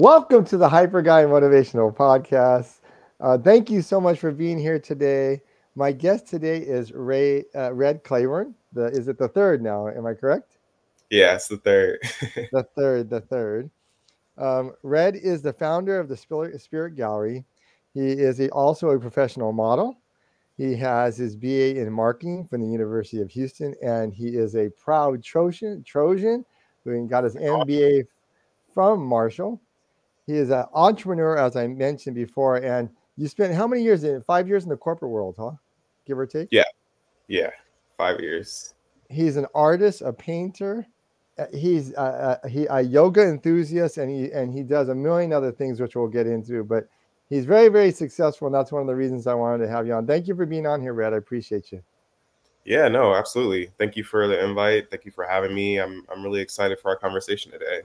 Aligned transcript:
Welcome 0.00 0.46
to 0.46 0.56
the 0.56 0.66
Hyper 0.66 1.02
Guy 1.02 1.24
Motivational 1.24 1.94
Podcast. 1.94 2.78
Uh, 3.20 3.36
thank 3.36 3.68
you 3.68 3.82
so 3.82 4.00
much 4.00 4.18
for 4.18 4.30
being 4.30 4.58
here 4.58 4.78
today. 4.78 5.42
My 5.74 5.92
guest 5.92 6.26
today 6.26 6.56
is 6.56 6.90
Ray 6.90 7.44
uh, 7.54 7.74
Red 7.74 8.02
Claybon. 8.02 8.54
The 8.72 8.86
is 8.86 9.08
it 9.08 9.18
the 9.18 9.28
third 9.28 9.62
now? 9.62 9.88
Am 9.88 10.06
I 10.06 10.14
correct? 10.14 10.56
Yeah, 11.10 11.34
it's 11.34 11.48
the 11.48 11.58
third. 11.58 11.98
the 12.50 12.66
third, 12.74 13.10
the 13.10 13.20
third. 13.20 13.68
Um, 14.38 14.72
Red 14.82 15.16
is 15.16 15.42
the 15.42 15.52
founder 15.52 16.00
of 16.00 16.08
the 16.08 16.16
Spirit, 16.16 16.96
Gallery. 16.96 17.44
He 17.92 18.12
is 18.12 18.40
a, 18.40 18.48
also 18.52 18.88
a 18.88 18.98
professional 18.98 19.52
model. 19.52 19.98
He 20.56 20.74
has 20.76 21.18
his 21.18 21.36
BA 21.36 21.78
in 21.78 21.92
marketing 21.92 22.46
from 22.48 22.62
the 22.62 22.72
University 22.72 23.20
of 23.20 23.30
Houston, 23.32 23.74
and 23.84 24.14
he 24.14 24.28
is 24.28 24.56
a 24.56 24.70
proud 24.70 25.22
Trojan, 25.22 25.84
Trojan 25.84 26.46
who 26.84 27.06
got 27.06 27.24
his 27.24 27.34
MBA 27.34 28.04
from 28.72 29.04
Marshall. 29.04 29.60
He 30.30 30.36
is 30.36 30.50
an 30.50 30.64
entrepreneur, 30.74 31.36
as 31.36 31.56
I 31.56 31.66
mentioned 31.66 32.14
before. 32.14 32.58
And 32.58 32.88
you 33.16 33.26
spent 33.26 33.52
how 33.52 33.66
many 33.66 33.82
years 33.82 34.04
in 34.04 34.22
five 34.22 34.46
years 34.46 34.62
in 34.62 34.68
the 34.68 34.76
corporate 34.76 35.10
world, 35.10 35.34
huh? 35.36 35.52
Give 36.06 36.16
or 36.16 36.26
take? 36.26 36.46
Yeah. 36.52 36.62
Yeah. 37.26 37.50
Five 37.98 38.20
years. 38.20 38.74
He's 39.08 39.36
an 39.36 39.46
artist, 39.56 40.02
a 40.02 40.12
painter. 40.12 40.86
Uh, 41.36 41.46
he's 41.52 41.92
a, 41.94 42.38
a, 42.44 42.48
he, 42.48 42.66
a 42.66 42.80
yoga 42.80 43.22
enthusiast, 43.22 43.98
and 43.98 44.08
he 44.08 44.30
and 44.30 44.54
he 44.54 44.62
does 44.62 44.88
a 44.88 44.94
million 44.94 45.32
other 45.32 45.50
things, 45.50 45.80
which 45.80 45.96
we'll 45.96 46.06
get 46.06 46.28
into. 46.28 46.62
But 46.62 46.88
he's 47.28 47.44
very, 47.44 47.68
very 47.68 47.90
successful, 47.90 48.46
and 48.46 48.54
that's 48.54 48.70
one 48.70 48.82
of 48.82 48.86
the 48.86 48.94
reasons 48.94 49.26
I 49.26 49.34
wanted 49.34 49.66
to 49.66 49.72
have 49.72 49.84
you 49.84 49.94
on. 49.94 50.06
Thank 50.06 50.28
you 50.28 50.36
for 50.36 50.46
being 50.46 50.66
on 50.66 50.80
here, 50.80 50.94
Red. 50.94 51.12
I 51.12 51.16
appreciate 51.16 51.72
you. 51.72 51.82
Yeah, 52.64 52.86
no, 52.86 53.16
absolutely. 53.16 53.72
Thank 53.78 53.96
you 53.96 54.04
for 54.04 54.28
the 54.28 54.44
invite. 54.44 54.90
Thank 54.90 55.04
you 55.04 55.10
for 55.10 55.24
having 55.24 55.52
me. 55.52 55.80
I'm 55.80 56.04
I'm 56.08 56.22
really 56.22 56.40
excited 56.40 56.78
for 56.78 56.88
our 56.90 56.96
conversation 56.96 57.50
today. 57.50 57.80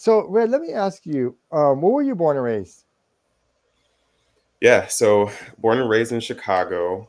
So, 0.00 0.26
Red, 0.28 0.48
let 0.48 0.62
me 0.62 0.72
ask 0.72 1.04
you, 1.04 1.36
um, 1.52 1.82
where 1.82 1.92
were 1.92 2.00
you 2.00 2.14
born 2.14 2.38
and 2.38 2.46
raised? 2.46 2.86
Yeah, 4.62 4.86
so 4.86 5.30
born 5.58 5.78
and 5.78 5.90
raised 5.90 6.12
in 6.12 6.20
Chicago, 6.20 7.06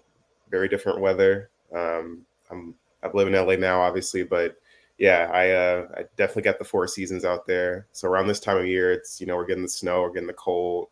very 0.50 0.68
different 0.68 1.00
weather. 1.00 1.50
Um, 1.74 2.26
I'm 2.50 2.76
I 3.02 3.08
live 3.14 3.30
in 3.30 3.34
LA 3.34 3.56
now, 3.56 3.80
obviously, 3.80 4.24
but 4.24 4.58
yeah, 4.98 5.30
I 5.32 5.52
uh, 5.52 5.88
I 5.96 6.04
definitely 6.18 6.42
got 6.42 6.60
the 6.60 6.66
four 6.66 6.86
seasons 6.86 7.24
out 7.24 7.48
there. 7.48 7.88
So 7.94 8.10
around 8.10 8.28
this 8.28 8.42
time 8.42 8.58
of 8.58 8.66
year, 8.66 8.92
it's 8.92 9.22
you 9.22 9.26
know 9.26 9.38
we're 9.38 9.46
getting 9.46 9.64
the 9.64 9.70
snow, 9.70 10.02
we're 10.02 10.12
getting 10.12 10.28
the 10.28 10.34
cold. 10.34 10.90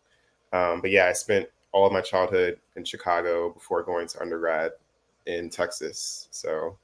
Um, 0.53 0.79
but 0.79 0.91
yeah, 0.91 1.07
I 1.07 1.11
spent 1.11 1.49
all 1.73 1.85
of 1.85 1.91
my 1.91 1.99
childhood 1.99 2.61
in 2.77 2.85
Chicago 2.85 3.49
before 3.51 3.83
going 3.83 4.07
to 4.07 4.21
undergrad 4.21 4.71
in 5.25 5.49
Texas. 5.49 6.29
So 6.31 6.77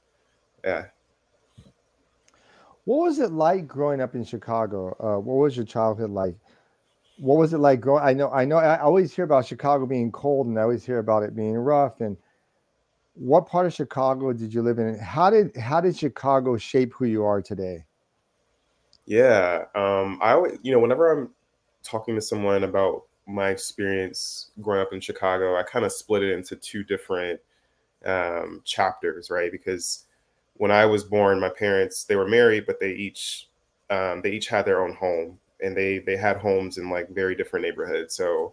yeah, 0.62 0.88
what 2.86 3.02
was 3.02 3.18
it 3.18 3.32
like 3.32 3.66
growing 3.66 4.00
up 4.00 4.14
in 4.14 4.24
Chicago? 4.24 4.96
Uh, 5.00 5.20
what 5.20 5.34
was 5.34 5.56
your 5.56 5.66
childhood 5.66 6.10
like? 6.10 6.36
What 7.18 7.36
was 7.36 7.52
it 7.52 7.58
like 7.58 7.80
growing? 7.80 8.04
I 8.04 8.12
know, 8.12 8.30
I 8.30 8.44
know, 8.44 8.58
I 8.58 8.80
always 8.80 9.14
hear 9.14 9.24
about 9.24 9.44
Chicago 9.44 9.86
being 9.86 10.12
cold, 10.12 10.46
and 10.46 10.56
I 10.58 10.62
always 10.62 10.86
hear 10.86 11.00
about 11.00 11.24
it 11.24 11.34
being 11.34 11.56
rough. 11.56 12.00
And 12.00 12.16
what 13.14 13.46
part 13.46 13.66
of 13.66 13.74
Chicago 13.74 14.32
did 14.32 14.54
you 14.54 14.62
live 14.62 14.78
in? 14.78 14.96
How 14.98 15.30
did 15.30 15.56
how 15.56 15.80
did 15.80 15.96
Chicago 15.96 16.56
shape 16.56 16.92
who 16.94 17.06
you 17.06 17.24
are 17.24 17.42
today? 17.42 17.84
Yeah, 19.04 19.64
um, 19.74 20.20
I 20.22 20.32
always, 20.32 20.58
you 20.62 20.70
know, 20.70 20.78
whenever 20.78 21.10
I'm 21.10 21.30
talking 21.82 22.14
to 22.14 22.20
someone 22.20 22.62
about 22.62 23.02
my 23.26 23.48
experience 23.50 24.50
growing 24.60 24.82
up 24.82 24.92
in 24.92 25.00
Chicago, 25.00 25.56
I 25.56 25.64
kind 25.64 25.84
of 25.84 25.90
split 25.90 26.22
it 26.22 26.32
into 26.32 26.54
two 26.54 26.84
different 26.84 27.40
um, 28.04 28.62
chapters, 28.64 29.28
right? 29.28 29.50
Because 29.50 30.05
when 30.58 30.70
I 30.70 30.86
was 30.86 31.04
born, 31.04 31.40
my 31.40 31.48
parents 31.48 32.04
they 32.04 32.16
were 32.16 32.28
married, 32.28 32.66
but 32.66 32.80
they 32.80 32.92
each 32.92 33.48
um, 33.90 34.20
they 34.22 34.30
each 34.32 34.48
had 34.48 34.64
their 34.64 34.82
own 34.82 34.94
home, 34.94 35.38
and 35.62 35.76
they 35.76 35.98
they 35.98 36.16
had 36.16 36.36
homes 36.36 36.78
in 36.78 36.90
like 36.90 37.08
very 37.10 37.34
different 37.34 37.64
neighborhoods. 37.64 38.14
So 38.14 38.52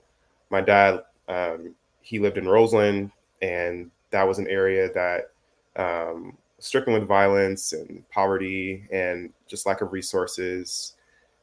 my 0.50 0.62
dad 0.62 1.02
um, 1.28 1.76
he 2.02 2.20
lived 2.20 2.38
in 2.38 2.48
Roseland, 2.48 3.12
and 3.42 3.90
that 4.12 4.28
was 4.28 4.40
an 4.40 4.48
area 4.48 4.92
that 4.94 5.32
um, 5.76 6.38
stricken 6.60 6.94
with 6.94 7.08
violence 7.08 7.74
and 7.74 8.08
poverty 8.10 8.88
and 8.92 9.32
just 9.48 9.66
lack 9.66 9.82
of 9.82 9.92
resources. 9.92 10.94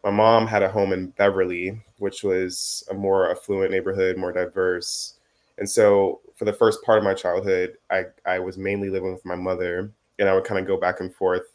My 0.04 0.10
mom 0.10 0.46
had 0.46 0.62
a 0.62 0.70
home 0.70 0.92
in 0.92 1.08
Beverly, 1.08 1.78
which 1.98 2.22
was 2.22 2.84
a 2.90 2.94
more 2.94 3.30
affluent 3.30 3.70
neighborhood, 3.70 4.16
more 4.16 4.32
diverse. 4.32 5.14
And 5.58 5.68
so 5.68 6.20
for 6.34 6.46
the 6.46 6.54
first 6.54 6.82
part 6.84 6.96
of 6.96 7.04
my 7.04 7.12
childhood, 7.12 7.76
I, 7.90 8.04
I 8.24 8.38
was 8.38 8.56
mainly 8.56 8.88
living 8.88 9.12
with 9.12 9.24
my 9.26 9.34
mother 9.34 9.92
and 10.20 10.28
I 10.28 10.34
would 10.34 10.44
kind 10.44 10.60
of 10.60 10.66
go 10.66 10.76
back 10.76 11.00
and 11.00 11.12
forth, 11.12 11.46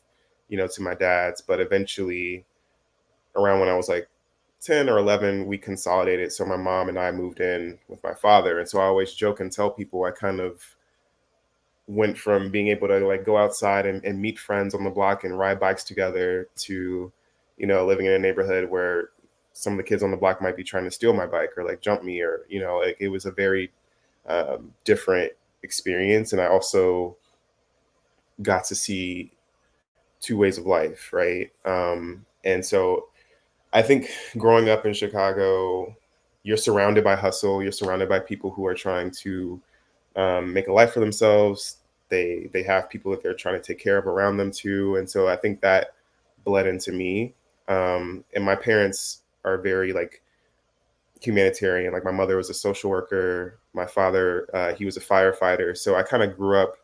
you 0.49 0.57
know, 0.57 0.67
to 0.67 0.81
my 0.81 0.95
dad's. 0.95 1.41
But 1.41 1.61
eventually, 1.61 2.45
around 3.35 3.59
when 3.61 3.69
I 3.69 3.77
was 3.77 3.87
like 3.87 4.09
10 4.61 4.89
or 4.89 4.97
11, 4.97 5.45
we 5.45 5.57
consolidated. 5.57 6.33
So 6.33 6.45
my 6.45 6.57
mom 6.57 6.89
and 6.89 6.99
I 6.99 7.11
moved 7.11 7.39
in 7.39 7.77
with 7.87 8.03
my 8.03 8.13
father. 8.13 8.59
And 8.59 8.67
so 8.67 8.79
I 8.79 8.85
always 8.85 9.13
joke 9.13 9.39
and 9.39 9.51
tell 9.51 9.69
people 9.69 10.03
I 10.03 10.11
kind 10.11 10.39
of 10.39 10.75
went 11.87 12.17
from 12.17 12.49
being 12.49 12.69
able 12.69 12.87
to 12.87 12.99
like 13.07 13.23
go 13.25 13.37
outside 13.37 13.85
and, 13.85 14.03
and 14.03 14.19
meet 14.19 14.39
friends 14.39 14.73
on 14.73 14.83
the 14.83 14.89
block 14.89 15.23
and 15.23 15.37
ride 15.37 15.59
bikes 15.59 15.83
together 15.83 16.47
to, 16.55 17.11
you 17.57 17.67
know, 17.67 17.85
living 17.85 18.07
in 18.07 18.13
a 18.13 18.19
neighborhood 18.19 18.69
where 18.69 19.09
some 19.53 19.73
of 19.73 19.77
the 19.77 19.83
kids 19.83 20.01
on 20.01 20.11
the 20.11 20.17
block 20.17 20.41
might 20.41 20.57
be 20.57 20.63
trying 20.63 20.83
to 20.83 20.91
steal 20.91 21.13
my 21.13 21.27
bike 21.27 21.51
or 21.55 21.63
like 21.63 21.81
jump 21.81 22.03
me 22.03 22.21
or, 22.21 22.41
you 22.49 22.59
know, 22.59 22.77
like 22.79 22.97
it 22.99 23.09
was 23.09 23.25
a 23.25 23.31
very 23.31 23.71
um, 24.27 24.73
different 24.83 25.31
experience. 25.61 26.33
And 26.33 26.41
I 26.41 26.47
also, 26.47 27.15
got 28.41 28.65
to 28.65 28.75
see 28.75 29.31
two 30.21 30.37
ways 30.37 30.57
of 30.57 30.65
life, 30.65 31.11
right? 31.13 31.51
Um, 31.65 32.25
and 32.43 32.65
so 32.65 33.09
I 33.73 33.81
think 33.81 34.09
growing 34.37 34.69
up 34.69 34.85
in 34.85 34.93
Chicago, 34.93 35.95
you're 36.43 36.57
surrounded 36.57 37.03
by 37.03 37.15
hustle, 37.15 37.61
you're 37.61 37.71
surrounded 37.71 38.07
by 38.09 38.19
people 38.19 38.51
who 38.51 38.65
are 38.65 38.75
trying 38.75 39.11
to 39.11 39.61
um, 40.15 40.53
make 40.53 40.67
a 40.67 40.73
life 40.73 40.93
for 40.93 40.99
themselves. 40.99 41.77
They 42.09 42.49
they 42.53 42.63
have 42.63 42.89
people 42.89 43.11
that 43.11 43.23
they're 43.23 43.33
trying 43.33 43.59
to 43.59 43.65
take 43.65 43.79
care 43.79 43.97
of 43.97 44.07
around 44.07 44.37
them 44.37 44.51
too, 44.51 44.95
and 44.95 45.09
so 45.09 45.27
I 45.27 45.35
think 45.35 45.61
that 45.61 45.93
bled 46.43 46.67
into 46.67 46.91
me. 46.91 47.33
Um, 47.67 48.23
and 48.35 48.43
my 48.43 48.55
parents 48.55 49.21
are 49.43 49.57
very 49.57 49.91
like 49.91 50.21
humanitarian. 51.19 51.93
Like 51.93 52.05
my 52.05 52.11
mother 52.11 52.37
was 52.37 52.49
a 52.49 52.53
social 52.53 52.91
worker, 52.91 53.57
my 53.73 53.85
father 53.85 54.47
uh, 54.53 54.73
he 54.73 54.85
was 54.85 54.97
a 54.97 55.01
firefighter, 55.01 55.75
so 55.75 55.95
I 55.95 56.03
kind 56.03 56.23
of 56.23 56.37
grew 56.37 56.59
up 56.59 56.77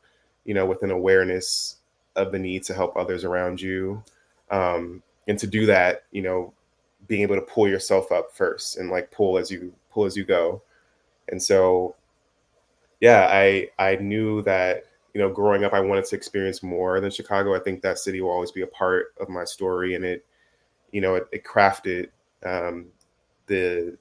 you 0.46 0.53
know, 0.53 0.66
with 0.66 0.84
an 0.84 0.91
awareness 0.91 1.78
of 2.16 2.31
the 2.31 2.40
need 2.40 2.63
to 2.63 2.74
help 2.74 2.96
others 2.97 3.24
around 3.24 3.62
you. 3.62 4.03
Um, 4.50 5.02
and 5.28 5.40
to 5.40 5.47
do 5.47 5.66
that, 5.68 6.03
you 6.12 6.22
know, 6.22 6.53
being 7.07 7.22
able 7.22 7.35
to 7.35 7.41
pull 7.41 7.68
yourself 7.68 8.12
up 8.12 8.34
first 8.34 8.78
and 8.78 8.90
like 8.90 9.12
pull 9.12 9.38
as 9.38 9.50
you 9.50 9.74
pull 9.91 10.06
as 10.06 10.18
you 10.18 10.24
go. 10.24 10.62
And 11.30 11.41
so, 11.41 11.96
yeah, 13.00 13.28
I 13.31 13.69
I 13.80 13.96
knew 13.97 14.41
that 14.44 14.85
you 15.13 15.19
know, 15.19 15.30
growing 15.30 15.63
up, 15.63 15.74
I 15.74 15.81
wanted 15.81 16.06
to 16.06 16.16
experience 16.16 16.63
more 16.63 17.01
than 17.01 17.12
Chicago. 17.12 17.56
I 17.56 17.59
think 17.59 17.81
that 17.81 18.00
city 18.00 18.22
will 18.22 18.30
always 18.30 18.51
be 18.51 18.62
a 18.62 18.68
part 18.68 19.13
of 19.19 19.28
my 19.30 19.44
story, 19.44 19.96
and 19.96 20.06
it, 20.06 20.25
you 20.91 21.01
know, 21.01 21.16
it, 21.16 21.28
it 21.31 21.44
crafted 21.44 22.09
um, 22.46 22.88
the 23.47 23.97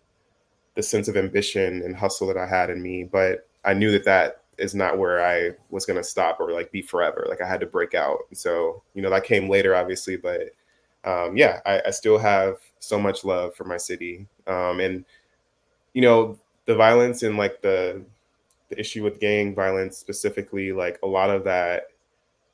the 0.76 0.82
sense 0.82 1.08
of 1.08 1.16
ambition 1.16 1.82
and 1.82 1.96
hustle 1.96 2.28
that 2.28 2.36
I 2.36 2.46
had 2.46 2.70
in 2.70 2.80
me. 2.80 3.04
But 3.04 3.48
I 3.64 3.74
knew 3.74 3.90
that 3.92 4.04
that 4.04 4.39
is 4.60 4.74
not 4.74 4.98
where 4.98 5.24
I 5.24 5.52
was 5.70 5.86
going 5.86 5.96
to 5.96 6.04
stop 6.04 6.38
or 6.38 6.52
like 6.52 6.70
be 6.70 6.82
forever. 6.82 7.26
Like 7.28 7.40
I 7.40 7.48
had 7.48 7.60
to 7.60 7.66
break 7.66 7.94
out. 7.94 8.18
So, 8.34 8.82
you 8.94 9.02
know, 9.02 9.10
that 9.10 9.24
came 9.24 9.48
later, 9.48 9.74
obviously, 9.74 10.16
but 10.16 10.50
um, 11.04 11.36
yeah, 11.36 11.60
I, 11.64 11.82
I, 11.86 11.90
still 11.90 12.18
have 12.18 12.56
so 12.78 13.00
much 13.00 13.24
love 13.24 13.54
for 13.54 13.64
my 13.64 13.78
city. 13.78 14.26
Um, 14.46 14.80
and, 14.80 15.06
you 15.94 16.02
know, 16.02 16.38
the 16.66 16.74
violence 16.74 17.22
and 17.22 17.38
like 17.38 17.62
the, 17.62 18.02
the 18.68 18.78
issue 18.78 19.02
with 19.02 19.18
gang 19.18 19.54
violence 19.54 19.96
specifically, 19.96 20.72
like 20.72 20.98
a 21.02 21.06
lot 21.06 21.30
of 21.30 21.42
that 21.44 21.84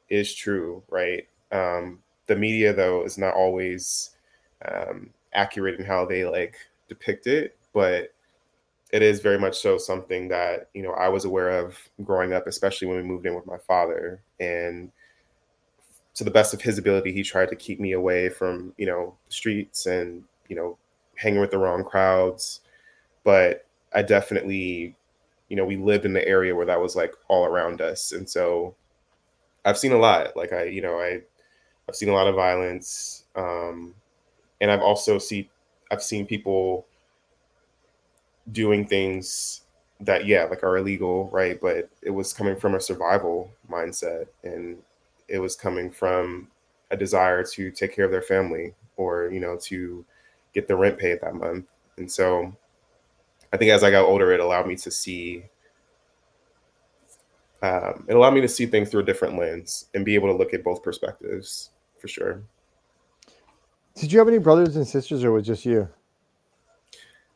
is 0.09 0.33
true, 0.33 0.81
right? 0.88 1.27
Um, 1.50 1.99
the 2.27 2.37
media, 2.37 2.73
though, 2.73 3.05
is 3.05 3.19
not 3.19 3.34
always 3.34 4.11
um, 4.64 5.11
accurate 5.32 5.81
in 5.81 5.85
how 5.85 6.06
they 6.06 6.25
like 6.25 6.56
depict 6.88 7.26
it, 7.26 7.56
but 7.73 8.12
it 8.93 9.03
is 9.03 9.21
very 9.21 9.38
much 9.38 9.59
so 9.59 9.79
something 9.79 10.29
that 10.29 10.69
you 10.75 10.83
know 10.83 10.93
I 10.93 11.09
was 11.09 11.25
aware 11.25 11.50
of 11.59 11.77
growing 12.05 12.33
up, 12.33 12.47
especially 12.47 12.88
when 12.88 12.99
we 12.99 13.03
moved 13.03 13.27
in 13.27 13.35
with 13.35 13.47
my 13.47 13.59
father. 13.59 14.21
And 14.41 14.91
to 16.15 16.25
the 16.25 16.31
best 16.31 16.55
of 16.55 16.62
his 16.62 16.79
ability, 16.79 17.12
he 17.12 17.23
tried 17.23 17.49
to 17.50 17.56
keep 17.56 17.79
me 17.81 17.93
away 17.93 18.29
from 18.29 18.73
you 18.79 18.87
know 18.87 19.15
the 19.27 19.33
streets 19.33 19.87
and 19.87 20.25
you 20.49 20.56
know 20.56 20.79
hanging 21.17 21.41
with 21.41 21.50
the 21.50 21.59
wrong 21.59 21.85
crowds. 21.85 22.61
But 23.25 23.67
I 23.94 24.03
definitely, 24.03 24.97
you 25.49 25.56
know, 25.56 25.65
we 25.65 25.77
lived 25.77 26.05
in 26.05 26.12
the 26.12 26.27
area 26.27 26.55
where 26.55 26.67
that 26.67 26.81
was 26.81 26.97
like 26.97 27.15
all 27.29 27.47
around 27.47 27.81
us, 27.81 28.12
and 28.12 28.29
so 28.29 28.75
I've 29.65 29.79
seen 29.79 29.93
a 29.93 29.99
lot. 29.99 30.37
Like 30.37 30.53
I, 30.53 30.65
you 30.65 30.83
know, 30.83 30.99
I 30.99 31.21
I've 31.88 31.97
seen 31.97 32.09
a 32.09 32.15
lot 32.15 32.29
of 32.29 32.35
violence, 32.37 33.25
um, 33.37 33.94
and 34.61 34.71
I've 34.71 34.83
also 34.83 35.19
see 35.19 35.50
I've 35.91 36.03
seen 36.03 36.27
people 36.27 36.87
doing 38.52 38.87
things 38.87 39.62
that 40.00 40.26
yeah 40.26 40.44
like 40.44 40.62
are 40.62 40.76
illegal 40.76 41.28
right 41.32 41.58
but 41.60 41.88
it 42.02 42.10
was 42.10 42.32
coming 42.32 42.54
from 42.54 42.75
a 42.75 42.81
survival 42.81 43.50
mindset 43.70 44.26
and 44.44 44.76
it 45.28 45.38
was 45.38 45.56
coming 45.56 45.90
from 45.90 46.48
a 46.90 46.96
desire 46.96 47.43
to 47.43 47.70
take 47.70 47.94
care 47.94 48.04
of 48.04 48.10
their 48.10 48.22
family 48.22 48.75
or 48.96 49.31
you 49.31 49.40
know 49.40 49.56
to 49.56 50.04
get 50.56 50.66
the 50.66 50.75
rent 50.75 50.98
paid 50.98 51.20
that 51.20 51.34
month. 51.34 51.66
And 51.98 52.10
so 52.10 52.50
I 53.52 53.58
think 53.58 53.70
as 53.70 53.84
I 53.84 53.90
got 53.90 54.06
older, 54.06 54.32
it 54.32 54.40
allowed 54.40 54.66
me 54.66 54.75
to 54.76 54.90
see 54.90 55.44
um, 57.62 58.04
it 58.08 58.14
allowed 58.14 58.34
me 58.34 58.40
to 58.42 58.49
see 58.49 58.66
things 58.66 58.90
through 58.90 59.00
a 59.00 59.04
different 59.04 59.38
lens 59.38 59.87
and 59.94 60.04
be 60.04 60.14
able 60.14 60.28
to 60.28 60.37
look 60.37 60.54
at 60.54 60.64
both 60.64 60.82
perspectives 60.82 61.70
for 61.99 62.08
sure. 62.08 62.42
Did 63.94 64.12
you 64.12 64.19
have 64.19 64.28
any 64.28 64.38
brothers 64.38 64.76
and 64.76 64.87
sisters, 64.87 65.25
or 65.25 65.32
was 65.32 65.46
just 65.46 65.64
you? 65.64 65.88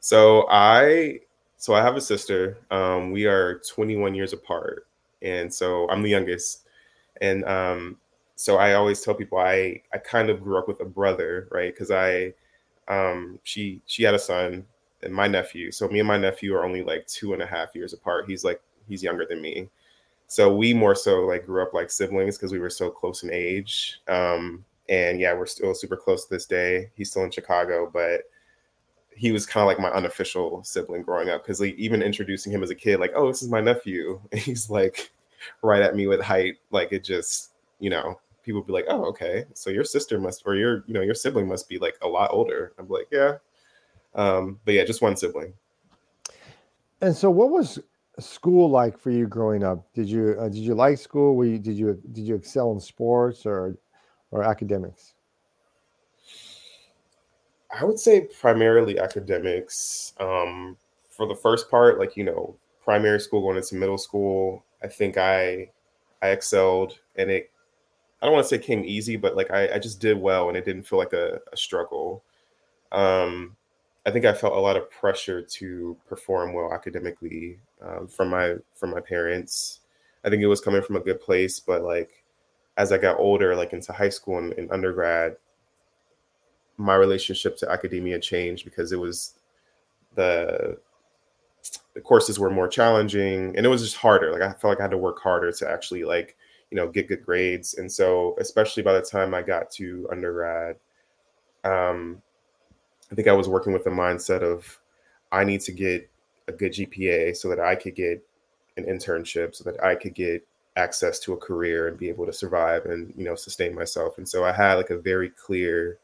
So 0.01 0.47
I, 0.51 1.21
so 1.57 1.75
I 1.75 1.83
have 1.83 1.97
a 1.97 2.01
sister. 2.01 2.59
Um, 2.71 3.11
we 3.13 3.27
are 3.27 3.61
21 3.69 4.15
years 4.15 4.33
apart, 4.33 4.87
and 5.23 5.53
so 5.53 5.89
I'm 5.91 6.03
the 6.03 6.11
youngest. 6.11 6.67
And 7.21 7.45
um, 7.47 7.99
so 8.37 8.59
I 8.59 8.75
always 8.75 9.01
tell 9.03 9.15
people 9.15 9.39
I 9.39 9.83
I 9.93 9.99
kind 9.99 10.31
of 10.31 10.43
grew 10.43 10.59
up 10.59 10.69
with 10.69 10.81
a 10.81 10.85
brother, 10.87 11.49
right? 11.51 11.73
Because 11.75 11.91
I, 11.91 12.35
um, 12.89 13.41
she 13.45 13.83
she 13.87 14.05
had 14.05 14.15
a 14.15 14.19
son 14.19 14.67
and 15.03 15.15
my 15.15 15.29
nephew. 15.29 15.73
So 15.73 15.89
me 15.89 16.01
and 16.01 16.09
my 16.09 16.19
nephew 16.19 16.55
are 16.55 16.65
only 16.65 16.83
like 16.85 17.07
two 17.09 17.35
and 17.35 17.43
a 17.43 17.47
half 17.47 17.75
years 17.75 17.93
apart. 17.95 18.27
He's 18.29 18.45
like 18.45 18.63
he's 18.89 19.03
younger 19.03 19.27
than 19.27 19.43
me. 19.43 19.69
So 20.29 20.55
we 20.55 20.75
more 20.75 20.95
so 20.95 21.23
like 21.27 21.47
grew 21.47 21.63
up 21.63 21.75
like 21.75 21.91
siblings 21.91 22.37
because 22.39 22.53
we 22.53 22.59
were 22.61 22.71
so 22.71 22.91
close 22.91 23.23
in 23.25 23.33
age. 23.33 24.01
Um, 24.09 24.65
and 24.89 25.21
yeah, 25.21 25.35
we're 25.35 25.47
still 25.47 25.75
super 25.75 25.97
close 25.97 26.27
to 26.27 26.35
this 26.35 26.47
day. 26.47 26.91
He's 26.97 27.11
still 27.11 27.25
in 27.25 27.31
Chicago, 27.31 27.91
but 27.93 28.23
he 29.21 29.33
was 29.33 29.45
kind 29.45 29.61
of 29.61 29.67
like 29.67 29.79
my 29.79 29.91
unofficial 29.91 30.65
sibling 30.65 31.03
growing 31.03 31.29
up 31.29 31.43
because 31.43 31.61
like 31.61 31.75
even 31.75 32.01
introducing 32.01 32.51
him 32.51 32.63
as 32.63 32.71
a 32.71 32.75
kid, 32.75 33.01
like, 33.01 33.13
oh, 33.15 33.29
this 33.29 33.43
is 33.43 33.51
my 33.51 33.61
nephew. 33.61 34.19
And 34.33 34.41
he's 34.41 34.71
like 34.71 35.11
right 35.63 35.83
at 35.83 35.95
me 35.95 36.07
with 36.07 36.23
height. 36.23 36.55
Like 36.71 36.91
it 36.93 37.05
just, 37.05 37.53
you 37.81 37.91
know, 37.91 38.19
people 38.43 38.63
be 38.63 38.73
like, 38.73 38.87
oh, 38.89 39.05
okay. 39.05 39.45
So 39.53 39.69
your 39.69 39.85
sister 39.85 40.19
must 40.19 40.45
or 40.47 40.55
your, 40.55 40.85
you 40.87 40.95
know, 40.95 41.03
your 41.03 41.15
sibling 41.15 41.49
must 41.49 41.69
be 41.69 41.77
like 41.77 41.99
a 42.01 42.09
lot 42.09 42.31
older. 42.33 42.73
I'm 42.79 42.89
like, 42.89 43.09
yeah. 43.13 43.37
Um, 44.15 44.59
but 44.65 44.73
yeah, 44.73 44.85
just 44.85 45.03
one 45.03 45.17
sibling. 45.17 45.53
And 47.03 47.15
so 47.15 47.31
what 47.31 47.51
was 47.51 47.79
school 48.21 48.71
like 48.71 48.99
for 48.99 49.11
you 49.11 49.27
growing 49.27 49.63
up? 49.63 49.93
Did 49.93 50.09
you 50.09 50.35
uh, 50.41 50.49
did 50.49 50.61
you 50.61 50.75
like 50.75 50.97
school? 50.97 51.37
Were 51.37 51.45
you, 51.45 51.59
did 51.59 51.77
you 51.77 52.01
did 52.13 52.25
you 52.25 52.37
excel 52.37 52.73
in 52.73 52.81
sports 52.81 53.45
or 53.45 53.77
or 54.31 54.45
academics? 54.45 55.13
I 57.79 57.85
would 57.85 57.99
say 57.99 58.23
primarily 58.41 58.99
academics. 58.99 60.13
Um, 60.19 60.77
for 61.09 61.27
the 61.27 61.35
first 61.35 61.71
part, 61.71 61.99
like 61.99 62.17
you 62.17 62.25
know, 62.25 62.57
primary 62.83 63.21
school 63.21 63.43
going 63.43 63.57
into 63.57 63.75
middle 63.77 63.99
school, 63.99 64.65
I 64.83 64.89
think 64.89 65.17
I 65.19 65.71
I 66.23 66.29
excelled, 66.31 66.99
and 67.17 67.31
it 67.31 67.51
I 68.23 68.27
don't 68.27 68.35
want 68.35 68.45
to 68.47 68.49
say 68.49 68.59
came 68.63 68.85
easy, 68.85 69.17
but 69.17 69.37
like 69.37 69.51
I, 69.53 69.75
I 69.77 69.79
just 69.81 70.01
did 70.01 70.19
well, 70.21 70.49
and 70.49 70.57
it 70.59 70.65
didn't 70.67 70.85
feel 70.85 70.99
like 71.01 71.15
a, 71.15 71.41
a 71.53 71.57
struggle. 71.57 72.23
Um, 72.93 73.57
I 74.07 74.11
think 74.11 74.25
I 74.25 74.35
felt 74.35 74.55
a 74.55 74.61
lot 74.61 74.77
of 74.77 74.91
pressure 74.91 75.43
to 75.43 75.97
perform 76.09 76.55
well 76.55 76.73
academically 76.73 77.59
um, 77.83 78.09
from 78.09 78.31
my 78.31 78.57
from 78.75 78.91
my 78.91 79.01
parents. 79.01 79.81
I 80.25 80.31
think 80.31 80.43
it 80.43 80.49
was 80.49 80.61
coming 80.61 80.83
from 80.83 80.97
a 80.97 81.01
good 81.01 81.21
place, 81.21 81.61
but 81.61 81.83
like 81.83 82.25
as 82.77 82.93
I 82.93 82.99
got 82.99 83.19
older, 83.19 83.55
like 83.57 83.73
into 83.73 83.93
high 83.93 84.09
school 84.11 84.39
and, 84.39 84.53
and 84.55 84.71
undergrad, 84.73 85.37
my 86.81 86.95
relationship 86.95 87.57
to 87.59 87.71
academia 87.71 88.19
changed 88.19 88.65
because 88.65 88.93
it 88.93 88.99
was 88.99 89.35
the 90.15 90.79
the 91.95 92.01
courses 92.01 92.39
were 92.39 92.51
more 92.51 92.69
challenging 92.69 93.55
and 93.57 93.67
it 93.67 93.69
was 93.69 93.83
just 93.83 93.97
harder. 93.97 94.33
Like 94.33 94.43
I 94.43 94.53
felt 94.53 94.73
like 94.73 94.81
I 94.81 94.85
had 94.85 94.93
to 94.93 94.99
work 94.99 95.21
harder 95.21 95.53
to 95.53 95.71
actually 95.71 96.05
like 96.05 96.37
you 96.71 96.77
know 96.77 96.89
get 96.89 97.09
good 97.09 97.25
grades. 97.25 97.75
And 97.75 97.91
so 97.91 98.37
especially 98.39 98.83
by 98.83 98.95
the 98.95 99.03
time 99.03 99.35
I 99.35 99.43
got 99.43 99.71
to 99.73 100.09
undergrad, 100.11 100.77
um, 101.65 102.23
I 103.13 103.15
think 103.15 103.29
I 103.29 103.33
was 103.33 103.49
working 103.49 103.73
with 103.73 103.85
the 103.85 103.91
mindset 103.91 104.43
of 104.43 104.81
I 105.33 105.45
need 105.45 105.61
to 105.63 105.73
get 105.73 106.09
a 106.49 106.53
good 106.53 106.73
GPA 106.73 107.37
so 107.37 107.49
that 107.49 107.61
I 107.61 107.75
could 107.75 107.95
get 107.95 108.23
an 108.77 108.85
internship, 108.85 109.55
so 109.55 109.65
that 109.65 109.83
I 109.83 109.95
could 109.95 110.15
get 110.15 110.47
access 110.77 111.19
to 111.21 111.33
a 111.33 111.37
career 111.37 111.89
and 111.89 111.99
be 111.99 112.09
able 112.09 112.25
to 112.25 112.33
survive 112.33 112.87
and 112.87 113.13
you 113.17 113.25
know 113.25 113.35
sustain 113.35 113.75
myself. 113.75 114.17
And 114.19 114.29
so 114.29 114.45
I 114.45 114.53
had 114.53 114.75
like 114.75 114.91
a 114.91 114.99
very 114.99 115.31
clear 115.31 115.99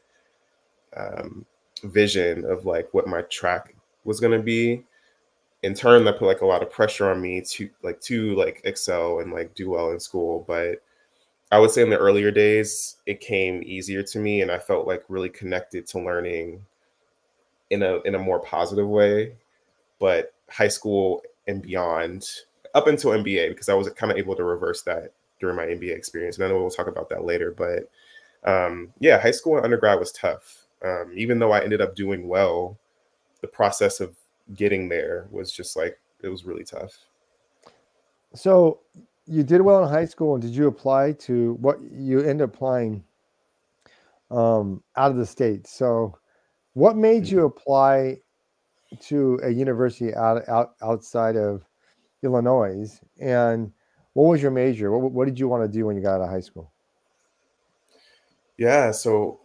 um, 0.95 1.45
vision 1.83 2.45
of 2.45 2.65
like 2.65 2.93
what 2.93 3.07
my 3.07 3.21
track 3.23 3.75
was 4.03 4.19
going 4.19 4.37
to 4.37 4.43
be. 4.43 4.83
In 5.63 5.73
turn, 5.73 6.05
that 6.05 6.19
put 6.19 6.27
like 6.27 6.41
a 6.41 6.45
lot 6.45 6.61
of 6.61 6.71
pressure 6.71 7.09
on 7.09 7.21
me 7.21 7.41
to 7.41 7.69
like 7.83 7.99
to 8.01 8.35
like 8.35 8.61
excel 8.63 9.19
and 9.19 9.33
like 9.33 9.55
do 9.55 9.69
well 9.71 9.91
in 9.91 9.99
school. 9.99 10.45
But 10.47 10.81
I 11.51 11.59
would 11.59 11.71
say 11.71 11.81
in 11.81 11.89
the 11.89 11.97
earlier 11.97 12.31
days, 12.31 12.97
it 13.05 13.19
came 13.19 13.63
easier 13.65 14.03
to 14.03 14.19
me, 14.19 14.41
and 14.41 14.51
I 14.51 14.59
felt 14.59 14.87
like 14.87 15.03
really 15.09 15.29
connected 15.29 15.87
to 15.87 15.99
learning 15.99 16.63
in 17.69 17.83
a 17.83 18.01
in 18.01 18.15
a 18.15 18.19
more 18.19 18.39
positive 18.39 18.87
way. 18.87 19.33
But 19.99 20.33
high 20.49 20.67
school 20.67 21.23
and 21.47 21.61
beyond, 21.61 22.29
up 22.75 22.87
until 22.87 23.11
MBA, 23.11 23.49
because 23.49 23.69
I 23.69 23.73
was 23.73 23.89
kind 23.89 24.11
of 24.11 24.17
able 24.17 24.35
to 24.35 24.43
reverse 24.43 24.83
that 24.83 25.11
during 25.39 25.55
my 25.55 25.65
MBA 25.65 25.95
experience. 25.95 26.37
And 26.37 26.45
I 26.45 26.49
know 26.49 26.59
we'll 26.59 26.69
talk 26.69 26.87
about 26.87 27.09
that 27.09 27.25
later. 27.25 27.51
But 27.51 27.89
um, 28.49 28.93
yeah, 28.99 29.19
high 29.19 29.31
school 29.31 29.55
and 29.55 29.65
undergrad 29.65 29.99
was 29.99 30.11
tough. 30.11 30.66
Um, 30.83 31.11
even 31.15 31.39
though 31.39 31.51
I 31.51 31.63
ended 31.63 31.81
up 31.81 31.95
doing 31.95 32.27
well, 32.27 32.77
the 33.41 33.47
process 33.47 33.99
of 33.99 34.15
getting 34.53 34.89
there 34.89 35.27
was 35.31 35.51
just 35.51 35.75
like 35.75 35.99
it 36.23 36.29
was 36.29 36.45
really 36.45 36.63
tough. 36.63 36.97
So 38.33 38.79
you 39.25 39.43
did 39.43 39.61
well 39.61 39.83
in 39.83 39.89
high 39.89 40.05
school, 40.05 40.35
and 40.35 40.41
did 40.41 40.55
you 40.55 40.67
apply 40.67 41.13
to 41.13 41.53
what 41.53 41.79
you 41.91 42.21
end 42.21 42.41
up 42.41 42.53
applying 42.53 43.03
um, 44.31 44.83
out 44.95 45.11
of 45.11 45.17
the 45.17 45.25
state? 45.25 45.67
So 45.67 46.17
what 46.73 46.95
made 46.95 47.23
mm-hmm. 47.23 47.35
you 47.35 47.45
apply 47.45 48.17
to 49.01 49.39
a 49.43 49.49
university 49.49 50.13
out, 50.15 50.47
out 50.47 50.75
outside 50.81 51.35
of 51.35 51.63
Illinois? 52.23 52.99
And 53.19 53.71
what 54.13 54.25
was 54.25 54.41
your 54.41 54.51
major? 54.51 54.97
What, 54.97 55.11
what 55.11 55.25
did 55.25 55.39
you 55.39 55.47
want 55.47 55.63
to 55.63 55.67
do 55.67 55.85
when 55.85 55.95
you 55.95 56.01
got 56.01 56.15
out 56.15 56.21
of 56.21 56.29
high 56.29 56.39
school? 56.39 56.71
Yeah, 58.57 58.91
so 58.91 59.39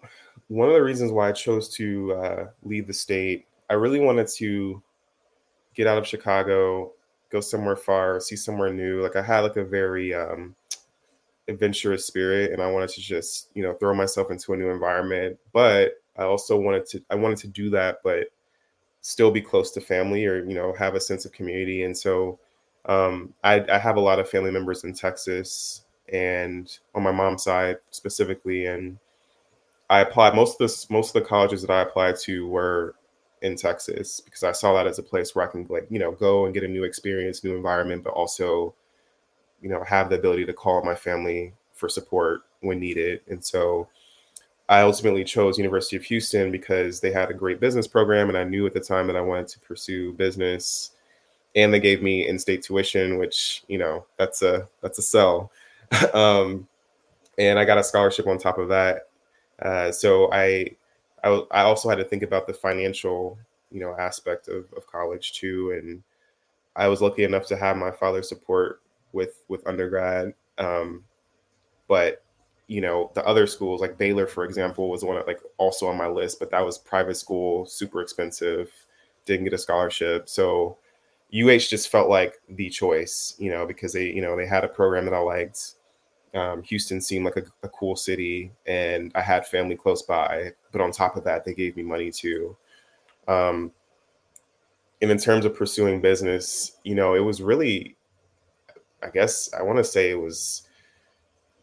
one 0.53 0.69
of 0.69 0.75
the 0.75 0.83
reasons 0.83 1.11
why 1.13 1.31
I 1.31 1.33
chose 1.33 1.67
to 1.77 2.13
uh, 2.13 2.47
leave 2.63 2.87
the 2.87 2.93
state, 2.93 3.47
I 3.71 3.75
really 3.75 4.01
wanted 4.01 4.29
to 4.37 4.83
get 5.75 5.87
out 5.87 5.97
of 5.97 6.07
Chicago, 6.07 6.93
go 7.31 7.41
somewhere 7.41 7.75
far, 7.75 8.21
see 8.21 8.37
somewhere 8.37 8.71
new. 8.71 9.03
Like 9.03 9.17
I 9.17 9.23
had 9.23 9.41
like 9.41 9.57
a 9.57 9.65
very 9.65 10.13
um, 10.13 10.55
adventurous 11.49 12.05
spirit, 12.05 12.53
and 12.53 12.61
I 12.61 12.71
wanted 12.71 12.91
to 12.91 13.01
just 13.01 13.49
you 13.55 13.63
know 13.63 13.73
throw 13.73 13.95
myself 13.95 14.31
into 14.31 14.53
a 14.53 14.57
new 14.59 14.69
environment. 14.69 15.39
But 15.55 15.95
I 16.19 16.25
also 16.25 16.61
wanted 16.61 16.85
to 16.89 17.03
I 17.09 17.15
wanted 17.15 17.39
to 17.39 17.49
do 17.49 17.71
that, 17.71 18.01
but 18.05 18.27
still 19.01 19.31
be 19.31 19.41
close 19.41 19.71
to 19.71 19.81
family 19.81 20.27
or 20.27 20.44
you 20.44 20.55
know 20.55 20.75
have 20.75 20.94
a 20.94 21.01
sense 21.01 21.25
of 21.25 21.32
community. 21.32 21.85
And 21.85 21.97
so 21.97 22.39
um, 22.85 23.32
I, 23.43 23.65
I 23.73 23.79
have 23.79 23.97
a 23.97 24.01
lot 24.01 24.19
of 24.19 24.29
family 24.29 24.51
members 24.51 24.85
in 24.85 24.93
Texas 24.93 25.87
and 26.13 26.79
on 26.94 27.03
my 27.03 27.13
mom's 27.13 27.44
side 27.44 27.79
specifically, 27.91 28.67
and 28.67 28.99
I 29.93 30.01
applied 30.01 30.34
most 30.34 30.58
of 30.58 30.70
the 30.70 30.87
most 30.89 31.15
of 31.15 31.22
the 31.22 31.29
colleges 31.29 31.61
that 31.61 31.70
I 31.70 31.82
applied 31.82 32.17
to 32.20 32.49
were 32.49 32.94
in 33.43 33.56
Texas 33.56 34.20
because 34.20 34.43
I 34.43 34.53
saw 34.53 34.72
that 34.72 34.87
as 34.87 34.99
a 34.99 35.03
place 35.03 35.34
where 35.34 35.46
I 35.46 35.51
can 35.51 35.67
like 35.69 35.87
you 35.91 35.99
know 35.99 36.13
go 36.13 36.46
and 36.46 36.55
get 36.55 36.65
a 36.65 36.69
new 36.69 36.84
experience, 36.84 37.44
new 37.44 37.55
environment, 37.55 38.03
but 38.03 38.15
also 38.15 38.75
you 39.61 39.69
know 39.69 39.84
have 39.84 40.08
the 40.08 40.17
ability 40.19 40.46
to 40.46 40.55
call 40.55 40.82
my 40.82 40.94
family 40.94 41.53
for 41.75 41.91
support 41.91 42.41
when 42.61 42.81
needed. 42.81 43.20
And 43.29 43.44
so 43.44 43.87
I 44.70 44.81
ultimately 44.81 45.25
chose 45.25 45.58
University 45.58 45.96
of 45.96 46.05
Houston 46.05 46.51
because 46.51 47.01
they 47.01 47.13
had 47.13 47.31
a 47.31 47.34
great 47.34 47.61
business 47.61 47.87
program, 47.87 48.31
and 48.31 48.39
I 48.39 48.44
knew 48.44 48.65
at 48.65 48.72
the 48.72 48.81
time 48.81 49.06
that 49.08 49.17
I 49.17 49.20
wanted 49.20 49.49
to 49.49 49.61
pursue 49.61 50.15
business. 50.15 50.93
And 51.55 51.70
they 51.70 51.81
gave 51.81 52.03
me 52.03 52.27
in-state 52.27 52.63
tuition, 52.63 53.19
which 53.19 53.63
you 53.69 53.77
know 53.77 54.06
that's 54.17 54.41
a 54.41 54.67
that's 54.81 54.99
a 54.99 55.03
sell. 55.03 55.53
um, 56.15 56.67
and 57.37 57.58
I 57.58 57.67
got 57.67 57.77
a 57.77 57.84
scholarship 57.84 58.27
on 58.27 58.39
top 58.39 58.56
of 58.56 58.70
that. 58.70 59.08
Uh, 59.63 59.93
so 59.93 60.33
I, 60.33 60.71
I 61.25 61.29
I 61.51 61.63
also 61.63 61.89
had 61.89 61.99
to 61.99 62.05
think 62.05 62.23
about 62.23 62.47
the 62.47 62.55
financial 62.55 63.39
you 63.71 63.81
know 63.81 63.97
aspect 63.99 64.49
of, 64.49 64.67
of 64.77 64.87
college 64.87 65.33
too, 65.35 65.73
and 65.73 66.03
I 66.77 66.89
was 66.89 67.03
lucky 67.03 67.25
enough 67.25 67.47
to 67.49 67.57
have 67.57 67.77
my 67.77 67.91
father's 67.91 68.29
support 68.29 68.81
with 69.13 69.43
with 69.49 69.67
undergrad. 69.67 70.35
Um, 70.59 71.05
but 71.89 72.25
you 72.69 72.81
know 72.81 73.11
the 73.15 73.27
other 73.27 73.47
schools 73.47 73.81
like 73.81 73.99
Baylor, 73.99 74.27
for 74.27 74.45
example, 74.45 74.89
was 74.91 75.05
one 75.05 75.17
of, 75.17 75.27
like 75.27 75.41
also 75.59 75.87
on 75.89 75.97
my 75.97 76.09
list, 76.09 76.39
but 76.39 76.51
that 76.51 76.65
was 76.65 76.79
private 76.79 77.17
school, 77.17 77.67
super 77.67 78.01
expensive, 78.03 78.71
didn't 79.27 79.45
get 79.45 79.53
a 79.55 79.59
scholarship. 79.59 80.29
So 80.29 80.79
UH 81.35 81.69
just 81.71 81.89
felt 81.91 82.09
like 82.09 82.35
the 82.49 82.69
choice, 82.71 83.35
you 83.39 83.51
know, 83.51 83.67
because 83.67 83.93
they 83.93 84.07
you 84.07 84.23
know 84.23 84.37
they 84.37 84.47
had 84.47 84.65
a 84.65 84.69
program 84.69 85.05
that 85.07 85.15
I 85.15 85.21
liked. 85.21 85.75
Um, 86.34 86.62
Houston 86.62 87.01
seemed 87.01 87.24
like 87.27 87.36
a, 87.36 87.44
a, 87.62 87.69
cool 87.69 87.94
city, 87.94 88.53
and 88.67 89.12
I 89.15 89.20
had 89.20 89.46
family 89.46 89.77
close 89.77 90.03
by. 90.03 90.53
But 90.70 90.81
on 90.81 90.91
top 90.91 91.17
of 91.17 91.24
that, 91.24 91.44
they 91.44 91.53
gave 91.53 91.77
me 91.77 91.82
money 91.82 92.10
too. 92.10 92.56
Um, 93.29 93.70
and 95.03 95.10
in 95.10 95.19
terms 95.19 95.44
of 95.44 95.55
pursuing 95.55 96.01
business, 96.01 96.79
you 96.84 96.94
know, 96.94 97.15
it 97.15 97.20
was 97.20 97.43
really, 97.43 97.96
I 99.03 99.10
guess 99.10 99.53
I 99.53 99.62
want 99.62 99.79
to 99.79 99.84
say 99.84 100.10
it 100.10 100.20
was 100.20 100.62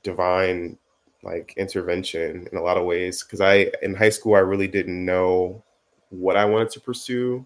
divine 0.04 0.78
like 1.24 1.54
intervention 1.58 2.48
in 2.50 2.58
a 2.58 2.62
lot 2.62 2.78
of 2.78 2.86
ways 2.86 3.24
because 3.24 3.42
I 3.42 3.70
in 3.82 3.94
high 3.94 4.10
school 4.10 4.36
I 4.36 4.40
really 4.40 4.68
didn't 4.68 5.04
know 5.04 5.64
what 6.10 6.38
I 6.38 6.46
wanted 6.46 6.70
to 6.72 6.80
pursue. 6.80 7.46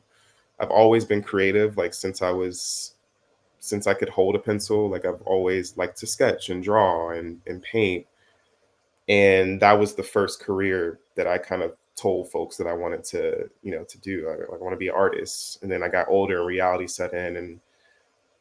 I've 0.59 0.69
always 0.69 1.05
been 1.05 1.23
creative, 1.23 1.77
like 1.77 1.93
since 1.93 2.21
I 2.21 2.31
was 2.31 2.93
since 3.63 3.87
I 3.87 3.93
could 3.93 4.09
hold 4.09 4.35
a 4.35 4.39
pencil, 4.39 4.89
like 4.89 5.05
I've 5.05 5.21
always 5.21 5.77
liked 5.77 5.97
to 5.99 6.05
sketch 6.05 6.49
and 6.49 6.61
draw 6.61 7.11
and, 7.11 7.39
and 7.47 7.63
paint. 7.63 8.05
And 9.07 9.57
that 9.61 9.79
was 9.79 9.95
the 9.95 10.03
first 10.03 10.41
career 10.41 10.99
that 11.15 11.27
I 11.27 11.37
kind 11.37 11.61
of 11.63 11.71
told 11.95 12.29
folks 12.29 12.57
that 12.57 12.67
I 12.67 12.73
wanted 12.73 13.05
to, 13.05 13.49
you 13.61 13.71
know, 13.71 13.85
to 13.85 13.97
do. 13.99 14.27
I, 14.27 14.53
I 14.53 14.57
want 14.57 14.73
to 14.73 14.77
be 14.77 14.89
an 14.89 14.95
artist. 14.95 15.63
And 15.63 15.71
then 15.71 15.81
I 15.81 15.87
got 15.87 16.09
older 16.09 16.39
and 16.39 16.45
reality 16.45 16.87
set 16.87 17.13
in 17.13 17.37
and 17.37 17.61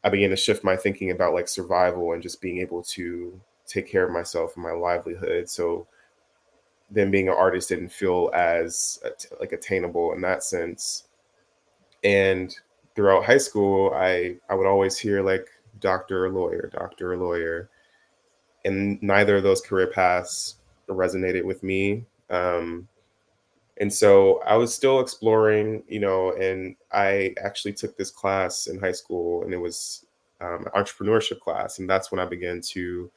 I 0.02 0.08
began 0.08 0.30
to 0.30 0.36
shift 0.36 0.64
my 0.64 0.76
thinking 0.76 1.12
about 1.12 1.34
like 1.34 1.46
survival 1.46 2.14
and 2.14 2.22
just 2.22 2.40
being 2.40 2.58
able 2.58 2.82
to 2.82 3.40
take 3.64 3.88
care 3.88 4.04
of 4.04 4.10
myself 4.10 4.56
and 4.56 4.64
my 4.64 4.72
livelihood. 4.72 5.48
So 5.48 5.86
then 6.90 7.12
being 7.12 7.28
an 7.28 7.34
artist 7.38 7.68
didn't 7.68 7.92
feel 7.92 8.28
as 8.34 8.98
like 9.38 9.52
attainable 9.52 10.14
in 10.14 10.20
that 10.22 10.42
sense. 10.42 11.04
And 12.02 12.56
throughout 12.94 13.24
high 13.24 13.38
school, 13.38 13.92
I 13.94 14.36
I 14.48 14.54
would 14.54 14.66
always 14.66 14.98
hear 14.98 15.22
like 15.22 15.48
doctor 15.80 16.26
or 16.26 16.30
lawyer, 16.30 16.70
doctor 16.72 17.12
or 17.12 17.16
lawyer, 17.16 17.70
and 18.64 19.02
neither 19.02 19.36
of 19.36 19.42
those 19.42 19.60
career 19.60 19.88
paths 19.88 20.56
resonated 20.88 21.44
with 21.44 21.62
me. 21.62 22.04
Um, 22.30 22.88
and 23.80 23.92
so 23.92 24.40
I 24.46 24.56
was 24.56 24.74
still 24.74 25.00
exploring, 25.00 25.82
you 25.88 26.00
know, 26.00 26.32
and 26.32 26.76
I 26.92 27.34
actually 27.42 27.72
took 27.72 27.96
this 27.96 28.10
class 28.10 28.66
in 28.66 28.78
high 28.78 28.92
school, 28.92 29.42
and 29.44 29.52
it 29.52 29.58
was 29.58 30.06
um, 30.40 30.66
an 30.66 30.82
entrepreneurship 30.82 31.40
class, 31.40 31.78
and 31.78 31.88
that's 31.88 32.12
when 32.12 32.20
I 32.20 32.26
began 32.26 32.60
to 32.72 33.10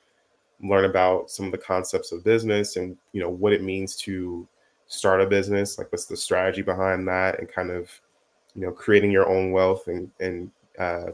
learn 0.61 0.85
about 0.85 1.29
some 1.29 1.45
of 1.45 1.51
the 1.51 1.57
concepts 1.57 2.11
of 2.11 2.23
business 2.23 2.77
and 2.77 2.97
you 3.11 3.21
know 3.21 3.29
what 3.29 3.53
it 3.53 3.61
means 3.61 3.95
to 3.95 4.47
start 4.87 5.21
a 5.21 5.27
business 5.27 5.77
like 5.77 5.91
what's 5.91 6.05
the 6.05 6.15
strategy 6.15 6.61
behind 6.61 7.07
that 7.07 7.39
and 7.39 7.49
kind 7.49 7.71
of 7.71 7.89
you 8.55 8.61
know 8.61 8.71
creating 8.71 9.11
your 9.11 9.27
own 9.27 9.51
wealth 9.51 9.87
and 9.87 10.09
and 10.19 10.51
uh, 10.79 11.11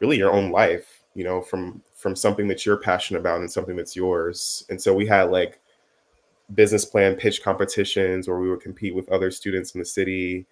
really 0.00 0.16
your 0.16 0.32
own 0.32 0.50
life 0.50 1.02
you 1.14 1.24
know 1.24 1.40
from 1.40 1.82
from 1.94 2.14
something 2.14 2.48
that 2.48 2.66
you're 2.66 2.76
passionate 2.76 3.20
about 3.20 3.40
and 3.40 3.50
something 3.50 3.76
that's 3.76 3.96
yours. 3.96 4.66
And 4.68 4.78
so 4.78 4.92
we 4.92 5.06
had 5.06 5.30
like 5.30 5.58
business 6.54 6.84
plan 6.84 7.16
pitch 7.16 7.42
competitions 7.42 8.28
where 8.28 8.38
we 8.38 8.50
would 8.50 8.60
compete 8.60 8.94
with 8.94 9.10
other 9.10 9.30
students 9.30 9.74
in 9.74 9.78
the 9.78 9.86
city. 9.86 10.44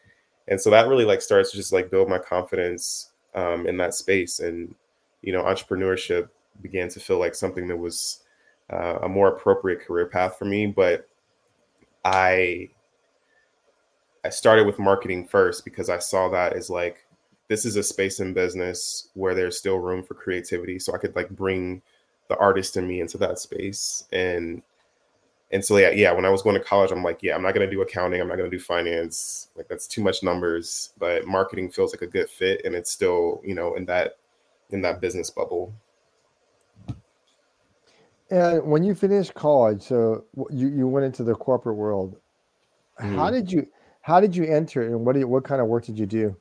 And 0.48 0.58
so 0.58 0.70
that 0.70 0.88
really 0.88 1.04
like 1.04 1.20
starts 1.20 1.50
to 1.50 1.58
just 1.58 1.72
like 1.72 1.90
build 1.90 2.08
my 2.08 2.18
confidence 2.18 3.10
um, 3.34 3.66
in 3.66 3.76
that 3.76 3.92
space. 3.92 4.40
And 4.40 4.74
you 5.20 5.32
know 5.32 5.42
entrepreneurship 5.42 6.28
began 6.62 6.88
to 6.88 7.00
feel 7.00 7.18
like 7.18 7.34
something 7.34 7.68
that 7.68 7.76
was 7.76 8.20
uh, 8.70 9.00
a 9.02 9.08
more 9.08 9.28
appropriate 9.28 9.80
career 9.80 10.06
path 10.06 10.38
for 10.38 10.44
me. 10.44 10.66
But 10.66 11.06
I 12.04 12.70
I 14.24 14.30
started 14.30 14.66
with 14.66 14.78
marketing 14.78 15.26
first 15.26 15.64
because 15.64 15.90
I 15.90 15.98
saw 15.98 16.28
that 16.28 16.52
as 16.52 16.70
like 16.70 17.04
this 17.48 17.64
is 17.64 17.76
a 17.76 17.82
space 17.82 18.20
in 18.20 18.32
business 18.32 19.08
where 19.14 19.34
there's 19.34 19.58
still 19.58 19.78
room 19.78 20.02
for 20.02 20.14
creativity. 20.14 20.78
So 20.78 20.94
I 20.94 20.98
could 20.98 21.14
like 21.16 21.28
bring 21.30 21.82
the 22.28 22.36
artist 22.38 22.76
in 22.76 22.86
me 22.86 23.00
into 23.00 23.18
that 23.18 23.38
space. 23.38 24.04
And 24.12 24.62
and 25.50 25.62
so 25.62 25.76
yeah, 25.76 25.90
yeah, 25.90 26.12
when 26.12 26.24
I 26.24 26.30
was 26.30 26.40
going 26.40 26.56
to 26.56 26.64
college, 26.64 26.90
I'm 26.92 27.02
like, 27.02 27.22
yeah, 27.22 27.34
I'm 27.34 27.42
not 27.42 27.52
gonna 27.52 27.70
do 27.70 27.82
accounting, 27.82 28.20
I'm 28.20 28.28
not 28.28 28.38
gonna 28.38 28.48
do 28.48 28.60
finance. 28.60 29.48
Like 29.56 29.68
that's 29.68 29.86
too 29.86 30.02
much 30.02 30.22
numbers. 30.22 30.90
But 30.98 31.26
marketing 31.26 31.70
feels 31.70 31.92
like 31.92 32.02
a 32.02 32.06
good 32.06 32.30
fit 32.30 32.62
and 32.64 32.74
it's 32.74 32.90
still, 32.90 33.40
you 33.44 33.54
know, 33.54 33.74
in 33.74 33.84
that 33.86 34.16
in 34.70 34.80
that 34.82 35.00
business 35.00 35.28
bubble. 35.30 35.74
And 38.30 38.62
when 38.62 38.82
you 38.82 38.94
finished 38.94 39.34
college, 39.34 39.82
so 39.82 40.24
you, 40.50 40.68
you 40.68 40.88
went 40.88 41.04
into 41.04 41.22
the 41.22 41.34
corporate 41.34 41.76
world. 41.76 42.16
Mm-hmm. 42.98 43.16
How 43.16 43.30
did 43.30 43.52
you 43.52 43.66
how 44.02 44.20
did 44.20 44.36
you 44.36 44.44
enter 44.44 44.82
and 44.82 45.04
what 45.04 45.14
did, 45.14 45.24
what 45.24 45.44
kind 45.44 45.60
of 45.60 45.66
work 45.66 45.84
did 45.86 45.98
you 45.98 46.06
do? 46.06 46.36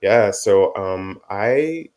Yeah, 0.00 0.30
so 0.30 0.74
um, 0.76 1.20
I 1.28 1.88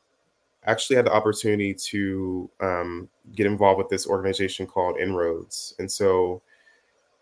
actually 0.66 0.96
had 0.96 1.06
the 1.06 1.14
opportunity 1.14 1.74
to 1.74 2.50
um, 2.60 3.10
get 3.36 3.46
involved 3.46 3.78
with 3.78 3.90
this 3.90 4.08
organization 4.08 4.66
called 4.66 4.98
Inroads, 4.98 5.76
and 5.80 5.90
so 5.90 6.42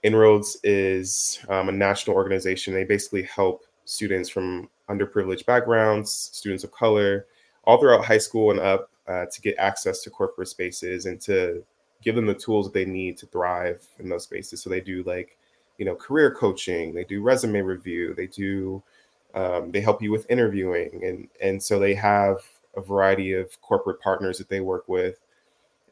Inroads 0.03 0.57
is 0.63 1.39
um, 1.49 1.69
a 1.69 1.71
national 1.71 2.15
organization. 2.15 2.73
They 2.73 2.83
basically 2.83 3.23
help 3.23 3.65
students 3.85 4.29
from 4.29 4.69
underprivileged 4.89 5.45
backgrounds, 5.45 6.11
students 6.11 6.63
of 6.63 6.71
color, 6.71 7.27
all 7.65 7.79
throughout 7.79 8.03
high 8.05 8.17
school 8.17 8.51
and 8.51 8.59
up 8.59 8.89
uh, 9.07 9.25
to 9.31 9.41
get 9.41 9.55
access 9.57 10.01
to 10.01 10.09
corporate 10.09 10.47
spaces 10.47 11.05
and 11.05 11.21
to 11.21 11.63
give 12.01 12.15
them 12.15 12.25
the 12.25 12.33
tools 12.33 12.65
that 12.65 12.73
they 12.73 12.85
need 12.85 13.17
to 13.17 13.27
thrive 13.27 13.85
in 13.99 14.09
those 14.09 14.23
spaces. 14.23 14.61
So 14.61 14.69
they 14.69 14.81
do 14.81 15.03
like, 15.03 15.37
you 15.81 15.85
know, 15.85 15.95
career 15.95 16.29
coaching, 16.29 16.93
they 16.93 17.03
do 17.03 17.23
resume 17.23 17.59
review, 17.59 18.13
they 18.13 18.27
do, 18.27 18.83
um, 19.33 19.71
they 19.71 19.81
help 19.81 19.99
you 19.99 20.11
with 20.11 20.29
interviewing, 20.29 21.01
and 21.03 21.27
and 21.41 21.63
so 21.63 21.79
they 21.79 21.95
have 21.95 22.37
a 22.77 22.81
variety 22.81 23.33
of 23.33 23.59
corporate 23.63 23.99
partners 23.99 24.37
that 24.37 24.47
they 24.47 24.59
work 24.59 24.87
with. 24.87 25.19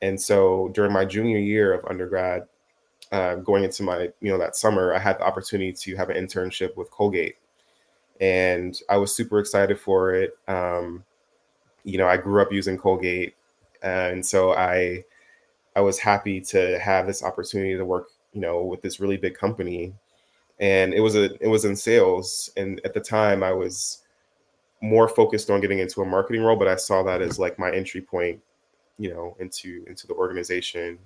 And 0.03 0.21
so 0.21 0.69
during 0.75 0.93
my 0.93 1.05
junior 1.05 1.39
year 1.39 1.73
of 1.73 1.83
undergrad, 1.89 2.43
uh, 3.11 3.37
going 3.37 3.63
into 3.63 3.81
my 3.81 4.11
you 4.21 4.31
know 4.31 4.37
that 4.37 4.55
summer, 4.55 4.93
I 4.93 4.99
had 4.99 5.17
the 5.17 5.23
opportunity 5.23 5.73
to 5.73 5.95
have 5.95 6.11
an 6.11 6.23
internship 6.23 6.77
with 6.77 6.91
Colgate, 6.91 7.37
and 8.21 8.79
I 8.91 8.97
was 8.97 9.15
super 9.15 9.39
excited 9.39 9.79
for 9.79 10.13
it. 10.13 10.37
Um, 10.47 11.03
you 11.83 11.97
know, 11.97 12.07
I 12.07 12.17
grew 12.17 12.43
up 12.43 12.51
using 12.51 12.77
Colgate, 12.77 13.33
and 13.81 14.23
so 14.23 14.53
I 14.53 15.03
I 15.75 15.81
was 15.81 15.97
happy 15.97 16.41
to 16.41 16.77
have 16.77 17.07
this 17.07 17.23
opportunity 17.23 17.75
to 17.75 17.85
work, 17.85 18.09
you 18.33 18.41
know, 18.41 18.63
with 18.63 18.81
this 18.81 18.99
really 18.99 19.17
big 19.17 19.35
company. 19.35 19.93
And 20.59 20.93
it 20.93 20.99
was 20.99 21.15
a 21.15 21.33
it 21.43 21.47
was 21.47 21.65
in 21.65 21.75
sales, 21.75 22.51
and 22.57 22.81
at 22.83 22.93
the 22.93 22.99
time 22.99 23.43
I 23.43 23.53
was 23.53 23.99
more 24.81 25.07
focused 25.07 25.49
on 25.49 25.61
getting 25.61 25.79
into 25.79 26.01
a 26.01 26.05
marketing 26.05 26.41
role, 26.43 26.55
but 26.55 26.67
I 26.67 26.75
saw 26.75 27.03
that 27.03 27.21
as 27.21 27.39
like 27.39 27.59
my 27.59 27.71
entry 27.71 28.01
point, 28.01 28.41
you 28.97 29.13
know, 29.13 29.35
into 29.39 29.83
into 29.87 30.07
the 30.07 30.13
organization. 30.13 30.99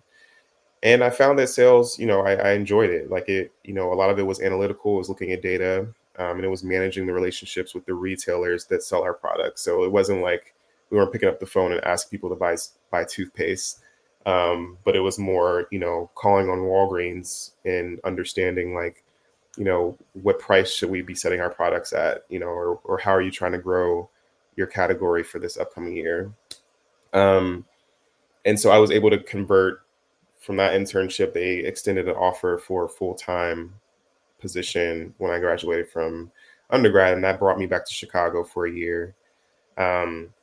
And 0.84 1.04
I 1.04 1.10
found 1.10 1.40
that 1.40 1.48
sales, 1.48 1.98
you 1.98 2.06
know, 2.06 2.22
I, 2.22 2.34
I 2.34 2.52
enjoyed 2.54 2.90
it. 2.90 3.10
Like 3.10 3.30
it, 3.30 3.52
you 3.64 3.74
know, 3.74 3.94
a 3.94 3.96
lot 3.96 4.10
of 4.10 4.20
it 4.20 4.24
was 4.24 4.42
analytical, 4.42 4.96
was 4.98 5.08
looking 5.08 5.32
at 5.32 5.42
data, 5.42 5.88
um, 6.18 6.36
and 6.36 6.44
it 6.44 6.50
was 6.50 6.64
managing 6.64 7.08
the 7.08 7.14
relationships 7.14 7.74
with 7.74 7.86
the 7.86 7.94
retailers 7.94 8.66
that 8.66 8.84
sell 8.84 9.02
our 9.02 9.14
products. 9.14 9.62
So 9.62 9.84
it 9.86 9.92
wasn't 9.92 10.22
like 10.22 10.54
we 10.90 10.98
weren't 10.98 11.12
picking 11.12 11.30
up 11.30 11.40
the 11.40 11.46
phone 11.46 11.72
and 11.72 11.84
asking 11.86 12.12
people 12.12 12.30
to 12.30 12.36
buy 12.36 12.56
buy 12.92 13.06
toothpaste. 13.06 13.80
Um, 14.26 14.78
but 14.86 14.96
it 14.96 15.02
was 15.02 15.20
more, 15.20 15.68
you 15.72 15.80
know, 15.80 16.10
calling 16.16 16.50
on 16.50 16.60
Walgreens 16.60 17.52
and 17.66 18.00
understanding 18.06 18.74
like, 18.74 19.04
you 19.58 19.66
know, 19.66 19.98
what 20.14 20.40
price 20.40 20.74
should 20.74 20.90
we 20.90 21.02
be 21.02 21.14
setting 21.14 21.42
our 21.42 21.50
products 21.50 21.94
at, 21.94 22.24
you 22.30 22.40
know, 22.40 22.48
or 22.48 22.80
or 22.86 22.98
how 22.98 23.12
are 23.12 23.22
you 23.22 23.32
trying 23.32 23.52
to 23.52 23.58
grow 23.58 24.10
your 24.56 24.68
category 24.68 25.24
for 25.24 25.40
this 25.40 25.58
upcoming 25.58 25.96
year. 25.96 26.32
Um, 27.14 27.66
and 28.46 28.60
so 28.60 28.72
I 28.72 28.78
was 28.78 28.92
able 28.92 29.10
to 29.10 29.20
convert 29.20 29.82
from 30.40 30.58
that 30.58 30.74
internship. 30.74 31.34
They 31.34 31.60
extended 31.60 32.08
an 32.08 32.16
offer 32.16 32.58
for 32.58 32.86
a 32.86 32.90
full 32.90 33.16
time 33.16 33.74
position 34.40 35.14
when 35.18 35.32
I 35.32 35.40
graduated 35.40 35.90
from 35.90 36.32
undergrad, 36.70 37.14
and 37.14 37.24
that 37.24 37.40
brought 37.40 37.60
me 37.60 37.66
back 37.66 37.86
to 37.86 37.94
Chicago 37.94 38.44
for 38.44 38.66
a 38.66 38.72
year. 38.72 39.16
Um, 39.78 40.34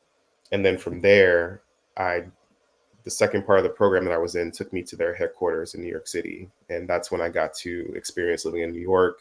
and 0.53 0.65
then 0.65 0.79
from 0.79 1.01
there, 1.01 1.63
I 1.97 2.25
the 3.04 3.11
second 3.11 3.47
part 3.47 3.59
of 3.59 3.64
the 3.64 3.71
program 3.71 4.04
that 4.04 4.12
I 4.12 4.19
was 4.19 4.37
in 4.37 4.50
took 4.50 4.73
me 4.73 4.83
to 4.85 4.97
their 4.97 5.14
headquarters 5.14 5.75
in 5.75 5.83
New 5.83 5.88
York 5.88 6.07
City, 6.07 6.49
and 6.69 6.88
that's 6.88 7.11
when 7.11 7.21
I 7.21 7.28
got 7.28 7.54
to 7.54 7.92
experience 7.95 8.45
living 8.45 8.62
in 8.62 8.73
New 8.73 8.80
York, 8.80 9.21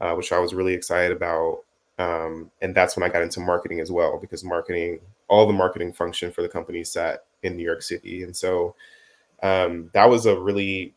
uh, 0.00 0.14
which 0.14 0.32
I 0.32 0.38
was 0.38 0.54
really 0.54 0.74
excited 0.74 1.16
about. 1.16 1.60
Um, 1.98 2.50
and 2.60 2.74
that's 2.74 2.96
when 2.96 3.08
I 3.08 3.12
got 3.12 3.22
into 3.22 3.40
marketing 3.40 3.80
as 3.80 3.90
well, 3.90 4.18
because 4.18 4.44
marketing, 4.44 5.00
all 5.28 5.46
the 5.46 5.52
marketing 5.52 5.92
function 5.92 6.30
for 6.30 6.42
the 6.42 6.48
company 6.48 6.84
sat 6.84 7.24
in 7.42 7.56
New 7.56 7.64
York 7.64 7.82
City, 7.82 8.22
and 8.22 8.36
so 8.36 8.74
um, 9.42 9.90
that 9.92 10.08
was 10.08 10.26
a 10.26 10.38
really, 10.38 10.94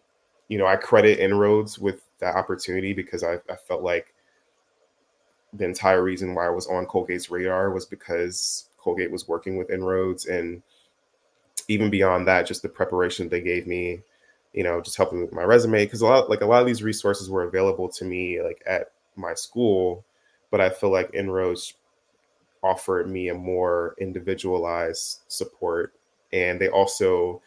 you 0.47 0.57
know, 0.57 0.65
I 0.65 0.75
credit 0.75 1.19
Inroads 1.19 1.77
with 1.79 2.01
that 2.19 2.35
opportunity 2.35 2.93
because 2.93 3.23
I, 3.23 3.35
I 3.49 3.55
felt 3.67 3.81
like 3.83 4.13
the 5.53 5.65
entire 5.65 6.03
reason 6.03 6.35
why 6.35 6.45
I 6.45 6.49
was 6.49 6.67
on 6.67 6.85
Colgate's 6.85 7.31
radar 7.31 7.71
was 7.71 7.85
because 7.85 8.69
Colgate 8.77 9.11
was 9.11 9.27
working 9.27 9.57
with 9.57 9.69
Inroads, 9.69 10.25
and 10.25 10.61
even 11.69 11.89
beyond 11.89 12.27
that, 12.27 12.47
just 12.47 12.63
the 12.63 12.67
preparation 12.67 13.29
they 13.29 13.39
gave 13.39 13.67
me, 13.67 14.01
you 14.53 14.63
know, 14.63 14.81
just 14.81 14.97
helping 14.97 15.21
with 15.21 15.31
my 15.31 15.43
resume 15.43 15.85
because 15.85 16.01
a 16.01 16.05
lot 16.05 16.29
like 16.29 16.41
a 16.41 16.45
lot 16.45 16.61
of 16.61 16.67
these 16.67 16.83
resources 16.83 17.29
were 17.29 17.43
available 17.43 17.87
to 17.87 18.03
me 18.03 18.41
like 18.41 18.61
at 18.67 18.91
my 19.15 19.33
school, 19.33 20.03
but 20.51 20.59
I 20.59 20.69
feel 20.69 20.91
like 20.91 21.13
Inroads 21.13 21.75
offered 22.63 23.09
me 23.09 23.29
a 23.29 23.33
more 23.35 23.95
individualized 23.99 25.21
support, 25.27 25.93
and 26.33 26.59
they 26.59 26.69
also 26.69 27.41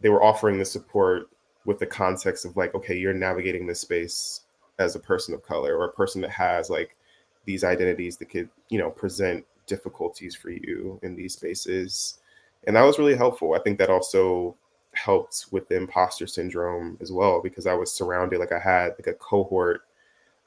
they 0.00 0.08
were 0.08 0.22
offering 0.22 0.58
the 0.58 0.64
support 0.64 1.28
with 1.66 1.78
the 1.78 1.86
context 1.86 2.44
of 2.44 2.56
like, 2.56 2.74
okay, 2.74 2.96
you're 2.96 3.14
navigating 3.14 3.66
this 3.66 3.80
space 3.80 4.40
as 4.78 4.96
a 4.96 5.00
person 5.00 5.34
of 5.34 5.42
color 5.42 5.76
or 5.76 5.84
a 5.84 5.92
person 5.92 6.20
that 6.22 6.30
has 6.30 6.68
like 6.68 6.96
these 7.44 7.64
identities 7.64 8.16
that 8.16 8.28
could 8.28 8.48
you 8.70 8.78
know 8.78 8.90
present 8.90 9.46
difficulties 9.66 10.34
for 10.34 10.50
you 10.50 10.98
in 11.04 11.14
these 11.14 11.34
spaces. 11.34 12.18
And 12.66 12.76
that 12.76 12.82
was 12.82 12.98
really 12.98 13.16
helpful. 13.16 13.54
I 13.54 13.58
think 13.60 13.78
that 13.78 13.90
also 13.90 14.56
helped 14.92 15.46
with 15.50 15.68
the 15.68 15.76
imposter 15.76 16.26
syndrome 16.26 16.98
as 17.00 17.12
well, 17.12 17.40
because 17.40 17.66
I 17.66 17.74
was 17.74 17.92
surrounded, 17.92 18.40
like 18.40 18.52
I 18.52 18.58
had 18.58 18.94
like 18.98 19.06
a 19.06 19.14
cohort 19.14 19.82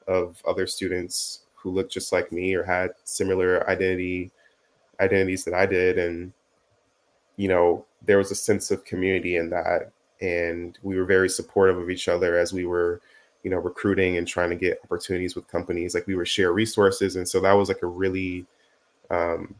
of 0.06 0.40
other 0.46 0.66
students 0.66 1.40
who 1.54 1.70
looked 1.70 1.92
just 1.92 2.12
like 2.12 2.30
me 2.30 2.54
or 2.54 2.62
had 2.62 2.90
similar 3.04 3.68
identity 3.68 4.30
identities 5.00 5.44
that 5.44 5.54
I 5.54 5.66
did. 5.66 5.98
And 5.98 6.32
you 7.36 7.48
know 7.48 7.84
there 8.02 8.18
was 8.18 8.30
a 8.30 8.34
sense 8.34 8.70
of 8.70 8.84
community 8.84 9.36
in 9.36 9.50
that. 9.50 9.90
And 10.20 10.78
we 10.82 10.96
were 10.96 11.04
very 11.04 11.28
supportive 11.28 11.78
of 11.78 11.90
each 11.90 12.08
other 12.08 12.38
as 12.38 12.52
we 12.52 12.66
were 12.66 13.00
you 13.42 13.50
know 13.50 13.58
recruiting 13.58 14.18
and 14.18 14.28
trying 14.28 14.50
to 14.50 14.56
get 14.56 14.80
opportunities 14.84 15.34
with 15.34 15.48
companies. 15.48 15.94
Like 15.94 16.06
we 16.06 16.14
would 16.16 16.28
share 16.28 16.52
resources. 16.52 17.16
And 17.16 17.28
so 17.28 17.40
that 17.40 17.52
was 17.52 17.68
like 17.68 17.82
a 17.82 17.86
really 17.86 18.46
um 19.10 19.54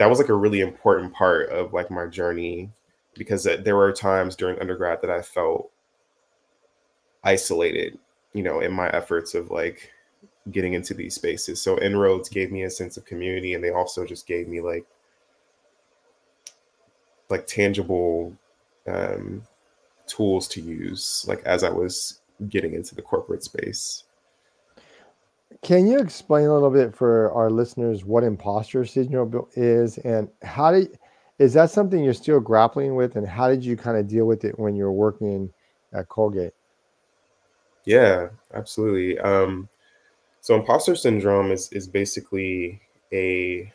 that 0.00 0.08
was 0.08 0.18
like 0.18 0.30
a 0.30 0.34
really 0.34 0.62
important 0.62 1.12
part 1.12 1.50
of 1.50 1.74
like 1.74 1.90
my 1.90 2.06
journey 2.06 2.70
because 3.18 3.44
there 3.44 3.76
were 3.76 3.92
times 3.92 4.34
during 4.34 4.58
undergrad 4.58 5.02
that 5.02 5.10
I 5.10 5.20
felt 5.20 5.70
isolated, 7.22 7.98
you 8.32 8.42
know, 8.42 8.60
in 8.60 8.72
my 8.72 8.88
efforts 8.92 9.34
of 9.34 9.50
like 9.50 9.92
getting 10.52 10.72
into 10.72 10.94
these 10.94 11.16
spaces. 11.16 11.60
So 11.60 11.78
inroads 11.82 12.30
gave 12.30 12.50
me 12.50 12.62
a 12.62 12.70
sense 12.70 12.96
of 12.96 13.04
community 13.04 13.52
and 13.52 13.62
they 13.62 13.72
also 13.72 14.06
just 14.06 14.26
gave 14.26 14.48
me 14.48 14.62
like 14.62 14.86
like 17.28 17.46
tangible 17.46 18.34
um 18.88 19.42
tools 20.06 20.48
to 20.48 20.62
use 20.62 21.26
like 21.28 21.42
as 21.44 21.62
I 21.62 21.68
was 21.68 22.20
getting 22.48 22.72
into 22.72 22.94
the 22.94 23.02
corporate 23.02 23.44
space. 23.44 24.04
Can 25.62 25.86
you 25.86 25.98
explain 25.98 26.46
a 26.46 26.54
little 26.54 26.70
bit 26.70 26.94
for 26.94 27.32
our 27.32 27.50
listeners 27.50 28.04
what 28.04 28.24
imposter 28.24 28.84
syndrome 28.84 29.46
is 29.54 29.98
and 29.98 30.28
how 30.42 30.72
do 30.72 30.88
is 31.38 31.54
that 31.54 31.70
something 31.70 32.04
you're 32.04 32.14
still 32.14 32.40
grappling 32.40 32.94
with 32.94 33.16
and 33.16 33.26
how 33.26 33.48
did 33.48 33.64
you 33.64 33.76
kind 33.76 33.96
of 33.96 34.06
deal 34.06 34.26
with 34.26 34.44
it 34.44 34.58
when 34.58 34.76
you 34.76 34.84
were 34.84 34.92
working 34.92 35.50
at 35.92 36.08
Colgate? 36.08 36.52
Yeah, 37.84 38.28
absolutely. 38.54 39.18
Um, 39.18 39.68
so 40.40 40.54
imposter 40.54 40.94
syndrome 40.94 41.50
is 41.50 41.70
is 41.72 41.88
basically 41.88 42.80
a 43.12 43.72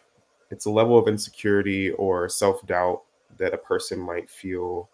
it's 0.51 0.65
a 0.65 0.72
level 0.72 0.98
of 0.98 1.08
insecurity 1.08 1.91
or 1.91 2.29
self-doubt 2.29 3.01
that 3.38 3.53
a 3.53 3.58
person 3.58 4.00
might 4.00 4.29
feel 4.29 4.89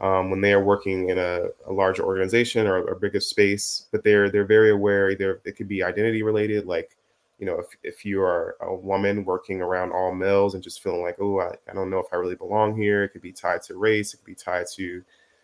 um, 0.00 0.30
when 0.30 0.40
they 0.40 0.52
are 0.52 0.62
working 0.62 1.08
in 1.08 1.18
a, 1.18 1.46
a 1.66 1.72
larger 1.72 2.04
organization 2.04 2.66
or 2.66 2.86
a 2.88 2.96
bigger 2.96 3.20
space, 3.20 3.86
but 3.90 4.04
they're 4.04 4.30
they're 4.30 4.44
very 4.44 4.70
aware. 4.70 5.10
Either 5.10 5.40
it 5.44 5.56
could 5.56 5.68
be 5.68 5.82
identity 5.82 6.22
related, 6.22 6.66
like 6.66 6.96
you 7.38 7.46
know, 7.46 7.58
if 7.58 7.66
if 7.82 8.04
you 8.04 8.22
are 8.22 8.56
a 8.60 8.74
woman 8.74 9.24
working 9.24 9.60
around 9.60 9.92
all 9.92 10.14
males 10.14 10.54
and 10.54 10.62
just 10.62 10.82
feeling 10.82 11.02
like, 11.02 11.16
oh, 11.20 11.40
I, 11.40 11.54
I 11.68 11.74
don't 11.74 11.90
know 11.90 11.98
if 11.98 12.06
I 12.12 12.16
really 12.16 12.36
belong 12.36 12.76
here. 12.76 13.04
It 13.04 13.10
could 13.10 13.22
be 13.22 13.32
tied 13.32 13.62
to 13.62 13.76
race. 13.76 14.14
It 14.14 14.18
could 14.18 14.26
be 14.26 14.34
tied 14.34 14.66
to 14.76 15.02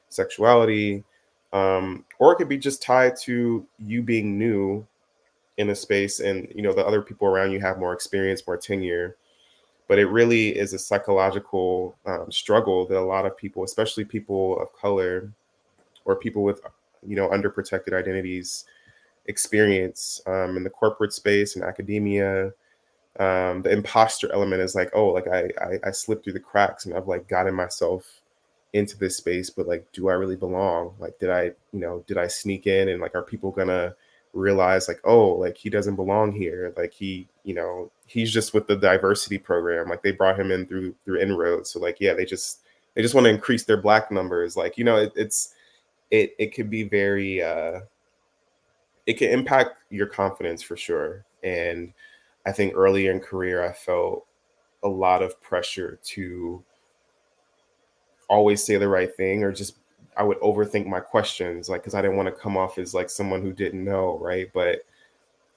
sexuality, 0.08 1.02
um, 1.52 2.04
or 2.20 2.32
it 2.32 2.36
could 2.36 2.48
be 2.48 2.58
just 2.58 2.82
tied 2.82 3.16
to 3.22 3.66
you 3.78 4.02
being 4.02 4.38
new 4.38 4.86
in 5.56 5.70
a 5.70 5.74
space, 5.74 6.20
and 6.20 6.48
you 6.54 6.62
know, 6.62 6.72
the 6.72 6.86
other 6.86 7.02
people 7.02 7.26
around 7.26 7.50
you 7.50 7.60
have 7.60 7.78
more 7.78 7.92
experience, 7.92 8.46
more 8.46 8.56
tenure 8.56 9.16
but 9.88 9.98
it 9.98 10.06
really 10.06 10.48
is 10.56 10.72
a 10.72 10.78
psychological 10.78 11.96
um, 12.06 12.30
struggle 12.30 12.86
that 12.86 12.98
a 12.98 13.00
lot 13.00 13.26
of 13.26 13.36
people, 13.36 13.64
especially 13.64 14.04
people 14.04 14.58
of 14.60 14.72
color 14.72 15.30
or 16.04 16.16
people 16.16 16.42
with 16.42 16.60
you 17.06 17.16
know 17.16 17.28
underprotected 17.28 17.92
identities, 17.92 18.64
experience 19.26 20.20
um, 20.26 20.56
in 20.56 20.64
the 20.64 20.70
corporate 20.70 21.12
space 21.12 21.56
and 21.56 21.64
academia. 21.64 22.52
Um, 23.20 23.62
the 23.62 23.70
imposter 23.70 24.32
element 24.32 24.60
is 24.60 24.74
like, 24.74 24.90
oh, 24.94 25.08
like 25.08 25.28
I, 25.28 25.50
I 25.60 25.88
I 25.88 25.90
slipped 25.92 26.24
through 26.24 26.32
the 26.32 26.40
cracks 26.40 26.86
and 26.86 26.94
I've 26.94 27.06
like 27.08 27.28
gotten 27.28 27.54
myself 27.54 28.20
into 28.72 28.98
this 28.98 29.16
space, 29.16 29.50
but 29.50 29.68
like, 29.68 29.86
do 29.92 30.08
I 30.08 30.14
really 30.14 30.36
belong? 30.36 30.94
Like, 30.98 31.18
did 31.20 31.30
I, 31.30 31.52
you 31.72 31.80
know, 31.80 32.04
did 32.08 32.18
I 32.18 32.26
sneak 32.26 32.66
in 32.66 32.88
and 32.88 33.00
like, 33.00 33.14
are 33.14 33.22
people 33.22 33.52
gonna 33.52 33.94
realize 34.34 34.88
like 34.88 35.00
oh 35.04 35.28
like 35.30 35.56
he 35.56 35.70
doesn't 35.70 35.94
belong 35.94 36.32
here 36.32 36.74
like 36.76 36.92
he 36.92 37.26
you 37.44 37.54
know 37.54 37.90
he's 38.06 38.32
just 38.32 38.52
with 38.52 38.66
the 38.66 38.76
diversity 38.76 39.38
program 39.38 39.88
like 39.88 40.02
they 40.02 40.10
brought 40.10 40.38
him 40.38 40.50
in 40.50 40.66
through 40.66 40.94
through 41.04 41.20
inroads 41.20 41.70
so 41.70 41.78
like 41.78 41.98
yeah 42.00 42.12
they 42.12 42.24
just 42.24 42.60
they 42.94 43.02
just 43.02 43.14
want 43.14 43.24
to 43.24 43.30
increase 43.30 43.64
their 43.64 43.80
black 43.80 44.10
numbers 44.10 44.56
like 44.56 44.76
you 44.76 44.84
know 44.84 44.96
it, 44.96 45.12
it's 45.14 45.54
it 46.10 46.34
it 46.38 46.54
could 46.54 46.68
be 46.68 46.82
very 46.82 47.42
uh 47.42 47.80
it 49.06 49.14
can 49.14 49.30
impact 49.30 49.76
your 49.90 50.06
confidence 50.06 50.62
for 50.62 50.76
sure 50.76 51.24
and 51.44 51.92
i 52.44 52.50
think 52.50 52.74
early 52.74 53.06
in 53.06 53.20
career 53.20 53.64
i 53.64 53.72
felt 53.72 54.26
a 54.82 54.88
lot 54.88 55.22
of 55.22 55.40
pressure 55.40 55.98
to 56.02 56.62
always 58.28 58.64
say 58.64 58.76
the 58.76 58.88
right 58.88 59.16
thing 59.16 59.44
or 59.44 59.52
just 59.52 59.76
I 60.16 60.22
would 60.22 60.38
overthink 60.40 60.86
my 60.86 61.00
questions, 61.00 61.68
like 61.68 61.82
because 61.82 61.94
I 61.94 62.02
didn't 62.02 62.16
want 62.16 62.28
to 62.28 62.40
come 62.40 62.56
off 62.56 62.78
as 62.78 62.94
like 62.94 63.10
someone 63.10 63.42
who 63.42 63.52
didn't 63.52 63.84
know, 63.84 64.18
right? 64.20 64.50
But 64.52 64.80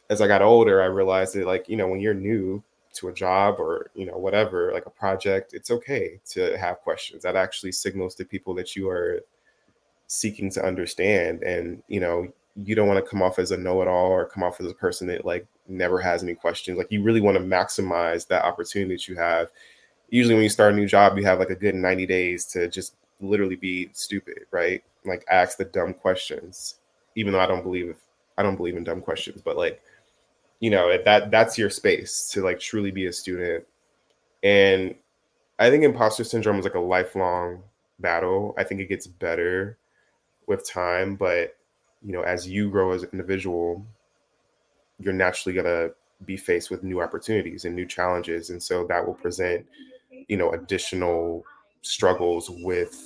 as 0.09 0.21
I 0.21 0.27
got 0.27 0.41
older, 0.41 0.81
I 0.81 0.85
realized 0.85 1.35
that 1.35 1.45
like 1.45 1.67
you 1.69 1.77
know 1.77 1.87
when 1.87 1.99
you're 1.99 2.13
new 2.13 2.63
to 2.93 3.09
a 3.09 3.13
job 3.13 3.55
or 3.59 3.91
you 3.95 4.05
know 4.05 4.17
whatever, 4.17 4.71
like 4.73 4.85
a 4.85 4.91
project, 4.91 5.53
it's 5.53 5.71
okay 5.71 6.19
to 6.31 6.57
have 6.57 6.81
questions. 6.81 7.23
That 7.23 7.35
actually 7.35 7.71
signals 7.71 8.15
to 8.15 8.25
people 8.25 8.53
that 8.55 8.75
you 8.75 8.89
are 8.89 9.21
seeking 10.07 10.49
to 10.51 10.65
understand, 10.65 11.43
and 11.43 11.83
you 11.87 11.99
know 11.99 12.27
you 12.63 12.75
don't 12.75 12.87
want 12.87 13.03
to 13.03 13.09
come 13.09 13.21
off 13.21 13.37
as 13.37 13.51
a 13.51 13.57
know-it-all 13.57 14.09
or 14.09 14.25
come 14.25 14.41
off 14.41 14.59
as 14.59 14.65
a 14.71 14.73
person 14.73 15.07
that 15.07 15.25
like 15.25 15.45
never 15.67 15.99
has 15.99 16.23
any 16.23 16.33
questions. 16.33 16.77
Like 16.77 16.91
you 16.91 17.03
really 17.03 17.21
want 17.21 17.37
to 17.37 17.43
maximize 17.43 18.27
that 18.27 18.43
opportunity 18.43 18.95
that 18.95 19.07
you 19.07 19.15
have. 19.15 19.49
Usually, 20.09 20.33
when 20.33 20.43
you 20.43 20.49
start 20.49 20.73
a 20.73 20.75
new 20.75 20.87
job, 20.87 21.17
you 21.17 21.25
have 21.25 21.39
like 21.39 21.49
a 21.49 21.55
good 21.55 21.75
90 21.75 22.05
days 22.05 22.45
to 22.47 22.67
just 22.67 22.95
literally 23.21 23.55
be 23.55 23.89
stupid, 23.93 24.45
right? 24.51 24.83
Like 25.05 25.25
ask 25.29 25.57
the 25.57 25.65
dumb 25.65 25.93
questions, 25.93 26.75
even 27.15 27.33
though 27.33 27.39
I 27.39 27.47
don't 27.47 27.63
believe 27.63 27.95
I 28.37 28.43
don't 28.43 28.55
believe 28.55 28.77
in 28.77 28.83
dumb 28.83 29.01
questions, 29.01 29.41
but 29.41 29.57
like, 29.57 29.81
you 30.59 30.69
know, 30.69 30.95
that 31.03 31.31
that's 31.31 31.57
your 31.57 31.69
space 31.69 32.29
to 32.33 32.43
like 32.43 32.59
truly 32.59 32.91
be 32.91 33.07
a 33.07 33.13
student. 33.13 33.65
And 34.43 34.95
I 35.59 35.69
think 35.69 35.83
imposter 35.83 36.23
syndrome 36.23 36.59
is 36.59 36.65
like 36.65 36.75
a 36.75 36.79
lifelong 36.79 37.63
battle. 37.99 38.53
I 38.57 38.63
think 38.63 38.79
it 38.81 38.89
gets 38.89 39.07
better 39.07 39.77
with 40.45 40.67
time, 40.67 41.15
but 41.15 41.55
you 42.03 42.11
know, 42.11 42.21
as 42.21 42.47
you 42.47 42.69
grow 42.69 42.91
as 42.91 43.03
an 43.03 43.09
individual, 43.11 43.83
you're 44.99 45.13
naturally 45.13 45.55
gonna 45.55 45.89
be 46.25 46.37
faced 46.37 46.69
with 46.69 46.83
new 46.83 47.01
opportunities 47.01 47.65
and 47.65 47.75
new 47.75 47.85
challenges. 47.85 48.49
And 48.49 48.61
so 48.61 48.85
that 48.87 49.05
will 49.05 49.13
present, 49.13 49.65
you 50.27 50.37
know, 50.37 50.51
additional 50.51 51.43
struggles 51.81 52.49
with 52.49 53.03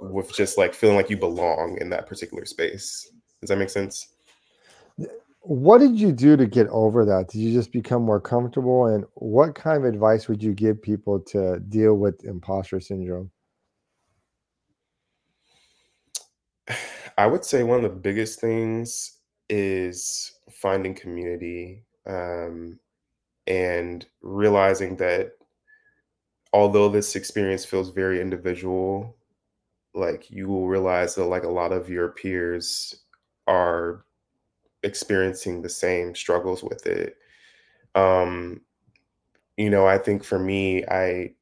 with 0.00 0.32
just 0.34 0.58
like 0.58 0.74
feeling 0.74 0.96
like 0.96 1.10
you 1.10 1.16
belong 1.16 1.78
in 1.80 1.90
that 1.90 2.06
particular 2.06 2.44
space. 2.44 3.10
Does 3.40 3.48
that 3.48 3.58
make 3.58 3.70
sense? 3.70 4.08
What 5.40 5.78
did 5.78 5.98
you 5.98 6.12
do 6.12 6.36
to 6.36 6.46
get 6.46 6.68
over 6.68 7.04
that? 7.04 7.28
Did 7.28 7.38
you 7.38 7.52
just 7.52 7.72
become 7.72 8.02
more 8.02 8.20
comfortable? 8.20 8.86
And 8.86 9.04
what 9.14 9.54
kind 9.54 9.76
of 9.76 9.84
advice 9.84 10.28
would 10.28 10.42
you 10.42 10.54
give 10.54 10.80
people 10.80 11.18
to 11.20 11.58
deal 11.68 11.94
with 11.94 12.24
imposter 12.24 12.80
syndrome? 12.80 13.30
I 17.18 17.26
would 17.26 17.44
say 17.44 17.62
one 17.64 17.78
of 17.78 17.82
the 17.82 17.98
biggest 17.98 18.40
things 18.40 19.18
is 19.48 20.32
finding 20.50 20.94
community 20.94 21.84
um, 22.06 22.78
and 23.46 24.06
realizing 24.22 24.96
that 24.96 25.32
although 26.52 26.88
this 26.88 27.16
experience 27.16 27.64
feels 27.64 27.90
very 27.90 28.20
individual, 28.20 29.16
like 29.94 30.30
you 30.30 30.48
will 30.48 30.68
realize 30.68 31.14
that 31.14 31.24
like 31.26 31.44
a 31.44 31.48
lot 31.48 31.72
of 31.72 31.88
your 31.88 32.10
peers 32.10 33.04
are 33.46 34.04
experiencing 34.82 35.62
the 35.62 35.68
same 35.68 36.14
struggles 36.14 36.62
with 36.62 36.86
it. 36.86 37.16
Um, 37.94 38.62
you 39.56 39.70
know, 39.70 39.86
I 39.86 39.98
think 39.98 40.24
for 40.24 40.38
me, 40.38 40.84
I 40.86 41.34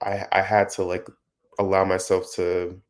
I 0.00 0.26
I 0.32 0.42
had 0.42 0.68
to 0.70 0.84
like 0.84 1.06
allow 1.58 1.84
myself 1.84 2.32
to 2.34 2.80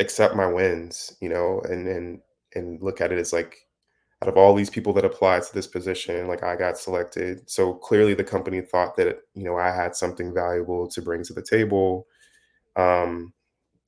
accept 0.00 0.34
my 0.36 0.46
wins, 0.46 1.16
you 1.20 1.28
know, 1.28 1.60
and 1.68 1.86
and 1.88 2.20
and 2.54 2.82
look 2.82 3.00
at 3.00 3.12
it 3.12 3.18
as 3.18 3.32
like 3.32 3.65
out 4.22 4.28
of 4.28 4.36
all 4.36 4.54
these 4.54 4.70
people 4.70 4.92
that 4.94 5.04
applied 5.04 5.42
to 5.42 5.54
this 5.54 5.66
position, 5.66 6.26
like 6.26 6.42
I 6.42 6.56
got 6.56 6.78
selected. 6.78 7.48
So 7.48 7.74
clearly 7.74 8.14
the 8.14 8.24
company 8.24 8.60
thought 8.62 8.96
that, 8.96 9.18
you 9.34 9.44
know, 9.44 9.56
I 9.56 9.70
had 9.70 9.94
something 9.94 10.32
valuable 10.32 10.88
to 10.88 11.02
bring 11.02 11.22
to 11.24 11.34
the 11.34 11.42
table. 11.42 12.06
Um, 12.76 13.34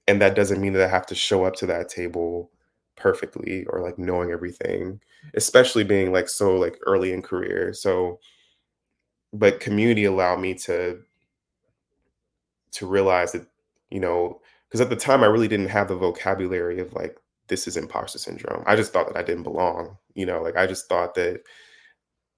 and 0.06 0.20
that 0.20 0.34
doesn't 0.34 0.60
mean 0.60 0.74
that 0.74 0.82
I 0.82 0.88
have 0.88 1.06
to 1.06 1.14
show 1.14 1.44
up 1.44 1.54
to 1.56 1.66
that 1.66 1.88
table 1.88 2.50
perfectly 2.96 3.64
or 3.66 3.80
like 3.80 3.98
knowing 3.98 4.30
everything, 4.30 5.00
especially 5.34 5.84
being 5.84 6.12
like 6.12 6.28
so 6.28 6.56
like 6.56 6.78
early 6.86 7.12
in 7.12 7.22
career. 7.22 7.72
So, 7.72 8.18
but 9.32 9.60
community 9.60 10.04
allowed 10.04 10.40
me 10.40 10.54
to 10.54 11.00
to 12.72 12.86
realize 12.86 13.32
that, 13.32 13.46
you 13.90 14.00
know, 14.00 14.40
because 14.68 14.80
at 14.80 14.90
the 14.90 14.96
time 14.96 15.22
I 15.22 15.26
really 15.26 15.48
didn't 15.48 15.68
have 15.68 15.88
the 15.88 15.96
vocabulary 15.96 16.80
of 16.80 16.92
like 16.92 17.16
this 17.48 17.66
is 17.66 17.76
imposter 17.76 18.18
syndrome. 18.18 18.62
I 18.66 18.76
just 18.76 18.92
thought 18.92 19.08
that 19.08 19.18
I 19.18 19.22
didn't 19.22 19.42
belong. 19.42 19.96
You 20.14 20.26
know, 20.26 20.42
like 20.42 20.56
I 20.56 20.66
just 20.66 20.88
thought 20.88 21.14
that, 21.14 21.42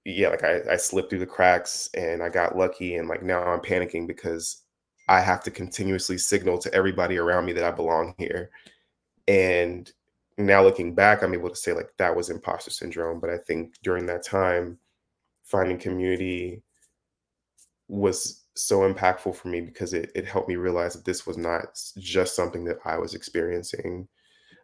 yeah, 0.05 0.29
like 0.29 0.43
I, 0.43 0.61
I 0.71 0.77
slipped 0.77 1.09
through 1.09 1.19
the 1.19 1.25
cracks 1.25 1.89
and 1.95 2.23
I 2.23 2.29
got 2.29 2.57
lucky. 2.57 2.95
And 2.95 3.07
like 3.07 3.23
now 3.23 3.43
I'm 3.43 3.59
panicking 3.59 4.07
because 4.07 4.63
I 5.07 5.19
have 5.21 5.43
to 5.43 5.51
continuously 5.51 6.17
signal 6.17 6.57
to 6.59 6.73
everybody 6.73 7.17
around 7.17 7.45
me 7.45 7.53
that 7.53 7.63
I 7.63 7.71
belong 7.71 8.15
here. 8.17 8.49
And 9.27 9.91
now 10.37 10.63
looking 10.63 10.95
back, 10.95 11.21
I'm 11.21 11.33
able 11.33 11.49
to 11.49 11.55
say 11.55 11.73
like 11.73 11.91
that 11.97 12.15
was 12.15 12.29
imposter 12.29 12.71
syndrome. 12.71 13.19
But 13.19 13.29
I 13.29 13.37
think 13.37 13.75
during 13.83 14.05
that 14.07 14.23
time, 14.23 14.77
finding 15.43 15.77
community 15.77 16.63
was 17.87 18.45
so 18.55 18.79
impactful 18.91 19.35
for 19.35 19.47
me 19.47 19.61
because 19.61 19.93
it, 19.93 20.11
it 20.15 20.25
helped 20.25 20.49
me 20.49 20.55
realize 20.55 20.93
that 20.93 21.05
this 21.05 21.25
was 21.27 21.37
not 21.37 21.79
just 21.97 22.35
something 22.35 22.63
that 22.65 22.77
I 22.85 22.97
was 22.97 23.13
experiencing. 23.13 24.07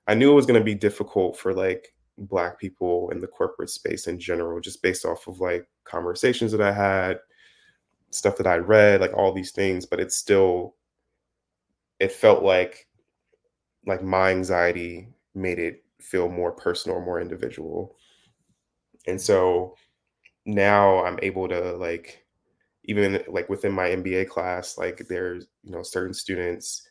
I 0.07 0.13
knew 0.15 0.31
it 0.31 0.35
was 0.35 0.45
going 0.45 0.59
to 0.59 0.65
be 0.65 0.75
difficult 0.75 1.37
for 1.37 1.53
like 1.53 1.93
black 2.17 2.59
people 2.59 3.09
in 3.11 3.21
the 3.21 3.27
corporate 3.27 3.69
space 3.69 4.07
in 4.07 4.19
general, 4.19 4.59
just 4.59 4.81
based 4.81 5.05
off 5.05 5.27
of 5.27 5.39
like 5.39 5.67
conversations 5.85 6.51
that 6.51 6.61
I 6.61 6.71
had, 6.71 7.19
stuff 8.11 8.37
that 8.37 8.47
I 8.47 8.57
read, 8.57 9.01
like 9.01 9.13
all 9.13 9.33
these 9.33 9.51
things, 9.51 9.85
but 9.85 9.99
it's 9.99 10.17
still 10.17 10.75
it 11.99 12.11
felt 12.11 12.43
like 12.43 12.87
like 13.85 14.03
my 14.03 14.31
anxiety 14.31 15.09
made 15.35 15.59
it 15.59 15.83
feel 16.01 16.29
more 16.29 16.51
personal, 16.51 17.01
more 17.01 17.21
individual. 17.21 17.95
And 19.07 19.19
so 19.21 19.75
now 20.45 21.05
I'm 21.05 21.19
able 21.23 21.47
to 21.49 21.73
like 21.77 22.25
even 22.85 23.23
like 23.27 23.49
within 23.49 23.73
my 23.73 23.89
MBA 23.89 24.25
class, 24.29 24.77
like 24.77 25.07
there's 25.09 25.47
you 25.63 25.71
know 25.71 25.83
certain 25.83 26.13
students 26.15 26.87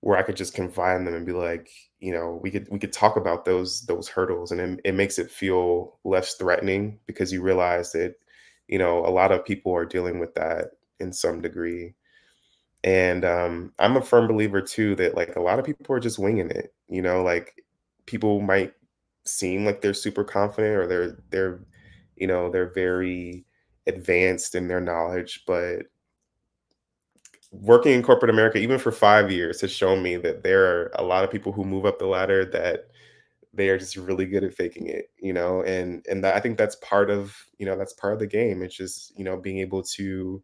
where 0.00 0.18
I 0.18 0.22
could 0.22 0.36
just 0.36 0.54
confide 0.54 0.98
in 0.98 1.06
them 1.06 1.14
and 1.14 1.26
be 1.26 1.32
like, 1.32 1.70
you 2.00 2.12
know, 2.12 2.38
we 2.42 2.50
could 2.50 2.68
we 2.70 2.78
could 2.78 2.92
talk 2.92 3.16
about 3.16 3.44
those 3.44 3.82
those 3.82 4.08
hurdles, 4.08 4.52
and 4.52 4.60
it, 4.60 4.80
it 4.84 4.94
makes 4.94 5.18
it 5.18 5.30
feel 5.30 5.98
less 6.04 6.34
threatening 6.34 6.98
because 7.06 7.32
you 7.32 7.42
realize 7.42 7.92
that 7.92 8.14
you 8.68 8.78
know 8.78 9.04
a 9.06 9.10
lot 9.10 9.32
of 9.32 9.44
people 9.44 9.74
are 9.74 9.84
dealing 9.86 10.18
with 10.20 10.34
that 10.34 10.72
in 11.00 11.12
some 11.12 11.40
degree. 11.42 11.94
And 12.84 13.24
um, 13.24 13.72
I'm 13.78 13.96
a 13.96 14.02
firm 14.02 14.28
believer 14.28 14.60
too 14.62 14.94
that 14.96 15.16
like 15.16 15.36
a 15.36 15.40
lot 15.40 15.58
of 15.58 15.64
people 15.66 15.94
are 15.94 16.00
just 16.00 16.18
winging 16.18 16.50
it. 16.50 16.72
You 16.88 17.02
know, 17.02 17.22
like 17.22 17.64
people 18.06 18.40
might 18.40 18.72
seem 19.24 19.64
like 19.64 19.80
they're 19.80 19.94
super 19.94 20.24
confident 20.24 20.76
or 20.76 20.86
they're 20.86 21.18
they're 21.30 21.60
you 22.16 22.26
know 22.26 22.50
they're 22.50 22.72
very 22.72 23.44
advanced 23.86 24.54
in 24.54 24.68
their 24.68 24.80
knowledge, 24.80 25.44
but 25.46 25.86
working 27.50 27.92
in 27.92 28.02
corporate 28.02 28.30
America, 28.30 28.58
even 28.58 28.78
for 28.78 28.92
five 28.92 29.30
years, 29.32 29.60
has 29.62 29.72
shown 29.72 30.02
me 30.02 30.16
that 30.16 30.42
there 30.42 30.64
are 30.66 30.92
a 30.96 31.02
lot 31.02 31.24
of 31.24 31.30
people 31.30 31.52
who 31.52 31.64
move 31.64 31.86
up 31.86 31.98
the 31.98 32.06
ladder 32.06 32.44
that 32.46 32.88
they 33.54 33.70
are 33.70 33.78
just 33.78 33.96
really 33.96 34.26
good 34.26 34.44
at 34.44 34.54
faking 34.54 34.88
it, 34.88 35.10
you 35.18 35.32
know, 35.32 35.62
and 35.62 36.04
and 36.08 36.24
that, 36.24 36.36
I 36.36 36.40
think 36.40 36.58
that's 36.58 36.76
part 36.76 37.10
of 37.10 37.36
you 37.58 37.66
know 37.66 37.76
that's 37.78 37.94
part 37.94 38.14
of 38.14 38.18
the 38.20 38.26
game. 38.26 38.62
It's 38.62 38.76
just 38.76 39.16
you 39.18 39.24
know 39.24 39.36
being 39.38 39.58
able 39.58 39.82
to 39.84 40.42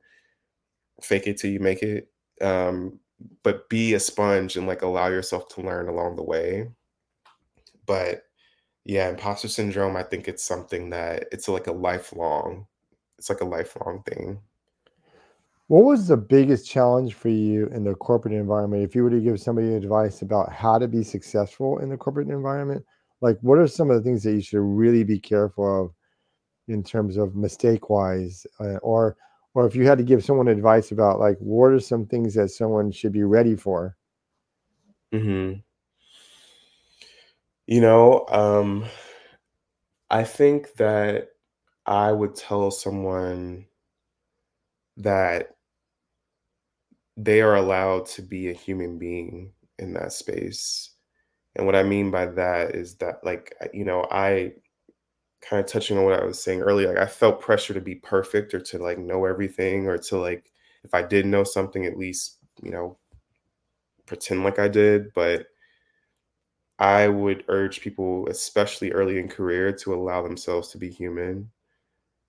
fake 1.02 1.26
it 1.26 1.38
till 1.38 1.50
you 1.50 1.60
make 1.60 1.82
it, 1.82 2.08
um, 2.40 2.98
but 3.42 3.68
be 3.68 3.94
a 3.94 4.00
sponge 4.00 4.56
and 4.56 4.66
like 4.66 4.82
allow 4.82 5.08
yourself 5.08 5.48
to 5.50 5.62
learn 5.62 5.88
along 5.88 6.16
the 6.16 6.22
way. 6.22 6.68
But 7.86 8.22
yeah, 8.84 9.08
imposter 9.10 9.48
syndrome. 9.48 9.96
I 9.96 10.02
think 10.04 10.28
it's 10.28 10.44
something 10.44 10.90
that 10.90 11.26
it's 11.32 11.48
like 11.48 11.66
a 11.68 11.72
lifelong. 11.72 12.66
It's 13.18 13.30
like 13.30 13.40
a 13.42 13.44
lifelong 13.46 14.02
thing. 14.04 14.40
What 15.68 15.84
was 15.84 16.08
the 16.08 16.16
biggest 16.16 16.68
challenge 16.68 17.14
for 17.14 17.28
you 17.28 17.66
in 17.68 17.84
the 17.84 17.94
corporate 17.94 18.34
environment? 18.34 18.82
If 18.82 18.94
you 18.94 19.02
were 19.02 19.10
to 19.10 19.20
give 19.20 19.40
somebody 19.40 19.74
advice 19.74 20.22
about 20.22 20.52
how 20.52 20.78
to 20.78 20.86
be 20.88 21.02
successful 21.02 21.78
in 21.78 21.88
the 21.88 21.96
corporate 21.96 22.28
environment, 22.28 22.84
like 23.20 23.38
what 23.40 23.58
are 23.58 23.66
some 23.66 23.90
of 23.90 23.96
the 23.96 24.02
things 24.02 24.22
that 24.24 24.32
you 24.34 24.42
should 24.42 24.60
really 24.60 25.04
be 25.04 25.18
careful 25.18 25.84
of 25.86 25.94
in 26.68 26.82
terms 26.84 27.16
of 27.16 27.36
mistake 27.36 27.90
wise, 27.90 28.46
uh, 28.60 28.76
or 28.78 29.16
or 29.54 29.66
if 29.66 29.76
you 29.76 29.86
had 29.86 29.98
to 29.98 30.04
give 30.04 30.24
someone 30.24 30.48
advice 30.48 30.92
about 30.92 31.20
like 31.20 31.38
what 31.38 31.72
are 31.72 31.80
some 31.80 32.06
things 32.06 32.34
that 32.34 32.50
someone 32.50 32.90
should 32.92 33.12
be 33.12 33.24
ready 33.24 33.56
for? 33.56 33.96
hmm 35.12 35.64
You 37.66 37.80
know, 37.80 38.26
um, 38.28 38.86
I 40.10 40.24
think 40.24 40.74
that 40.76 41.32
I 41.86 42.10
would 42.12 42.34
tell 42.36 42.70
someone 42.70 43.66
that 44.96 45.53
they 47.16 47.40
are 47.40 47.56
allowed 47.56 48.06
to 48.06 48.22
be 48.22 48.48
a 48.48 48.52
human 48.52 48.98
being 48.98 49.52
in 49.78 49.92
that 49.94 50.12
space. 50.12 50.90
And 51.56 51.66
what 51.66 51.76
I 51.76 51.82
mean 51.84 52.10
by 52.10 52.26
that 52.26 52.74
is 52.74 52.96
that, 52.96 53.24
like, 53.24 53.54
you 53.72 53.84
know, 53.84 54.06
I 54.10 54.54
kind 55.40 55.60
of 55.60 55.70
touching 55.70 55.98
on 55.98 56.04
what 56.04 56.20
I 56.20 56.24
was 56.24 56.42
saying 56.42 56.62
earlier, 56.62 56.88
like, 56.88 56.98
I 56.98 57.06
felt 57.06 57.40
pressure 57.40 57.74
to 57.74 57.80
be 57.80 57.96
perfect 57.96 58.54
or 58.54 58.60
to 58.60 58.78
like 58.78 58.98
know 58.98 59.24
everything 59.26 59.86
or 59.86 59.98
to 59.98 60.18
like, 60.18 60.50
if 60.84 60.94
I 60.94 61.02
did 61.02 61.26
know 61.26 61.44
something, 61.44 61.86
at 61.86 61.98
least, 61.98 62.38
you 62.62 62.70
know, 62.70 62.98
pretend 64.06 64.44
like 64.44 64.58
I 64.58 64.68
did. 64.68 65.12
But 65.14 65.46
I 66.78 67.08
would 67.08 67.44
urge 67.48 67.80
people, 67.80 68.26
especially 68.28 68.92
early 68.92 69.18
in 69.18 69.28
career, 69.28 69.72
to 69.72 69.94
allow 69.94 70.22
themselves 70.22 70.68
to 70.70 70.78
be 70.78 70.90
human. 70.90 71.50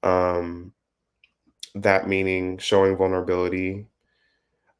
Um, 0.03 0.73
that 1.75 2.07
meaning 2.07 2.57
showing 2.57 2.95
vulnerability. 2.97 3.87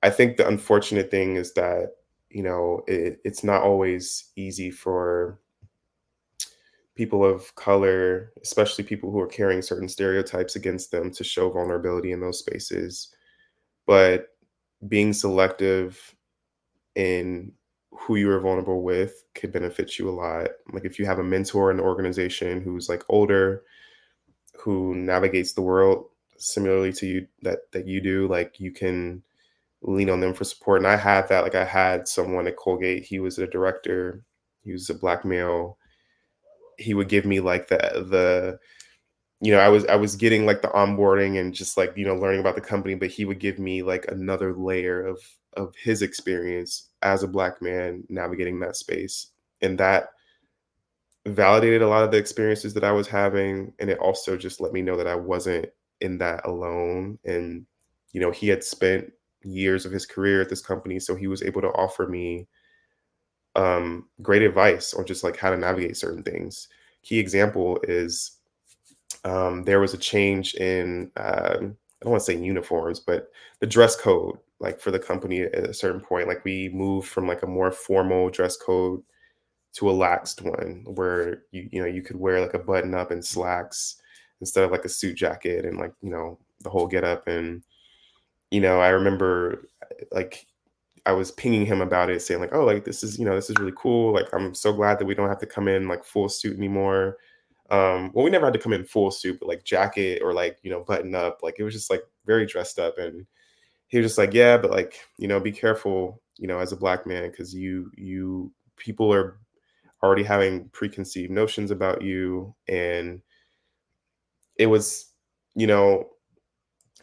I 0.06 0.12
think 0.12 0.38
the 0.38 0.48
unfortunate 0.48 1.10
thing 1.10 1.36
is 1.36 1.54
that, 1.54 1.94
you 2.30 2.44
know, 2.44 2.84
it, 2.88 3.20
it's 3.26 3.44
not 3.44 3.64
always 3.64 4.32
easy 4.36 4.70
for 4.70 5.40
people 6.94 7.26
of 7.26 7.56
color, 7.56 8.32
especially 8.44 8.84
people 8.84 9.12
who 9.12 9.20
are 9.20 9.28
carrying 9.28 9.64
certain 9.64 9.90
stereotypes 9.90 10.56
against 10.56 10.92
them, 10.92 11.10
to 11.12 11.24
show 11.24 11.50
vulnerability 11.50 12.12
in 12.12 12.22
those 12.22 12.38
spaces. 12.38 13.16
But 13.88 14.28
being 14.88 15.12
selective 15.12 16.16
in 16.94 17.52
who 17.90 18.16
you 18.18 18.30
are 18.30 18.40
vulnerable 18.40 18.84
with 18.84 19.24
could 19.34 19.52
benefit 19.52 19.98
you 19.98 20.08
a 20.08 20.12
lot. 20.12 20.50
Like 20.72 20.86
if 20.86 21.00
you 21.00 21.06
have 21.08 21.18
a 21.18 21.24
mentor 21.24 21.72
in 21.72 21.78
the 21.78 21.84
organization 21.84 22.62
who's 22.62 22.90
like 22.90 23.04
older, 23.10 23.64
who 24.56 24.94
navigates 24.94 25.54
the 25.54 25.64
world 25.64 26.06
similarly 26.38 26.94
to 26.94 27.08
you 27.08 27.28
that 27.42 27.72
that 27.72 27.88
you 27.88 28.02
do, 28.02 28.28
like 28.28 28.60
you 28.60 28.72
can 28.72 29.24
lean 29.86 30.10
on 30.10 30.20
them 30.20 30.34
for 30.34 30.44
support. 30.44 30.80
And 30.80 30.88
I 30.88 30.96
had 30.96 31.30
that. 31.30 31.44
Like 31.44 31.56
I 31.56 31.66
had 31.66 32.08
someone 32.08 32.48
at 32.48 32.58
Colgate. 32.58 33.04
He 33.04 33.20
was 33.20 33.38
a 33.38 33.48
director. 33.48 34.24
He 34.64 34.72
was 34.72 34.90
a 34.90 34.96
black 34.96 35.24
male. 35.24 35.78
He 36.78 36.94
would 36.94 37.08
give 37.08 37.26
me 37.26 37.40
like 37.40 37.68
the 37.68 37.78
the 37.78 38.60
you 39.42 39.52
know, 39.52 39.60
I 39.60 39.70
was 39.70 39.86
I 39.86 39.96
was 39.96 40.16
getting 40.16 40.46
like 40.46 40.62
the 40.62 40.70
onboarding 40.70 41.40
and 41.40 41.54
just 41.54 41.78
like, 41.78 41.94
you 41.96 42.06
know, 42.06 42.16
learning 42.16 42.40
about 42.40 42.56
the 42.56 42.62
company, 42.62 42.96
but 42.96 43.10
he 43.10 43.26
would 43.26 43.40
give 43.40 43.60
me 43.60 43.84
like 43.84 44.06
another 44.08 44.54
layer 44.54 45.06
of 45.06 45.20
of 45.56 45.74
his 45.76 46.02
experience 46.02 46.90
as 47.02 47.24
a 47.24 47.28
black 47.28 47.62
man 47.62 48.04
navigating 48.10 48.60
that 48.60 48.76
space. 48.76 49.28
And 49.62 49.78
that 49.78 50.10
validated 51.26 51.82
a 51.82 51.88
lot 51.88 52.04
of 52.04 52.12
the 52.12 52.18
experiences 52.18 52.74
that 52.74 52.84
I 52.84 52.92
was 52.92 53.08
having. 53.08 53.74
And 53.80 53.90
it 53.90 54.00
also 54.00 54.38
just 54.38 54.62
let 54.62 54.74
me 54.74 54.82
know 54.82 54.98
that 54.98 55.08
I 55.08 55.16
wasn't 55.16 55.68
in 56.02 56.18
that 56.20 56.46
alone. 56.46 57.18
And, 57.26 57.66
you 58.12 58.22
know, 58.22 58.32
he 58.32 58.48
had 58.48 58.64
spent 58.64 59.12
years 59.46 59.86
of 59.86 59.92
his 59.92 60.06
career 60.06 60.42
at 60.42 60.50
this 60.50 60.62
company. 60.62 61.00
So 61.00 61.16
he 61.16 61.28
was 61.28 61.44
able 61.44 61.62
to 61.62 61.70
offer 61.70 62.08
me 62.08 62.48
um, 63.56 64.08
great 64.22 64.42
advice 64.42 64.94
on 64.94 65.06
just 65.06 65.24
like 65.24 65.38
how 65.38 65.50
to 65.50 65.58
navigate 65.58 65.98
certain 65.98 66.24
things. 66.24 66.68
Key 67.04 67.20
example 67.20 67.80
is 67.84 68.40
um, 69.24 69.64
there 69.64 69.80
was 69.80 69.94
a 69.94 69.98
change 69.98 70.56
in, 70.56 71.12
uh, 71.18 71.58
I 71.58 71.60
don't 71.60 72.12
want 72.12 72.22
to 72.22 72.26
say 72.26 72.38
uniforms, 72.38 73.00
but 73.00 73.32
the 73.60 73.68
dress 73.68 73.96
code 73.96 74.38
like 74.60 74.80
for 74.80 74.92
the 74.92 75.00
company 75.00 75.42
at 75.42 75.70
a 75.70 75.74
certain 75.74 76.02
point 76.02 76.28
like 76.28 76.44
we 76.46 76.70
moved 76.70 77.08
from 77.08 77.28
like 77.28 77.44
a 77.44 77.48
more 77.48 77.72
formal 77.72 78.30
dress 78.30 78.58
code 78.58 79.02
to 79.74 79.90
a 79.90 79.94
laxed 79.94 80.42
one 80.42 80.84
where 80.96 81.44
you 81.52 81.68
you 81.72 81.82
know 81.82 81.88
you 81.88 82.02
could 82.02 82.16
wear 82.16 82.42
like 82.42 82.54
a 82.54 82.60
button 82.60 82.96
up 82.96 83.12
and 83.12 83.24
slacks 83.24 83.98
instead 84.42 84.64
of 84.64 84.72
like 84.72 84.86
a 84.86 84.90
suit 84.90 85.16
jacket 85.16 85.66
and 85.66 85.78
like 85.78 85.94
you 86.02 86.10
know 86.10 86.40
the 86.62 86.70
whole 86.70 86.88
get 86.88 87.04
up 87.04 87.28
and 87.28 87.64
you 88.56 88.62
know 88.62 88.80
i 88.80 88.90
remember 88.90 89.68
like 90.12 90.46
i 91.06 91.12
was 91.12 91.32
pinging 91.32 91.66
him 91.66 91.82
about 91.82 92.10
it 92.10 92.22
saying 92.22 92.40
like 92.40 92.54
oh 92.54 92.66
like 92.66 92.86
this 92.86 93.04
is 93.04 93.20
you 93.20 93.26
know 93.26 93.36
this 93.36 93.50
is 93.50 93.58
really 93.60 93.74
cool. 93.78 94.14
Like 94.14 94.28
i'm 94.34 94.54
so 94.56 94.74
glad 94.74 95.00
that 95.00 95.06
we 95.06 95.16
don't 95.16 95.30
have 95.30 95.40
to 95.40 95.46
come 95.46 95.68
in 95.68 95.88
like 95.88 96.04
full 96.04 96.30
suit 96.30 96.58
anymore. 96.58 97.18
Um 97.70 98.12
well 98.14 98.24
we 98.24 98.32
never 98.32 98.46
had 98.46 98.54
to 98.54 98.60
come 98.60 98.74
in 98.74 98.86
full 98.86 99.12
suit 99.12 99.40
but 99.40 99.50
like 99.50 99.64
jacket 99.64 100.22
or 100.24 100.34
like 100.34 100.58
you 100.64 100.72
know 100.72 100.82
button 100.82 101.16
up 101.16 101.40
like 101.44 101.56
it 101.60 101.64
was 101.64 101.74
just 101.74 101.90
like 101.90 102.04
very 102.26 102.46
dressed 102.46 102.80
up. 102.80 102.98
And 102.98 103.26
he 103.88 103.98
was 103.98 104.08
just 104.08 104.18
like, 104.18 104.34
yeah, 104.34 104.58
but 104.58 104.72
like, 104.72 105.00
you 105.18 105.28
know, 105.28 105.40
be 105.40 105.52
careful, 105.52 106.22
you 106.38 106.48
know, 106.48 106.60
as 106.60 106.72
a 106.72 106.78
black 106.78 107.06
man, 107.06 107.30
because 107.30 107.54
you 107.54 107.92
you 107.96 108.52
people 108.78 109.14
are 109.14 109.38
already 110.04 110.24
having 110.24 110.70
preconceived 110.70 111.32
notions 111.32 111.72
about 111.72 112.02
you. 112.02 112.54
And 112.68 113.22
it 114.58 114.68
was, 114.68 115.12
you 115.56 115.68
know, 115.68 116.10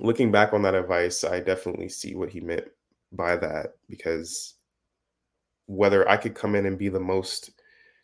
looking 0.01 0.31
back 0.31 0.53
on 0.53 0.63
that 0.63 0.75
advice, 0.75 1.25
I 1.25 1.41
definitely 1.41 1.89
see 1.89 2.15
what 2.15 2.31
he 2.31 2.41
meant 2.41 2.65
by 3.13 3.37
that 3.37 3.75
because 3.89 4.55
whether 5.67 6.09
I 6.09 6.17
could 6.17 6.35
come 6.35 6.55
in 6.55 6.67
and 6.67 6.79
be 6.79 6.89
the 6.89 7.01
most 7.01 7.51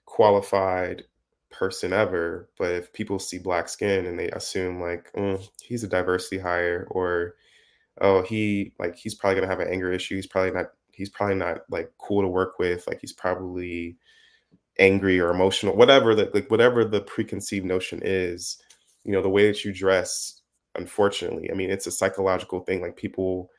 qualified 0.07 1.05
person 1.51 1.93
ever, 1.93 2.49
but 2.59 2.73
if 2.73 2.93
people 2.93 3.19
see 3.19 3.39
black 3.39 3.69
skin 3.69 4.07
and 4.07 4.19
they 4.19 4.29
assume 4.31 4.81
like 4.81 5.13
mm, 5.15 5.43
he's 5.63 5.85
a 5.85 5.89
diversity 5.89 6.39
hire 6.39 6.87
or 6.91 7.35
oh, 8.01 8.23
he 8.23 8.73
like 8.79 8.97
he's 8.97 9.15
probably 9.15 9.41
gonna 9.41 9.51
have 9.51 9.61
an 9.61 9.73
anger 9.73 9.93
issue. 9.93 10.17
He's 10.17 10.27
probably 10.27 10.53
not 10.53 10.67
he's 10.93 11.09
probably 11.09 11.37
not 11.37 11.61
like 11.71 11.93
cool 11.99 12.23
to 12.23 12.29
work 12.29 12.59
with. 12.59 12.87
Like 12.87 13.01
he's 13.01 13.13
probably 13.13 13.97
angry 14.79 15.21
or 15.21 15.31
emotional, 15.31 15.77
whatever 15.77 16.15
the 16.15 16.31
like 16.35 16.51
whatever 16.51 16.85
the 16.85 17.01
preconceived 17.01 17.67
notion 17.67 18.01
is, 18.05 18.59
you 19.05 19.13
know, 19.13 19.23
the 19.23 19.29
way 19.29 19.47
that 19.49 19.65
you 19.65 19.73
dress, 19.73 20.38
unfortunately, 20.79 21.51
I 21.51 21.55
mean, 21.55 21.71
it's 21.71 21.87
a 21.87 21.93
psychological 21.93 22.61
thing. 22.61 22.81
Like 22.83 22.97
people, 22.97 23.51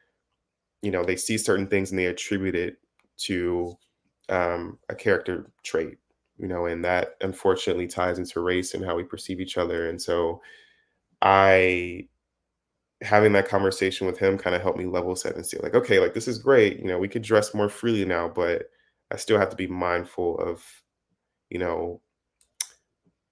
you 0.81 0.91
know, 0.91 1.03
they 1.03 1.15
see 1.15 1.37
certain 1.37 1.67
things 1.67 1.91
and 1.91 1.99
they 1.99 2.07
attribute 2.07 2.55
it 2.55 2.77
to 3.19 3.77
um, 4.29 4.79
a 4.89 4.95
character 4.95 5.51
trait, 5.63 5.97
you 6.37 6.47
know, 6.47 6.65
and 6.67 6.83
that 6.85 7.15
unfortunately 7.21 7.87
ties 7.87 8.19
into 8.19 8.41
race 8.41 8.73
and 8.73 8.85
how 8.85 8.95
we 8.95 9.03
perceive 9.03 9.41
each 9.41 9.57
other. 9.57 9.89
And 9.89 10.01
so 10.01 10.41
I 11.21 12.07
having 13.01 13.31
that 13.33 13.47
conversation 13.47 14.05
with 14.07 14.17
him 14.17 14.37
kind 14.37 14.55
of 14.55 14.61
helped 14.61 14.77
me 14.77 14.85
level 14.85 15.15
set 15.15 15.35
and 15.35 15.45
say 15.45 15.57
like 15.63 15.73
okay 15.73 15.99
like 15.99 16.13
this 16.13 16.27
is 16.27 16.37
great 16.37 16.79
you 16.79 16.85
know 16.87 16.97
we 16.99 17.07
could 17.07 17.21
dress 17.21 17.53
more 17.53 17.69
freely 17.69 18.03
now 18.03 18.27
but 18.27 18.63
i 19.11 19.15
still 19.15 19.39
have 19.39 19.49
to 19.49 19.55
be 19.55 19.67
mindful 19.67 20.37
of 20.39 20.63
you 21.49 21.59
know 21.59 22.01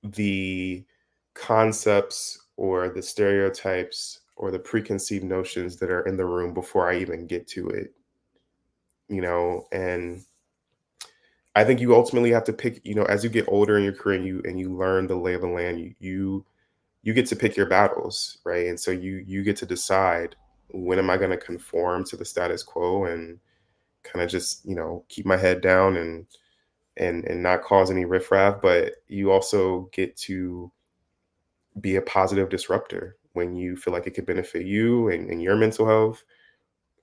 the 0.03 0.85
concepts 1.33 2.46
or 2.57 2.89
the 2.89 3.01
stereotypes 3.01 4.19
or 4.35 4.51
the 4.51 4.59
preconceived 4.59 5.23
notions 5.23 5.77
that 5.77 5.89
are 5.89 6.05
in 6.05 6.17
the 6.17 6.25
room 6.25 6.53
before 6.53 6.89
i 6.89 6.97
even 6.97 7.25
get 7.25 7.47
to 7.47 7.69
it 7.69 7.93
you 9.07 9.21
know 9.21 9.65
and 9.71 10.23
i 11.55 11.63
think 11.63 11.79
you 11.79 11.95
ultimately 11.95 12.31
have 12.31 12.43
to 12.43 12.53
pick 12.53 12.81
you 12.83 12.93
know 12.93 13.05
as 13.05 13.23
you 13.23 13.29
get 13.29 13.47
older 13.47 13.77
in 13.77 13.83
your 13.83 13.93
career 13.93 14.17
and 14.17 14.25
you 14.25 14.41
and 14.43 14.59
you 14.59 14.75
learn 14.75 15.07
the 15.07 15.15
lay 15.15 15.33
of 15.33 15.41
the 15.41 15.47
land 15.47 15.79
you 15.79 15.93
you 15.99 16.45
you 17.07 17.13
get 17.13 17.25
to 17.27 17.37
pick 17.37 17.55
your 17.55 17.67
battles, 17.67 18.37
right? 18.43 18.67
And 18.67 18.77
so 18.77 18.91
you 18.91 19.23
you 19.25 19.41
get 19.41 19.55
to 19.57 19.65
decide 19.65 20.35
when 20.71 20.99
am 20.99 21.09
I 21.09 21.15
going 21.15 21.31
to 21.31 21.37
conform 21.37 22.03
to 22.03 22.17
the 22.17 22.25
status 22.25 22.63
quo 22.63 23.05
and 23.05 23.39
kind 24.03 24.21
of 24.21 24.29
just 24.29 24.65
you 24.65 24.75
know 24.75 25.05
keep 25.07 25.25
my 25.25 25.37
head 25.37 25.61
down 25.61 25.95
and 25.95 26.25
and 26.97 27.23
and 27.23 27.41
not 27.41 27.63
cause 27.63 27.89
any 27.89 28.03
riffraff, 28.03 28.61
but 28.61 28.95
you 29.07 29.31
also 29.31 29.89
get 29.93 30.17
to 30.17 30.69
be 31.79 31.95
a 31.95 32.01
positive 32.01 32.49
disruptor 32.49 33.17
when 33.33 33.55
you 33.55 33.75
feel 33.75 33.93
like 33.93 34.07
it 34.07 34.11
could 34.11 34.25
benefit 34.25 34.65
you 34.65 35.09
and, 35.09 35.29
and 35.29 35.41
your 35.41 35.55
mental 35.55 35.85
health 35.85 36.23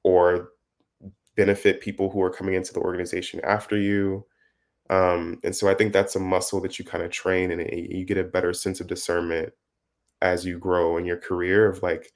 or 0.02 0.50
benefit 1.36 1.80
people 1.80 2.10
who 2.10 2.22
are 2.22 2.30
coming 2.30 2.54
into 2.54 2.72
the 2.72 2.80
organization 2.80 3.40
after 3.44 3.76
you. 3.76 4.24
Um, 4.90 5.40
and 5.42 5.56
so 5.56 5.68
i 5.70 5.74
think 5.74 5.94
that's 5.94 6.14
a 6.14 6.20
muscle 6.20 6.60
that 6.60 6.78
you 6.78 6.84
kind 6.84 7.02
of 7.02 7.10
train 7.10 7.50
and 7.50 7.62
it, 7.62 7.90
you 7.90 8.04
get 8.04 8.18
a 8.18 8.22
better 8.22 8.52
sense 8.52 8.82
of 8.82 8.86
discernment 8.86 9.50
as 10.20 10.44
you 10.44 10.58
grow 10.58 10.98
in 10.98 11.06
your 11.06 11.16
career 11.16 11.66
of 11.66 11.82
like 11.82 12.12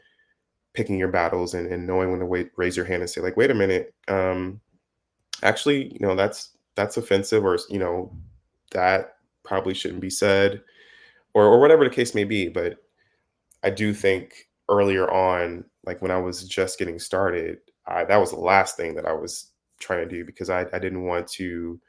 picking 0.74 0.98
your 0.98 1.08
battles 1.08 1.54
and, 1.54 1.66
and 1.72 1.86
knowing 1.86 2.10
when 2.10 2.20
to 2.20 2.26
wait, 2.26 2.50
raise 2.56 2.76
your 2.76 2.84
hand 2.84 3.02
and 3.02 3.10
say 3.10 3.20
like, 3.20 3.36
wait 3.36 3.50
a 3.50 3.54
minute, 3.54 3.94
um, 4.08 4.60
actually, 5.42 5.92
you 5.92 6.06
know, 6.06 6.14
that's 6.14 6.56
that's 6.74 6.96
offensive, 6.96 7.44
or 7.44 7.58
you 7.68 7.78
know, 7.78 8.12
that 8.72 9.16
probably 9.44 9.74
shouldn't 9.74 10.00
be 10.00 10.10
said, 10.10 10.62
or 11.38 11.46
or 11.54 11.60
whatever 11.60 11.84
the 11.84 11.90
case 11.94 12.14
may 12.14 12.24
be. 12.24 12.48
But 12.48 12.78
I 13.62 13.70
do 13.70 13.94
think 13.94 14.48
earlier 14.68 15.10
on, 15.10 15.64
like 15.84 16.02
when 16.02 16.10
I 16.10 16.18
was 16.18 16.44
just 16.46 16.78
getting 16.78 16.98
started, 16.98 17.58
I, 17.86 18.04
that 18.04 18.18
was 18.18 18.30
the 18.30 18.40
last 18.40 18.76
thing 18.76 18.94
that 18.96 19.06
I 19.06 19.12
was 19.12 19.52
trying 19.80 20.06
to 20.08 20.14
do 20.14 20.24
because 20.24 20.50
I, 20.50 20.66
I 20.72 20.78
didn't 20.78 21.04
want 21.04 21.28
to 21.28 21.80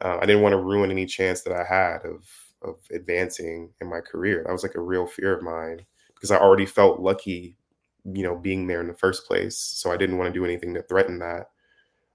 uh, 0.00 0.18
I 0.20 0.26
didn't 0.26 0.42
want 0.42 0.52
to 0.54 0.62
ruin 0.62 0.90
any 0.90 1.06
chance 1.06 1.42
that 1.42 1.52
I 1.52 1.64
had 1.64 2.04
of 2.04 2.24
of 2.62 2.76
advancing 2.92 3.70
in 3.80 3.88
my 3.88 4.00
career. 4.00 4.42
That 4.44 4.52
was 4.52 4.62
like 4.64 4.74
a 4.74 4.80
real 4.80 5.06
fear 5.06 5.36
of 5.36 5.42
mine 5.42 5.84
because 6.14 6.30
I 6.30 6.38
already 6.38 6.66
felt 6.66 7.00
lucky, 7.00 7.56
you 8.04 8.24
know, 8.24 8.36
being 8.36 8.66
there 8.66 8.80
in 8.80 8.88
the 8.88 8.94
first 8.94 9.26
place. 9.26 9.56
So 9.58 9.92
I 9.92 9.96
didn't 9.96 10.18
want 10.18 10.32
to 10.32 10.38
do 10.38 10.44
anything 10.44 10.74
to 10.74 10.82
threaten 10.82 11.20
that. 11.20 11.50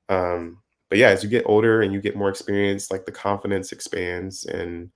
Um, 0.10 0.62
but 0.90 0.98
yeah, 0.98 1.10
as 1.10 1.24
you 1.24 1.30
get 1.30 1.46
older 1.48 1.82
and 1.82 1.94
you 1.94 2.02
get 2.02 2.18
more 2.18 2.30
experience, 2.30 2.92
like 2.92 3.06
the 3.06 3.12
confidence 3.12 3.72
expands 3.72 4.46
and 4.46 4.92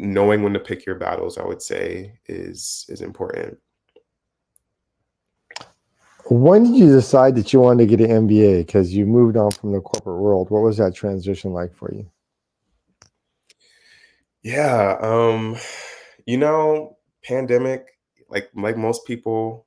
knowing 0.00 0.42
when 0.42 0.54
to 0.54 0.58
pick 0.58 0.86
your 0.86 0.96
battles, 0.96 1.38
I 1.38 1.44
would 1.44 1.62
say 1.62 2.18
is 2.26 2.86
is 2.88 3.02
important. 3.02 3.58
When 6.30 6.64
did 6.64 6.76
you 6.76 6.92
decide 6.92 7.34
that 7.36 7.52
you 7.52 7.60
wanted 7.60 7.88
to 7.88 7.96
get 7.96 8.08
an 8.08 8.28
MBA? 8.28 8.66
Because 8.66 8.94
you 8.94 9.04
moved 9.04 9.36
on 9.36 9.50
from 9.50 9.72
the 9.72 9.80
corporate 9.80 10.20
world. 10.20 10.50
What 10.50 10.62
was 10.62 10.76
that 10.76 10.94
transition 10.94 11.52
like 11.52 11.74
for 11.74 11.92
you? 11.92 12.08
Yeah, 14.42 14.96
um, 15.00 15.56
you 16.26 16.38
know, 16.38 16.96
pandemic, 17.24 17.98
like 18.28 18.50
like 18.54 18.76
most 18.76 19.06
people, 19.06 19.66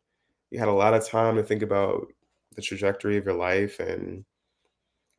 you 0.49 0.59
had 0.59 0.67
a 0.67 0.73
lot 0.73 0.93
of 0.93 1.07
time 1.07 1.35
to 1.35 1.43
think 1.43 1.61
about 1.61 2.07
the 2.55 2.61
trajectory 2.61 3.17
of 3.17 3.25
your 3.25 3.35
life 3.35 3.79
and 3.79 4.25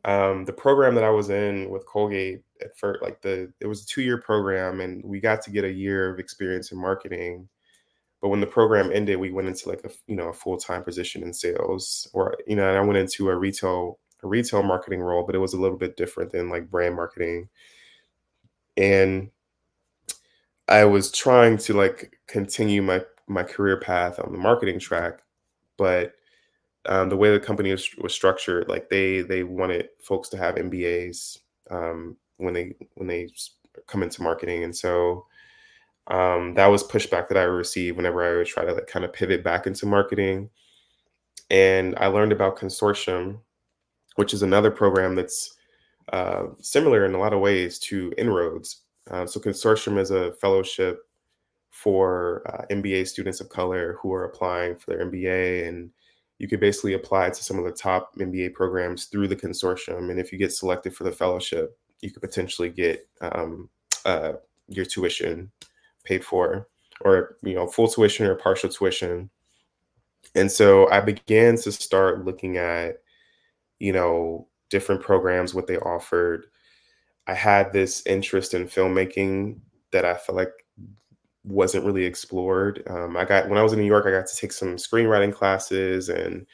um, 0.04 0.44
the 0.44 0.52
program 0.52 0.94
that 0.94 1.04
I 1.04 1.10
was 1.10 1.30
in 1.30 1.70
with 1.70 1.86
Colgate 1.86 2.42
at 2.64 2.76
first, 2.78 3.02
like 3.02 3.20
the 3.22 3.52
it 3.60 3.66
was 3.66 3.82
a 3.82 3.86
two 3.86 4.02
year 4.02 4.18
program, 4.18 4.80
and 4.80 5.04
we 5.04 5.20
got 5.20 5.42
to 5.42 5.50
get 5.50 5.64
a 5.64 5.72
year 5.72 6.12
of 6.12 6.18
experience 6.18 6.72
in 6.72 6.78
marketing. 6.78 7.48
But 8.20 8.28
when 8.28 8.40
the 8.40 8.46
program 8.46 8.90
ended, 8.92 9.18
we 9.18 9.30
went 9.30 9.48
into 9.48 9.68
like 9.68 9.84
a 9.84 9.90
you 10.06 10.16
know 10.16 10.28
a 10.28 10.32
full 10.32 10.56
time 10.56 10.82
position 10.82 11.22
in 11.22 11.32
sales, 11.32 12.08
or 12.12 12.36
you 12.46 12.56
know, 12.56 12.68
and 12.68 12.78
I 12.78 12.80
went 12.80 12.98
into 12.98 13.28
a 13.28 13.36
retail 13.36 13.98
a 14.22 14.28
retail 14.28 14.62
marketing 14.62 15.00
role, 15.00 15.24
but 15.24 15.34
it 15.34 15.40
was 15.40 15.54
a 15.54 15.60
little 15.60 15.76
bit 15.76 15.96
different 15.96 16.32
than 16.32 16.48
like 16.48 16.70
brand 16.70 16.96
marketing. 16.96 17.48
And 18.76 19.30
I 20.68 20.84
was 20.86 21.12
trying 21.12 21.58
to 21.58 21.74
like 21.74 22.18
continue 22.26 22.82
my 22.82 23.02
my 23.26 23.42
career 23.42 23.78
path 23.78 24.18
on 24.18 24.32
the 24.32 24.38
marketing 24.38 24.78
track, 24.78 25.20
but 25.76 26.14
um, 26.86 27.08
the 27.08 27.16
way 27.16 27.30
the 27.30 27.40
company 27.40 27.70
was, 27.70 27.88
was, 27.96 28.12
structured, 28.12 28.68
like 28.68 28.90
they 28.90 29.22
they 29.22 29.42
wanted 29.42 29.88
folks 30.02 30.28
to 30.30 30.36
have 30.36 30.56
MBAs 30.56 31.38
um, 31.70 32.16
when 32.38 32.54
they 32.54 32.74
when 32.94 33.06
they 33.06 33.28
come 33.86 34.02
into 34.02 34.22
marketing, 34.22 34.64
and 34.64 34.74
so 34.74 35.26
um, 36.08 36.54
that 36.54 36.66
was 36.66 36.84
pushback 36.84 37.28
that 37.28 37.38
I 37.38 37.42
received 37.42 37.96
whenever 37.96 38.22
I 38.22 38.36
would 38.36 38.46
try 38.46 38.64
to 38.64 38.72
like 38.72 38.86
kind 38.86 39.04
of 39.04 39.12
pivot 39.12 39.42
back 39.42 39.66
into 39.66 39.86
marketing. 39.86 40.50
And 41.50 41.94
I 41.98 42.06
learned 42.06 42.32
about 42.32 42.58
consortium, 42.58 43.38
which 44.16 44.34
is 44.34 44.42
another 44.42 44.70
program 44.70 45.14
that's 45.14 45.56
uh, 46.12 46.46
similar 46.60 47.04
in 47.04 47.14
a 47.14 47.18
lot 47.18 47.32
of 47.32 47.40
ways 47.40 47.78
to 47.80 48.12
Inroads. 48.18 48.82
Uh, 49.10 49.26
so, 49.26 49.40
Consortium 49.40 49.98
is 49.98 50.10
a 50.10 50.32
fellowship 50.34 51.00
for 51.70 52.42
uh, 52.46 52.64
MBA 52.70 53.06
students 53.06 53.40
of 53.40 53.48
color 53.48 53.98
who 54.00 54.12
are 54.12 54.24
applying 54.24 54.76
for 54.76 54.90
their 54.90 55.04
MBA. 55.04 55.68
And 55.68 55.90
you 56.38 56.48
could 56.48 56.60
basically 56.60 56.94
apply 56.94 57.30
to 57.30 57.44
some 57.44 57.58
of 57.58 57.64
the 57.64 57.72
top 57.72 58.14
MBA 58.16 58.54
programs 58.54 59.06
through 59.06 59.28
the 59.28 59.36
consortium. 59.36 60.10
And 60.10 60.20
if 60.20 60.32
you 60.32 60.38
get 60.38 60.52
selected 60.52 60.94
for 60.94 61.04
the 61.04 61.12
fellowship, 61.12 61.76
you 62.00 62.10
could 62.10 62.22
potentially 62.22 62.68
get 62.68 63.08
um, 63.20 63.68
uh, 64.04 64.34
your 64.68 64.84
tuition 64.84 65.50
paid 66.04 66.24
for, 66.24 66.68
or 67.00 67.36
you 67.42 67.54
know, 67.54 67.66
full 67.66 67.88
tuition 67.88 68.26
or 68.26 68.34
partial 68.34 68.68
tuition. 68.68 69.30
And 70.34 70.50
so 70.50 70.90
I 70.90 71.00
began 71.00 71.56
to 71.58 71.72
start 71.72 72.24
looking 72.24 72.56
at, 72.56 72.96
you 73.78 73.92
know, 73.92 74.48
different 74.70 75.02
programs, 75.02 75.54
what 75.54 75.66
they 75.66 75.78
offered, 75.78 76.46
I 77.26 77.34
had 77.34 77.72
this 77.72 78.04
interest 78.06 78.54
in 78.54 78.66
filmmaking 78.66 79.58
that 79.92 80.04
I 80.04 80.14
felt 80.14 80.36
like 80.36 80.52
wasn't 81.44 81.84
really 81.84 82.04
explored. 82.04 82.82
Um, 82.86 83.16
I 83.16 83.24
got 83.24 83.48
when 83.48 83.58
I 83.58 83.62
was 83.62 83.72
in 83.72 83.78
New 83.78 83.86
York, 83.86 84.06
I 84.06 84.10
got 84.10 84.26
to 84.26 84.36
take 84.36 84.52
some 84.52 84.76
screenwriting 84.76 85.32
classes, 85.32 86.08
and 86.08 86.46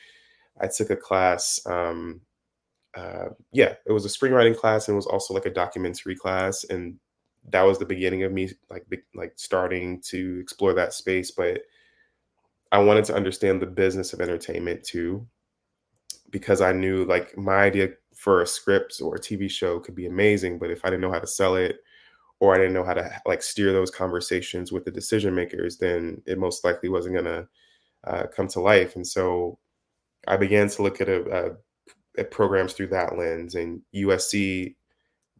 I 0.61 0.69
took 0.69 0.91
a 0.91 0.97
class. 0.97 1.61
Um, 1.67 2.21
uh, 2.95 3.29
yeah, 3.53 3.75
it 3.87 3.93
was 3.93 4.05
a 4.05 4.09
screenwriting 4.09 4.57
class, 4.57 4.89
and 4.89 4.95
it 4.95 4.97
was 4.97 5.07
also 5.07 5.35
like 5.35 5.47
a 5.47 5.51
documentary 5.51 6.17
class, 6.17 6.65
and 6.65 6.97
that 7.51 7.63
was 7.63 7.79
the 7.79 7.87
beginning 7.87 8.23
of 8.25 8.33
me 8.33 8.51
like 8.71 8.85
like 9.15 9.33
starting 9.37 10.01
to 10.03 10.39
explore 10.41 10.75
that 10.75 10.93
space. 10.93 11.31
But 11.31 11.61
I 12.73 12.79
wanted 12.79 13.05
to 13.07 13.15
understand 13.15 13.61
the 13.61 13.67
business 13.67 14.13
of 14.13 14.21
entertainment 14.21 14.85
too, 14.85 15.27
because 16.31 16.61
I 16.61 16.73
knew 16.73 17.05
like 17.05 17.37
my 17.37 17.57
idea 17.57 17.91
for 18.15 18.43
a 18.43 18.47
script 18.47 19.01
or 19.03 19.17
a 19.17 19.21
TV 19.21 19.51
show 19.51 19.81
could 19.81 19.95
be 19.95 20.07
amazing, 20.07 20.59
but 20.59 20.71
if 20.71 20.85
I 20.85 20.91
didn't 20.91 21.03
know 21.03 21.13
how 21.13 21.21
to 21.21 21.27
sell 21.27 21.57
it 21.57 21.79
or 22.41 22.55
I 22.55 22.59
didn't 22.59 22.75
know 22.75 22.85
how 22.85 22.95
to 22.95 23.11
like 23.27 23.43
steer 23.43 23.73
those 23.73 23.91
conversations 23.91 24.73
with 24.73 24.85
the 24.85 24.91
decision 24.91 25.35
makers, 25.35 25.79
then 25.79 26.23
it 26.27 26.39
most 26.39 26.65
likely 26.65 26.89
wasn't 26.89 27.17
gonna 27.17 27.49
uh, 28.05 28.27
come 28.35 28.49
to 28.49 28.61
life. 28.61 28.97
And 28.97 29.07
so 29.07 29.59
I 30.29 30.37
began 30.37 30.69
to 30.69 30.83
look 30.83 31.01
at 31.01 31.09
a, 31.09 31.23
a 31.31 31.57
at 32.19 32.31
programs 32.31 32.73
through 32.73 32.89
that 32.89 33.17
lens. 33.17 33.55
And 33.55 33.83
USC, 33.95 34.75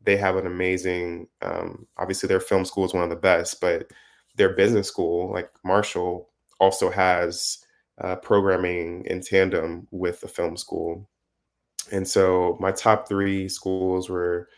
they 0.05 0.17
have 0.17 0.37
an 0.37 0.47
amazing, 0.47 1.29
um, 1.43 1.87
obviously 1.99 2.27
their 2.29 2.41
film 2.41 2.65
school 2.65 2.85
is 2.85 2.95
one 2.95 3.05
of 3.05 3.11
the 3.11 3.17
best, 3.17 3.61
but 3.61 3.91
their 4.37 4.55
business 4.55 4.89
school, 4.89 5.33
like 5.33 5.51
Marshall, 5.65 6.29
also 6.59 6.91
has 6.91 7.59
uh, 8.01 8.17
programming 8.17 9.05
in 9.07 9.21
tandem 9.21 9.87
with 9.91 10.21
the 10.21 10.29
film 10.29 10.57
school. 10.57 11.09
And 11.93 12.07
so 12.07 12.57
my 12.61 12.73
top 12.73 13.09
three 13.09 13.49
schools 13.49 14.09
were, 14.09 14.49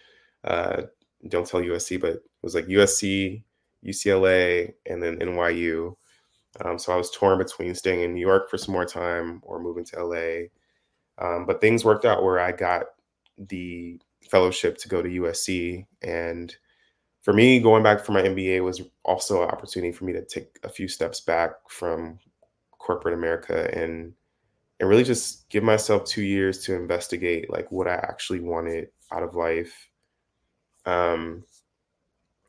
uh, 0.45 0.83
don't 1.29 1.47
tell 1.47 1.61
USC, 1.61 2.01
but 2.01 2.11
it 2.11 2.23
was 2.43 2.55
like 2.55 2.67
USC, 2.67 3.43
UCLA, 3.85 4.73
and 4.87 5.03
then 5.03 5.19
NYU. 5.19 5.97
Um, 6.65 6.79
so 6.79 6.93
I 6.93 6.97
was 6.97 7.11
torn 7.11 7.39
between 7.39 7.75
staying 7.75 8.03
in 8.03 8.15
New 8.15 8.21
York 8.21 8.51
for 8.51 8.59
some 8.59 8.75
more 8.75 8.85
time 8.85 9.41
or 9.43 9.61
moving 9.61 9.85
to 9.87 10.05
LA. 10.05 10.49
Um, 11.19 11.47
but 11.47 11.61
things 11.61 11.85
worked 11.85 12.05
out 12.05 12.23
where 12.23 12.39
I 12.39 12.53
got 12.53 12.85
the 13.39 14.01
fellowship 14.31 14.79
to 14.79 14.89
go 14.89 15.03
to 15.03 15.09
USC. 15.09 15.87
And 16.03 16.55
for 17.23 17.33
me, 17.33 17.61
going 17.61 17.83
back 17.83 18.05
for 18.05 18.13
my 18.13 18.23
MBA 18.23 18.63
was 18.65 18.83
also 19.05 19.43
an 19.43 19.51
opportunity 19.51 19.93
for 19.93 20.05
me 20.05 20.13
to 20.13 20.25
take 20.25 20.59
a 20.63 20.69
few 20.69 20.89
steps 20.89 21.21
back 21.21 21.53
from 21.69 22.19
corporate 22.79 23.15
America 23.15 23.71
and 23.77 24.13
and 24.81 24.89
really 24.89 25.05
just 25.05 25.49
give 25.49 25.63
myself 25.63 26.05
two 26.05 26.23
years 26.23 26.65
to 26.65 26.75
investigate 26.75 27.49
like 27.49 27.71
what 27.71 27.87
I 27.87 27.95
actually 27.95 28.41
wanted 28.41 28.89
out 29.13 29.23
of 29.23 29.37
life. 29.37 29.89
Um, 30.87 31.45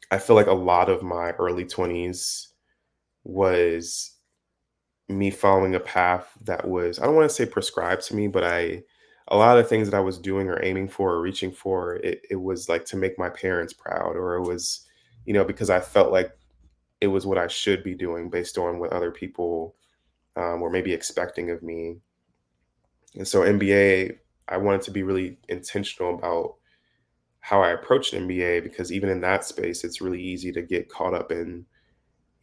I 0.10 0.17
feel 0.17 0.36
like 0.36 0.47
a 0.47 0.54
lot 0.54 0.89
of 0.89 1.04
my 1.04 1.32
early 1.34 1.63
20s 1.63 2.47
was 3.23 4.12
me 5.09 5.31
following 5.31 5.75
a 5.75 5.79
path 5.79 6.27
that 6.43 6.67
was, 6.67 6.99
I 6.99 7.05
don't 7.05 7.15
want 7.15 7.29
to 7.29 7.35
say 7.35 7.45
prescribed 7.45 8.03
to 8.07 8.15
me, 8.15 8.27
but 8.27 8.43
I, 8.43 8.83
a 9.29 9.37
lot 9.37 9.57
of 9.57 9.67
things 9.67 9.89
that 9.89 9.97
I 9.97 10.01
was 10.01 10.17
doing 10.17 10.47
or 10.47 10.63
aiming 10.63 10.89
for 10.89 11.13
or 11.13 11.21
reaching 11.21 11.51
for, 11.51 11.95
it, 11.97 12.21
it 12.29 12.35
was 12.35 12.69
like 12.69 12.85
to 12.85 12.97
make 12.97 13.17
my 13.19 13.29
parents 13.29 13.73
proud, 13.73 14.15
or 14.15 14.35
it 14.35 14.43
was, 14.43 14.85
you 15.25 15.33
know, 15.33 15.43
because 15.43 15.69
I 15.69 15.79
felt 15.79 16.11
like 16.11 16.31
it 17.01 17.07
was 17.07 17.25
what 17.25 17.37
I 17.37 17.47
should 17.47 17.83
be 17.83 17.95
doing 17.95 18.29
based 18.29 18.57
on 18.57 18.79
what 18.79 18.93
other 18.93 19.11
people 19.11 19.75
um, 20.35 20.61
were 20.61 20.69
maybe 20.69 20.93
expecting 20.93 21.51
of 21.51 21.61
me. 21.61 21.97
And 23.15 23.27
so 23.27 23.41
MBA, 23.41 24.17
I 24.47 24.57
wanted 24.57 24.81
to 24.83 24.91
be 24.91 25.03
really 25.03 25.37
intentional 25.49 26.15
about 26.15 26.55
how 27.41 27.61
I 27.61 27.71
approached 27.71 28.13
MBA 28.13 28.63
because 28.63 28.91
even 28.91 29.09
in 29.09 29.19
that 29.21 29.43
space, 29.43 29.83
it's 29.83 30.01
really 30.01 30.21
easy 30.21 30.51
to 30.53 30.61
get 30.61 30.89
caught 30.89 31.13
up 31.13 31.31
in, 31.31 31.65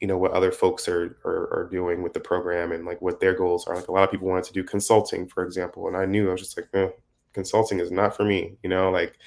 you 0.00 0.08
know, 0.08 0.16
what 0.16 0.32
other 0.32 0.50
folks 0.50 0.88
are, 0.88 1.18
are, 1.24 1.52
are 1.52 1.68
doing 1.70 2.02
with 2.02 2.14
the 2.14 2.20
program 2.20 2.72
and 2.72 2.86
like 2.86 3.02
what 3.02 3.20
their 3.20 3.34
goals 3.34 3.66
are. 3.66 3.76
Like 3.76 3.88
a 3.88 3.92
lot 3.92 4.04
of 4.04 4.10
people 4.10 4.28
wanted 4.28 4.44
to 4.44 4.52
do 4.52 4.64
consulting, 4.64 5.28
for 5.28 5.44
example, 5.44 5.88
and 5.88 5.96
I 5.96 6.06
knew 6.06 6.28
I 6.28 6.32
was 6.32 6.40
just 6.40 6.56
like, 6.56 6.68
eh, 6.74 6.88
consulting 7.32 7.80
is 7.80 7.90
not 7.90 8.16
for 8.16 8.24
me. 8.24 8.56
You 8.62 8.70
know, 8.70 8.90
like 8.90 9.18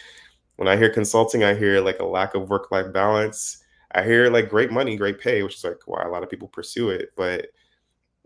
when 0.56 0.68
I 0.68 0.76
hear 0.76 0.90
consulting, 0.90 1.44
I 1.44 1.54
hear 1.54 1.80
like 1.80 2.00
a 2.00 2.06
lack 2.06 2.36
of 2.36 2.50
work 2.50 2.72
life 2.72 2.92
balance. 2.92 3.64
I 3.92 4.04
hear 4.04 4.30
like 4.30 4.50
great 4.50 4.72
money, 4.72 4.98
great 4.98 5.20
pay, 5.20 5.44
which 5.44 5.56
is 5.56 5.64
like 5.64 5.78
why 5.86 6.04
a 6.04 6.10
lot 6.10 6.24
of 6.24 6.30
people 6.30 6.48
pursue 6.48 6.90
it, 6.90 7.12
but 7.16 7.48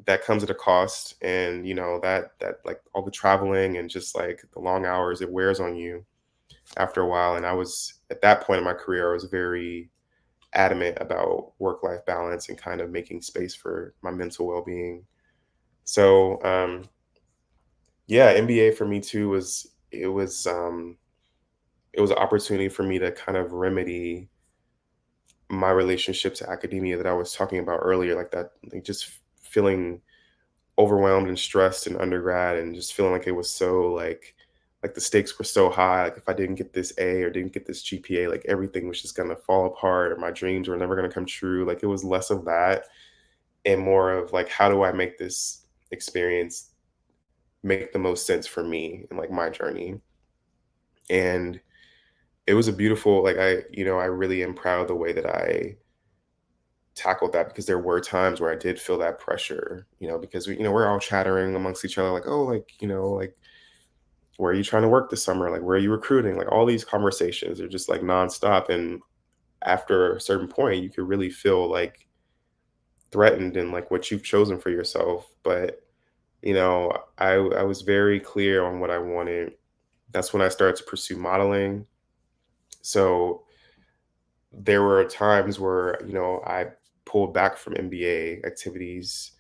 that 0.06 0.24
comes 0.24 0.44
at 0.44 0.50
a 0.50 0.56
cost 0.56 1.16
and 1.22 1.68
you 1.68 1.74
know 1.74 2.00
that 2.02 2.32
that 2.40 2.60
like 2.66 2.80
all 2.94 3.04
the 3.04 3.12
traveling 3.12 3.78
and 3.78 3.90
just 3.90 4.16
like 4.16 4.44
the 4.54 4.60
long 4.60 4.86
hours 4.86 5.22
it 5.22 5.32
wears 5.32 5.60
on 5.60 5.76
you 5.76 6.06
after 6.78 7.02
a 7.02 7.08
while 7.08 7.36
and 7.36 7.46
i 7.46 7.52
was 7.52 7.96
at 8.12 8.22
that 8.22 8.42
point 8.42 8.60
in 8.60 8.64
my 8.64 8.74
career 8.74 9.10
i 9.10 9.14
was 9.14 9.26
very 9.26 9.90
adamant 10.54 10.98
about 11.02 11.54
work 11.60 11.84
life 11.84 12.06
balance 12.06 12.50
and 12.50 12.58
kind 12.58 12.82
of 12.82 12.90
making 12.92 13.22
space 13.22 13.56
for 13.56 13.94
my 14.02 14.12
mental 14.12 14.48
well-being. 14.48 15.06
So 15.86 16.44
um 16.44 16.84
yeah 18.08 18.34
mba 18.36 18.76
for 18.76 18.86
me 18.88 19.00
too 19.00 19.30
was 19.30 19.68
it 19.92 20.08
was 20.08 20.48
um 20.48 20.98
it 21.94 22.02
was 22.02 22.12
an 22.12 22.18
opportunity 22.18 22.70
for 22.70 22.84
me 22.84 23.00
to 23.00 23.12
kind 23.12 23.38
of 23.38 23.54
remedy 23.54 24.30
my 25.50 25.70
relationship 25.70 26.36
to 26.36 26.50
academia 26.50 26.98
that 26.98 27.08
i 27.08 27.14
was 27.14 27.34
talking 27.34 27.60
about 27.60 27.80
earlier 27.82 28.16
like 28.16 28.32
that 28.32 28.52
like 28.74 28.84
just 28.84 29.20
feeling 29.42 30.02
overwhelmed 30.80 31.30
and 31.30 31.40
stressed 31.40 31.88
in 31.88 31.98
undergrad 31.98 32.58
and 32.58 32.76
just 32.76 32.94
feeling 32.94 33.14
like 33.14 33.28
it 33.28 33.34
was 33.34 33.52
so 33.52 33.94
like 33.94 34.36
like 34.88 34.96
the 34.96 35.02
stakes 35.02 35.38
were 35.38 35.44
so 35.44 35.70
high 35.70 36.06
like 36.06 36.18
if 36.18 36.30
i 36.30 36.34
didn't 36.34 36.56
get 36.56 36.72
this 36.72 36.94
a 36.98 37.22
or 37.22 37.30
didn't 37.30 37.52
get 37.52 37.66
this 37.66 37.84
gpa 37.84 38.30
like 38.30 38.46
everything 38.48 38.88
was 38.88 39.02
just 39.02 39.18
going 39.18 39.28
to 39.28 39.36
fall 39.36 39.66
apart 39.66 40.14
or 40.14 40.16
my 40.16 40.32
dreams 40.32 40.70
were 40.70 40.78
never 40.78 40.96
going 40.96 41.08
to 41.08 41.14
come 41.14 41.26
true. 41.26 41.66
Like 41.66 41.84
it 41.84 41.88
was 41.88 42.06
less 42.06 42.30
of 42.30 42.46
that 42.46 42.86
and 43.66 43.82
more 43.82 44.14
of 44.14 44.32
like 44.32 44.48
how 44.48 44.70
do 44.70 44.84
i 44.84 44.92
make 44.94 45.18
this 45.18 45.66
experience 45.92 46.72
make 47.64 47.92
the 47.92 48.00
most 48.00 48.26
sense 48.26 48.48
for 48.48 48.64
me 48.64 49.06
and 49.10 49.20
like 49.20 49.30
my 49.30 49.50
journey? 49.50 50.00
And 51.10 51.60
it 52.46 52.54
was 52.54 52.70
a 52.70 52.74
beautiful 52.74 53.22
like 53.24 53.38
i 53.38 53.58
you 53.72 53.84
know 53.84 54.00
i 54.00 54.06
really 54.06 54.42
am 54.42 54.54
proud 54.54 54.82
of 54.82 54.88
the 54.88 54.96
way 54.96 55.12
that 55.12 55.26
i 55.26 55.76
tackled 56.98 57.34
that 57.34 57.50
because 57.50 57.66
there 57.66 57.78
were 57.78 58.02
times 58.02 58.42
where 58.42 58.52
I 58.52 58.56
did 58.56 58.82
feel 58.82 58.98
that 58.98 59.20
pressure, 59.20 59.86
you 60.00 60.08
know, 60.08 60.18
because 60.18 60.48
we, 60.48 60.58
you 60.58 60.64
know, 60.64 60.72
we're 60.72 60.88
all 60.90 61.00
chattering 61.00 61.56
amongst 61.56 61.86
each 61.86 62.00
other, 62.00 62.10
like, 62.10 62.26
oh, 62.26 62.44
like, 62.44 62.74
you 62.80 62.88
know, 62.88 63.10
like, 63.12 63.38
where 64.38 64.52
are 64.52 64.56
you 64.56 64.64
trying 64.64 64.84
to 64.84 64.88
work 64.88 65.10
this 65.10 65.24
summer? 65.24 65.50
Like, 65.50 65.62
where 65.62 65.76
are 65.76 65.82
you 65.82 65.92
recruiting? 65.92 66.38
Like, 66.38 66.52
all 66.52 66.66
these 66.66 66.86
conversations 66.86 67.60
are 67.60 67.68
just 67.68 67.90
like 67.90 68.02
nonstop. 68.02 68.70
And 68.70 69.02
after 69.64 70.16
a 70.16 70.22
certain 70.22 70.48
point, 70.48 70.84
you 70.84 70.90
could 70.90 71.08
really 71.08 71.30
feel 71.30 71.70
like 71.70 72.08
threatened 73.12 73.58
in 73.58 73.72
like 73.72 73.90
what 73.90 74.10
you've 74.12 74.24
chosen 74.24 74.60
for 74.60 74.70
yourself. 74.70 75.28
But, 75.44 75.82
you 76.44 76.54
know, 76.54 76.92
I, 77.18 77.34
I 77.34 77.64
was 77.64 77.82
very 77.82 78.20
clear 78.20 78.64
on 78.64 78.80
what 78.80 78.92
I 78.92 79.00
wanted. 79.00 79.54
That's 80.12 80.34
when 80.34 80.42
I 80.44 80.50
started 80.50 80.78
to 80.78 80.84
pursue 80.84 81.18
modeling. 81.18 81.86
So 82.82 83.44
there 84.54 84.84
were 84.84 85.04
times 85.06 85.60
where, 85.60 86.00
you 86.06 86.14
know, 86.14 86.42
I 86.46 86.68
pulled 87.06 87.34
back 87.34 87.58
from 87.58 87.74
MBA 87.74 88.46
activities 88.46 89.32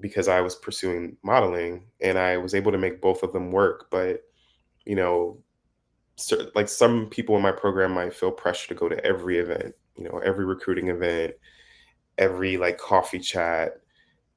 because 0.00 0.28
I 0.28 0.40
was 0.40 0.54
pursuing 0.54 1.16
modeling 1.22 1.84
and 2.00 2.18
I 2.18 2.36
was 2.36 2.54
able 2.54 2.72
to 2.72 2.78
make 2.78 3.00
both 3.00 3.22
of 3.22 3.32
them 3.32 3.52
work. 3.52 3.86
But, 3.90 4.22
you 4.84 4.96
know, 4.96 5.38
like 6.54 6.68
some 6.68 7.06
people 7.06 7.36
in 7.36 7.42
my 7.42 7.52
program 7.52 7.92
might 7.92 8.14
feel 8.14 8.30
pressure 8.30 8.68
to 8.68 8.74
go 8.74 8.88
to 8.88 9.04
every 9.04 9.38
event, 9.38 9.74
you 9.96 10.04
know, 10.04 10.18
every 10.18 10.44
recruiting 10.44 10.88
event, 10.88 11.34
every 12.18 12.56
like 12.56 12.78
coffee 12.78 13.18
chat 13.18 13.80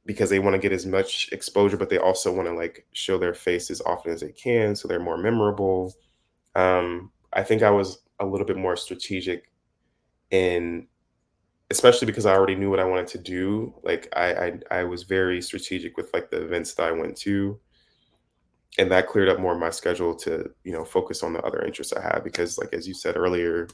because 0.05 0.29
they 0.29 0.39
want 0.39 0.53
to 0.53 0.59
get 0.59 0.73
as 0.73 0.85
much 0.85 1.29
exposure, 1.31 1.77
but 1.77 1.89
they 1.89 1.97
also 1.97 2.31
want 2.33 2.47
to 2.47 2.53
like 2.53 2.85
show 2.91 3.17
their 3.17 3.33
face 3.33 3.71
as 3.71 3.81
often 3.81 4.11
as 4.11 4.21
they 4.21 4.31
can 4.31 4.75
so 4.75 4.87
they're 4.87 4.99
more 4.99 5.17
memorable. 5.17 5.93
Um, 6.55 7.11
I 7.31 7.43
think 7.43 7.63
I 7.63 7.69
was 7.69 7.99
a 8.19 8.25
little 8.25 8.45
bit 8.45 8.57
more 8.57 8.75
strategic 8.75 9.51
in 10.31 10.87
especially 11.73 12.05
because 12.05 12.27
I 12.27 12.35
already 12.35 12.53
knew 12.53 12.69
what 12.69 12.79
I 12.79 12.85
wanted 12.85 13.07
to 13.07 13.17
do. 13.17 13.73
Like 13.81 14.07
I, 14.15 14.33
I, 14.33 14.59
I 14.69 14.83
was 14.83 15.03
very 15.03 15.41
strategic 15.41 15.97
with 15.97 16.13
like 16.13 16.29
the 16.29 16.43
events 16.43 16.75
that 16.75 16.87
I 16.87 16.91
went 16.91 17.17
to, 17.17 17.59
and 18.77 18.91
that 18.91 19.07
cleared 19.07 19.27
up 19.27 19.39
more 19.39 19.53
of 19.53 19.59
my 19.59 19.71
schedule 19.71 20.15
to 20.17 20.51
you 20.63 20.71
know 20.71 20.85
focus 20.85 21.23
on 21.23 21.33
the 21.33 21.41
other 21.41 21.63
interests 21.63 21.91
I 21.91 22.01
have. 22.01 22.23
Because 22.23 22.59
like 22.59 22.73
as 22.73 22.87
you 22.87 22.93
said 22.93 23.17
earlier, 23.17 23.67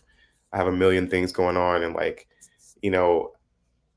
I 0.54 0.58
have 0.58 0.68
a 0.68 0.72
million 0.72 1.10
things 1.10 1.34
going 1.34 1.58
on, 1.58 1.84
and 1.84 1.94
like 1.94 2.28
you 2.82 2.90
know, 2.90 3.34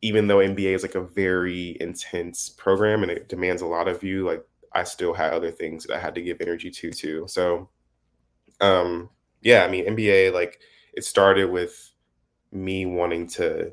even 0.01 0.27
though 0.27 0.39
MBA 0.39 0.75
is 0.75 0.83
like 0.83 0.97
a 0.97 1.07
very 1.07 1.77
intense 1.79 2.49
program 2.49 3.03
and 3.03 3.13
it 3.13 3.29
demands 3.29 3.63
a 3.63 3.67
lot 3.67 3.87
of 3.87 4.03
you, 4.03 4.27
like 4.27 4.45
I 4.73 4.83
still 4.83 5.15
had 5.15 5.33
other 5.33 5.53
things 5.53 5.85
that 5.85 5.97
I 5.97 6.01
had 6.01 6.17
to 6.17 6.23
give 6.23 6.41
energy 6.41 6.73
to 6.73 6.91
too. 6.91 7.25
So, 7.29 7.69
um, 8.61 9.11
yeah, 9.43 9.65
I 9.65 9.69
mean 9.69 9.87
MBA 9.87 10.33
like 10.33 10.59
it 10.93 11.05
started 11.05 11.53
with 11.53 11.93
me 12.51 12.85
wanting 12.85 13.29
to 13.29 13.73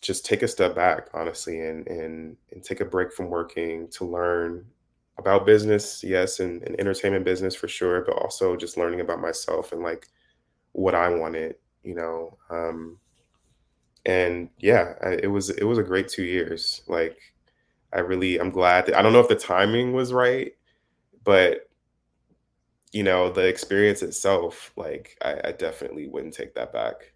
just 0.00 0.24
take 0.24 0.42
a 0.42 0.48
step 0.48 0.74
back 0.74 1.08
honestly 1.14 1.60
and 1.60 1.86
and 1.88 2.36
and 2.52 2.62
take 2.62 2.80
a 2.80 2.84
break 2.84 3.12
from 3.12 3.28
working 3.28 3.88
to 3.88 4.04
learn 4.04 4.64
about 5.18 5.46
business 5.46 6.02
yes 6.04 6.40
and, 6.40 6.62
and 6.62 6.78
entertainment 6.78 7.24
business 7.24 7.54
for 7.54 7.68
sure 7.68 8.02
but 8.02 8.16
also 8.16 8.56
just 8.56 8.76
learning 8.76 9.00
about 9.00 9.20
myself 9.20 9.72
and 9.72 9.82
like 9.82 10.06
what 10.72 10.94
i 10.94 11.08
wanted 11.08 11.56
you 11.82 11.94
know 11.94 12.36
um 12.50 12.98
and 14.06 14.48
yeah 14.58 14.94
I, 15.02 15.18
it 15.22 15.30
was 15.30 15.50
it 15.50 15.64
was 15.64 15.78
a 15.78 15.82
great 15.82 16.08
two 16.08 16.24
years 16.24 16.82
like 16.86 17.18
i 17.92 17.98
really 17.98 18.38
i'm 18.38 18.50
glad 18.50 18.86
that, 18.86 18.96
i 18.96 19.02
don't 19.02 19.12
know 19.12 19.20
if 19.20 19.28
the 19.28 19.34
timing 19.34 19.92
was 19.92 20.12
right 20.12 20.52
but 21.24 21.68
you 22.92 23.02
know 23.02 23.30
the 23.30 23.46
experience 23.46 24.02
itself 24.02 24.72
like 24.76 25.18
I, 25.22 25.40
I 25.46 25.52
definitely 25.52 26.06
wouldn't 26.06 26.34
take 26.34 26.54
that 26.54 26.72
back 26.72 27.12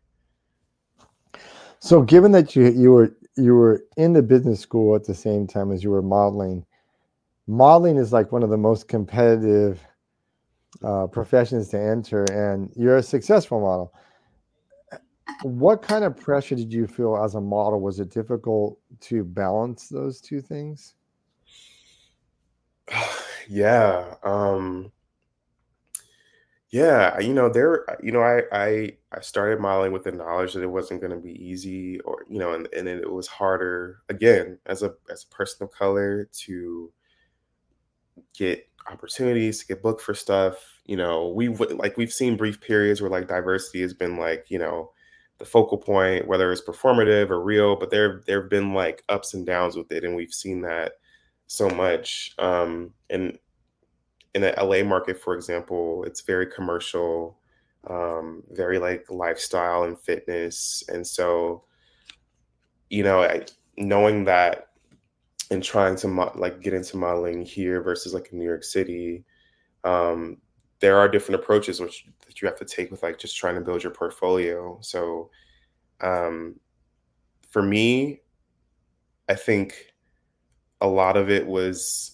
so, 1.83 2.01
given 2.01 2.31
that 2.31 2.55
you 2.55 2.71
you 2.71 2.93
were 2.93 3.13
you 3.37 3.57
were 3.57 3.83
in 3.97 4.13
the 4.13 4.23
business 4.23 4.61
school 4.61 4.95
at 4.95 5.05
the 5.05 5.17
same 5.17 5.49
time 5.49 5.73
as 5.73 5.83
you 5.83 5.91
were 5.91 6.01
modeling, 6.01 6.65
modeling 7.49 7.97
is 7.97 8.13
like 8.13 8.31
one 8.31 8.45
of 8.45 8.51
the 8.51 8.57
most 8.57 8.87
competitive 8.87 9.85
uh, 10.85 11.09
professions 11.09 11.71
to 11.71 11.81
enter, 11.81 12.23
and 12.27 12.71
you're 12.77 12.99
a 12.99 13.03
successful 13.03 13.61
model. 13.61 13.93
What 15.43 15.83
kind 15.83 16.05
of 16.05 16.17
pressure 16.17 16.55
did 16.55 16.73
you 16.73 16.87
feel 16.87 17.17
as 17.17 17.35
a 17.35 17.41
model? 17.41 17.81
Was 17.81 17.99
it 17.99 18.11
difficult 18.11 18.79
to 19.01 19.25
balance 19.25 19.89
those 19.89 20.21
two 20.21 20.41
things? 20.41 20.95
yeah. 23.49 24.15
Um, 24.23 24.93
yeah, 26.73 27.19
you 27.21 27.35
know, 27.35 27.51
there, 27.51 27.85
you 28.03 28.13
know, 28.13 28.23
I 28.23 28.43
I 28.53 28.97
I 29.13 29.21
started 29.21 29.61
modeling 29.61 29.93
with 29.93 30.05
the 30.05 30.13
knowledge 30.13 30.55
that 30.55 30.63
it 30.63 30.69
wasn't 30.69 31.01
going 31.03 31.13
to 31.13 31.19
be 31.19 31.33
easy, 31.45 32.01
or 32.01 32.25
you 32.31 32.39
know, 32.39 32.55
and 32.55 32.69
and 32.75 32.89
it 32.89 33.11
was 33.13 33.29
harder 33.29 34.01
again 34.09 34.59
as 34.67 34.83
a 34.83 34.95
as 35.11 35.25
a 35.25 35.35
person 35.35 35.65
of 35.65 35.71
color 35.73 36.29
to 36.45 36.93
get 38.37 38.67
opportunities 38.91 39.61
to 39.61 39.67
get 39.67 39.83
booked 39.83 40.03
for 40.03 40.15
stuff. 40.15 40.57
You 40.87 40.97
know, 40.97 41.29
we 41.29 41.49
like 41.49 41.97
we've 41.97 42.13
seen 42.13 42.37
brief 42.37 42.61
periods 42.61 43.01
where 43.01 43.11
like 43.11 43.29
diversity 43.29 43.81
has 43.83 43.95
been 43.95 44.17
like 44.17 44.47
you 44.49 44.59
know 44.59 44.93
the 45.39 45.45
focal 45.45 45.79
point, 45.79 46.27
whether 46.29 46.53
it's 46.53 46.63
performative 46.63 47.31
or 47.31 47.43
real, 47.43 47.77
but 47.77 47.91
there 47.91 48.23
there 48.27 48.41
have 48.43 48.51
been 48.51 48.75
like 48.75 49.03
ups 49.09 49.35
and 49.35 49.47
downs 49.47 49.77
with 49.77 49.91
it, 49.93 50.05
and 50.05 50.17
we've 50.17 50.35
seen 50.35 50.63
that 50.63 50.93
so 51.47 51.69
much. 51.71 52.35
Um, 52.39 52.93
and 53.11 53.39
in 54.35 54.43
the 54.43 54.55
LA 54.63 54.83
market, 54.83 55.21
for 55.21 55.35
example, 55.35 56.05
it's 56.05 56.23
very 56.23 56.47
commercial, 56.47 57.39
um, 57.89 58.43
very 58.51 58.79
like 58.79 59.05
lifestyle 59.11 59.85
and 59.85 59.99
fitness. 59.99 60.83
And 60.89 61.07
so, 61.07 61.65
you 62.89 63.03
know, 63.03 63.23
I, 63.23 63.45
knowing 63.77 64.25
that 64.25 64.69
and 65.51 65.63
trying 65.63 65.97
to 65.97 66.09
mo- 66.09 66.33
like 66.35 66.63
get 66.63 66.73
into 66.73 66.97
modeling 66.97 67.45
here 67.45 67.83
versus 67.83 68.15
like 68.15 68.33
in 68.33 68.39
New 68.39 68.45
York 68.45 68.65
City, 68.65 69.25
um, 69.85 70.39
there 70.81 70.99
are 70.99 71.09
different 71.09 71.41
approaches 71.41 71.79
which 71.81 72.07
that 72.27 72.41
you 72.41 72.49
have 72.49 72.59
to 72.59 72.65
take 72.65 72.91
with 72.91 73.03
like 73.03 73.19
just 73.19 73.37
trying 73.37 73.55
to 73.55 73.61
build 73.61 73.83
your 73.83 73.93
portfolio. 73.93 74.79
So, 74.81 75.31
um, 76.01 76.59
for 77.51 77.63
me, 77.63 78.21
I 79.29 79.35
think 79.35 79.93
a 80.81 80.87
lot 80.87 81.17
of 81.17 81.31
it 81.31 81.47
was 81.47 82.12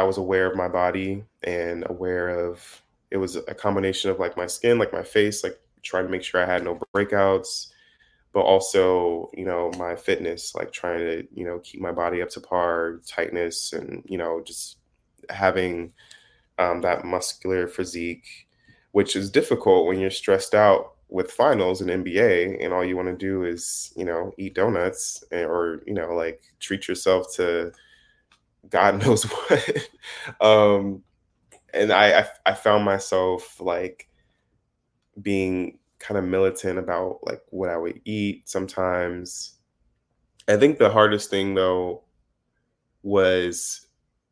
I 0.00 0.02
was 0.02 0.16
aware 0.16 0.46
of 0.46 0.56
my 0.56 0.66
body 0.66 1.24
and 1.42 1.84
aware 1.90 2.30
of 2.30 2.82
it 3.10 3.18
was 3.18 3.36
a 3.36 3.54
combination 3.54 4.10
of 4.10 4.18
like 4.18 4.34
my 4.34 4.46
skin, 4.46 4.78
like 4.78 4.94
my 4.94 5.02
face, 5.02 5.44
like 5.44 5.60
trying 5.82 6.06
to 6.06 6.10
make 6.10 6.22
sure 6.22 6.42
I 6.42 6.46
had 6.50 6.64
no 6.64 6.80
breakouts, 6.94 7.66
but 8.32 8.40
also, 8.40 9.30
you 9.34 9.44
know, 9.44 9.70
my 9.78 9.94
fitness, 9.94 10.54
like 10.54 10.72
trying 10.72 11.00
to, 11.00 11.26
you 11.34 11.44
know, 11.44 11.58
keep 11.58 11.82
my 11.82 11.92
body 11.92 12.22
up 12.22 12.30
to 12.30 12.40
par, 12.40 13.02
tightness, 13.06 13.74
and, 13.74 14.02
you 14.06 14.16
know, 14.16 14.42
just 14.42 14.78
having 15.28 15.92
um, 16.58 16.80
that 16.80 17.04
muscular 17.04 17.68
physique, 17.68 18.48
which 18.92 19.16
is 19.16 19.30
difficult 19.30 19.86
when 19.86 20.00
you're 20.00 20.10
stressed 20.10 20.54
out 20.54 20.94
with 21.10 21.30
finals 21.30 21.82
and 21.82 21.90
MBA 21.90 22.64
and 22.64 22.72
all 22.72 22.84
you 22.86 22.96
want 22.96 23.08
to 23.08 23.16
do 23.16 23.44
is, 23.44 23.92
you 23.96 24.06
know, 24.06 24.32
eat 24.38 24.54
donuts 24.54 25.24
eh, 25.30 25.44
or, 25.44 25.82
you 25.86 25.92
know, 25.92 26.14
like 26.14 26.40
treat 26.58 26.88
yourself 26.88 27.26
to 27.36 27.70
God 28.68 29.02
knows 29.06 29.24
what. 29.24 29.88
um, 30.40 31.02
and 31.72 31.92
I, 31.92 32.20
I, 32.20 32.28
I 32.46 32.54
found 32.54 32.84
myself 32.84 33.60
like 33.60 34.08
being 35.20 35.78
kind 35.98 36.18
of 36.18 36.24
militant 36.24 36.78
about 36.78 37.20
like 37.22 37.42
what 37.50 37.68
I 37.68 37.76
would 37.76 38.00
eat 38.04 38.48
sometimes. 38.48 39.54
I 40.48 40.56
think 40.56 40.78
the 40.78 40.90
hardest 40.90 41.30
thing 41.30 41.54
though 41.54 42.04
was 43.02 43.86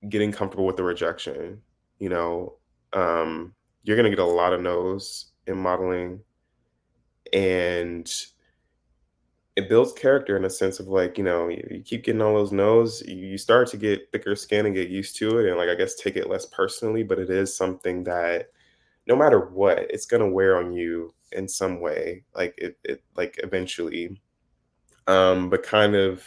getting 0.09 0.33
comfortable 0.33 0.66
with 0.66 0.76
the 0.76 0.85
rejection. 0.85 1.61
You 1.99 2.09
know, 2.09 2.55
um, 2.93 3.55
you're 3.83 3.97
gonna 3.97 4.11
get 4.11 4.18
a 4.18 4.24
lot 4.24 4.53
of 4.53 4.61
no's 4.61 5.33
in 5.47 5.59
modeling 5.59 6.20
and 7.33 8.11
it 9.59 9.69
builds 9.69 9.93
character 9.93 10.37
in 10.37 10.45
a 10.45 10.51
sense 10.51 10.79
of 10.79 10.87
like 10.87 11.19
you 11.19 11.25
know 11.25 11.49
you, 11.49 11.83
keep 11.85 12.05
getting 12.05 12.23
all 12.23 12.35
those 12.35 12.53
no's 12.53 13.03
you, 13.09 13.17
you 13.17 13.37
start 13.37 13.69
to 13.69 13.77
get 13.77 14.09
thicker 14.13 14.37
skin 14.37 14.67
and 14.67 14.75
get 14.75 14.89
used 14.89 15.17
to 15.17 15.41
it 15.41 15.49
and 15.49 15.59
like 15.59 15.69
i 15.69 15.75
guess 15.75 15.97
take 15.97 16.15
it 16.15 16.31
less 16.31 16.47
personally 16.47 17.03
but 17.03 17.19
it 17.19 17.29
is 17.29 17.57
something 17.57 18.05
that 18.05 18.51
no 19.09 19.17
matter 19.17 19.41
what 19.41 19.79
it's 19.91 20.07
going 20.07 20.23
to 20.23 20.29
wear 20.29 20.59
on 20.59 20.73
you 20.73 21.13
in 21.33 21.49
some 21.49 21.81
way 21.81 22.23
like 22.37 22.55
it, 22.57 22.79
it 22.85 23.03
like 23.17 23.41
eventually. 23.43 24.21
Um 25.09 25.51
but 25.51 25.65
kind 25.65 25.97
of 25.97 26.25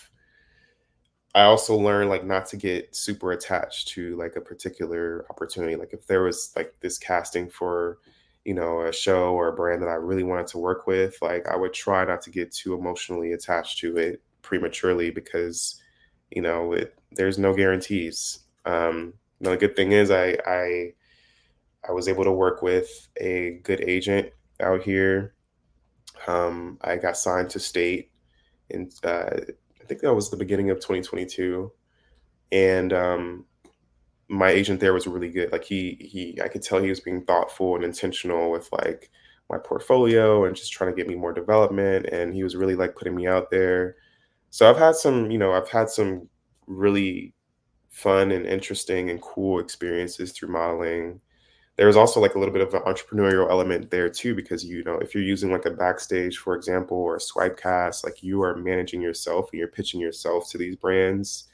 i 1.34 1.44
also 1.44 1.74
learned 1.74 2.10
like 2.10 2.26
not 2.26 2.46
to 2.48 2.58
get 2.58 2.94
super 2.94 3.32
attached 3.32 3.88
to 3.88 4.18
like 4.18 4.36
a 4.36 4.42
particular 4.42 5.26
opportunity 5.30 5.78
like 5.78 5.94
if 5.94 6.06
there 6.06 6.24
was 6.24 6.52
like 6.58 6.76
this 6.82 6.98
casting 6.98 7.50
for 7.50 8.00
you 8.46 8.54
know, 8.54 8.82
a 8.82 8.94
show 8.94 9.34
or 9.34 9.50
a 9.50 9.54
brand 9.54 9.82
that 9.82 9.90
I 9.90 9.94
really 9.94 10.24
wanted 10.24 10.48
to 10.48 10.58
work 10.58 10.88
with, 10.88 11.16
like 11.22 11.48
I 11.48 11.56
would 11.56 11.74
try 11.74 12.04
not 12.06 12.22
to 12.24 12.30
get 12.30 12.52
too 12.52 12.74
emotionally 12.74 13.34
attached 13.34 13.80
to 13.80 13.98
it 13.98 14.22
prematurely 14.42 15.12
because, 15.12 15.82
you 16.32 16.42
know, 16.42 16.74
it, 16.74 16.96
there's 17.12 17.38
no 17.38 17.54
guarantees. 17.54 18.40
Um, 18.66 19.14
the 19.40 19.58
good 19.58 19.76
thing 19.76 19.92
is 19.92 20.12
I, 20.12 20.38
I, 20.46 20.94
I 21.88 21.92
was 21.92 22.08
able 22.08 22.24
to 22.24 22.32
work 22.32 22.62
with 22.62 23.08
a 23.18 23.60
good 23.64 23.82
agent 23.82 24.30
out 24.60 24.82
here. 24.84 25.34
Um, 26.28 26.78
I 26.82 26.98
got 26.98 27.18
signed 27.18 27.50
to 27.52 27.60
state 27.60 28.12
and 28.70 28.92
uh, 29.04 29.30
I 29.82 29.86
think 29.88 30.02
that 30.02 30.14
was 30.14 30.30
the 30.30 30.38
beginning 30.38 30.70
of 30.70 30.78
2022. 30.78 31.72
And 32.52 32.94
um, 32.94 33.46
my 34.32 34.50
agent 34.50 34.80
there 34.80 34.94
was 34.94 35.08
really 35.08 35.30
good. 35.30 35.52
Like 35.52 35.66
he 35.66 35.98
he 36.02 36.40
I 36.44 36.48
could 36.48 36.64
tell 36.64 36.82
he 36.82 36.90
was 36.90 37.02
being 37.02 37.24
thoughtful 37.26 37.76
and 37.76 37.84
intentional 37.86 38.52
with 38.52 38.70
like 38.72 39.12
my 39.50 39.58
portfolio 39.60 40.46
and 40.46 40.56
just 40.56 40.72
trying 40.72 40.92
to 40.92 40.96
get 40.96 41.08
me 41.10 41.16
more 41.16 41.34
development 41.34 42.06
and 42.08 42.34
he 42.34 42.44
was 42.44 42.56
really 42.56 42.76
like 42.76 42.96
putting 42.96 43.16
me 43.16 43.28
out 43.28 43.52
there. 43.52 43.98
So 44.52 44.70
I've 44.70 44.78
had 44.78 44.96
some, 44.96 45.32
you 45.32 45.38
know, 45.38 45.54
I've 45.54 45.70
had 45.70 45.90
some 45.90 46.30
really 46.68 47.34
fun 47.90 48.32
and 48.32 48.46
interesting 48.46 49.10
and 49.10 49.22
cool 49.22 49.60
experiences 49.60 50.32
through 50.32 50.50
modeling. 50.50 51.22
There 51.78 51.88
was 51.88 51.98
also 51.98 52.20
like 52.22 52.36
a 52.36 52.40
little 52.40 52.54
bit 52.54 52.68
of 52.68 52.74
an 52.74 52.82
entrepreneurial 52.84 53.50
element 53.50 53.92
there 53.92 54.10
too, 54.10 54.36
because 54.36 54.64
you 54.66 54.84
know, 54.86 54.96
if 55.00 55.16
you're 55.16 55.24
using 55.24 55.52
like 55.52 55.66
a 55.66 55.72
backstage, 55.72 56.38
for 56.38 56.56
example, 56.56 56.98
or 56.98 57.16
a 57.18 57.20
Swipecast, 57.20 58.04
like 58.06 58.24
you 58.24 58.42
are 58.44 58.56
managing 58.58 59.02
yourself 59.02 59.50
and 59.52 59.60
you're 59.60 59.68
pitching 59.70 60.00
yourself 60.02 60.50
to 60.52 60.58
these 60.58 60.76
brands. 60.78 61.50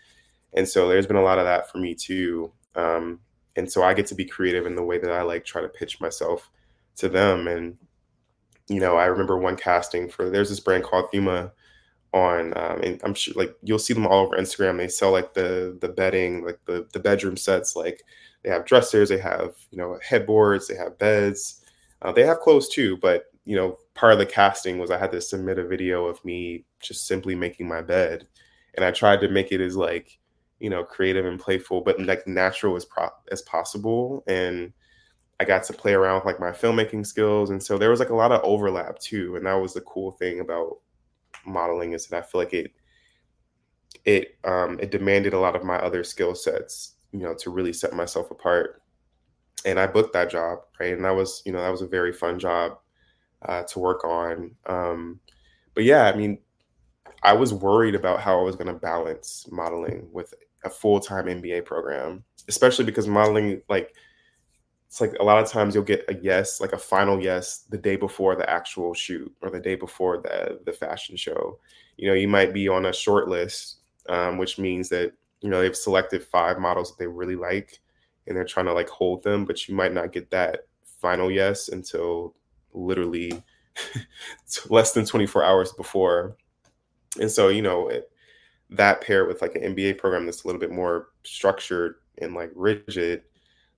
And 0.54 0.68
so 0.68 0.88
there's 0.90 1.08
been 1.08 1.18
a 1.18 1.24
lot 1.24 1.40
of 1.40 1.46
that 1.46 1.72
for 1.72 1.80
me 1.80 1.96
too. 1.96 2.52
Um, 2.78 3.20
and 3.58 3.70
so 3.70 3.84
I 3.84 3.94
get 3.94 4.08
to 4.08 4.16
be 4.16 4.24
creative 4.24 4.66
in 4.66 4.76
the 4.76 4.84
way 4.84 5.00
that 5.00 5.12
I 5.12 5.24
like 5.24 5.44
try 5.44 5.62
to 5.62 5.68
pitch 5.68 6.00
myself 6.00 6.50
to 6.98 7.10
them. 7.10 7.48
And 7.48 7.78
you 8.70 8.80
know, 8.80 8.96
I 8.96 9.06
remember 9.06 9.38
one 9.38 9.58
casting 9.58 10.10
for 10.10 10.30
there's 10.30 10.50
this 10.50 10.60
brand 10.60 10.84
called 10.84 11.10
Thuma 11.12 11.52
on, 12.14 12.58
um, 12.58 12.82
and 12.82 13.02
I'm 13.04 13.14
sure 13.14 13.34
like 13.36 13.56
you'll 13.64 13.80
see 13.80 13.94
them 13.94 14.08
all 14.08 14.26
over 14.26 14.38
Instagram. 14.38 14.78
They 14.78 14.88
sell 14.88 15.12
like 15.12 15.34
the 15.34 15.78
the 15.82 15.90
bedding, 15.90 16.46
like 16.46 16.60
the 16.66 16.88
the 16.94 17.00
bedroom 17.00 17.38
sets. 17.38 17.76
Like 17.76 18.04
they 18.44 18.50
have 18.50 18.66
dressers, 18.66 19.10
they 19.10 19.18
have 19.18 19.56
you 19.72 19.78
know 19.78 20.00
headboards, 20.08 20.68
they 20.68 20.76
have 20.76 20.98
beds, 21.00 21.64
uh, 22.02 22.12
they 22.12 22.24
have 22.24 22.40
clothes 22.40 22.70
too. 22.70 22.98
But 22.98 23.26
you 23.46 23.56
know, 23.56 23.78
part 23.96 24.14
of 24.14 24.20
the 24.20 24.26
casting 24.26 24.78
was 24.78 24.92
I 24.92 24.98
had 24.98 25.12
to 25.12 25.22
submit 25.22 25.60
a 25.60 25.68
video 25.68 26.06
of 26.06 26.24
me 26.26 26.66
just 26.80 27.08
simply 27.08 27.36
making 27.36 27.68
my 27.68 27.82
bed, 27.82 28.28
and 28.76 28.86
I 28.86 28.92
tried 28.92 29.22
to 29.22 29.30
make 29.30 29.52
it 29.52 29.62
as 29.62 29.76
like 29.78 30.20
you 30.60 30.70
know, 30.70 30.84
creative 30.84 31.26
and 31.26 31.40
playful, 31.40 31.82
but 31.82 32.00
like 32.02 32.28
natural 32.28 32.76
as 32.76 32.86
pro- 32.86 33.10
as 33.32 33.42
possible. 33.44 34.24
And 34.28 34.74
I 35.40 35.46
got 35.46 35.64
to 35.66 35.74
play 35.74 35.94
around 35.94 36.16
with 36.16 36.26
like 36.26 36.40
my 36.40 36.52
filmmaking 36.52 37.06
skills, 37.06 37.50
and 37.50 37.62
so 37.62 37.78
there 37.78 37.90
was 37.90 38.00
like 38.00 38.10
a 38.10 38.16
lot 38.16 38.32
of 38.32 38.42
overlap 38.44 39.00
too. 39.00 39.36
And 39.36 39.46
that 39.46 39.54
was 39.54 39.74
the 39.74 39.82
cool 39.82 40.12
thing 40.12 40.40
about 40.40 40.78
modeling 41.46 41.94
is 41.94 42.08
that 42.08 42.18
I 42.18 42.22
feel 42.22 42.42
like 42.42 42.54
it 42.54 42.72
it 44.06 44.38
um, 44.46 44.80
it 44.80 44.92
demanded 44.92 45.34
a 45.34 45.40
lot 45.40 45.56
of 45.56 45.64
my 45.64 45.78
other 45.78 46.04
skill 46.04 46.34
sets, 46.34 46.96
you 47.12 47.20
know, 47.20 47.36
to 47.36 47.50
really 47.50 47.74
set 47.74 47.94
myself 47.94 48.32
apart. 48.32 48.82
And 49.66 49.80
I 49.80 49.88
booked 49.88 50.14
that 50.14 50.30
job, 50.30 50.60
right? 50.80 50.94
And 50.94 51.04
that 51.04 51.16
was, 51.16 51.42
you 51.46 51.52
know, 51.52 51.62
that 51.62 51.72
was 51.72 51.82
a 51.82 51.88
very 51.88 52.14
fun 52.14 52.40
job 52.40 52.78
uh, 53.44 53.64
to 53.64 53.80
work 53.80 54.06
on. 54.06 54.52
Um, 54.66 55.20
but 55.74 55.84
yeah, 55.84 56.06
I 56.06 56.16
mean, 56.16 56.40
I 57.24 57.34
was 57.34 57.54
worried 57.54 57.96
about 57.96 58.22
how 58.22 58.40
I 58.40 58.44
was 58.44 58.56
going 58.56 58.68
to 58.68 58.74
balance 58.74 59.48
modeling 59.52 60.08
with 60.12 60.34
a 60.68 60.70
full 60.70 61.00
time 61.00 61.26
MBA 61.26 61.66
program, 61.66 62.24
especially 62.48 62.86
because 62.86 63.08
modeling, 63.08 63.62
like, 63.70 63.94
it's 64.88 65.02
like 65.02 65.14
a 65.20 65.24
lot 65.24 65.44
of 65.44 65.50
times 65.50 65.76
you'll 65.76 65.84
get 65.84 66.06
a 66.08 66.16
yes, 66.22 66.62
like 66.62 66.72
a 66.74 66.78
final 66.78 67.22
yes, 67.22 67.66
the 67.70 67.78
day 67.78 67.96
before 67.96 68.36
the 68.36 68.50
actual 68.50 68.94
shoot 68.94 69.34
or 69.42 69.50
the 69.50 69.60
day 69.60 69.76
before 69.76 70.18
the 70.18 70.60
the 70.66 70.72
fashion 70.72 71.18
show. 71.18 71.60
You 71.98 72.08
know, 72.08 72.14
you 72.14 72.28
might 72.28 72.54
be 72.54 72.70
on 72.70 72.86
a 72.86 72.94
short 72.94 73.28
list, 73.28 73.78
um, 74.08 74.38
which 74.38 74.58
means 74.58 74.90
that 74.90 75.12
you 75.42 75.50
know 75.50 75.62
they've 75.62 75.76
selected 75.76 76.24
five 76.24 76.60
models 76.60 76.92
that 76.92 77.04
they 77.04 77.08
really 77.08 77.36
like, 77.36 77.80
and 78.28 78.38
they're 78.38 78.46
trying 78.46 78.68
to 78.68 78.74
like 78.74 78.90
hold 78.90 79.24
them, 79.24 79.44
but 79.44 79.68
you 79.68 79.76
might 79.76 79.94
not 79.94 80.14
get 80.14 80.32
that 80.32 80.62
final 81.02 81.30
yes 81.30 81.68
until 81.68 82.34
literally 82.74 83.44
less 84.70 84.94
than 84.94 85.06
24 85.06 85.44
hours 85.44 85.72
before. 85.74 86.38
And 87.20 87.32
so, 87.32 87.50
you 87.50 87.62
know, 87.62 87.90
that 88.70 89.02
paired 89.02 89.28
with 89.28 89.42
like 89.42 89.56
an 89.56 89.76
MBA 89.76 89.98
program 89.98 90.26
that's 90.26 90.44
a 90.44 90.48
little 90.48 90.60
bit 90.60 90.72
more 90.72 91.10
structured 91.24 91.96
and 92.20 92.34
like 92.34 92.52
rigid, 92.56 93.24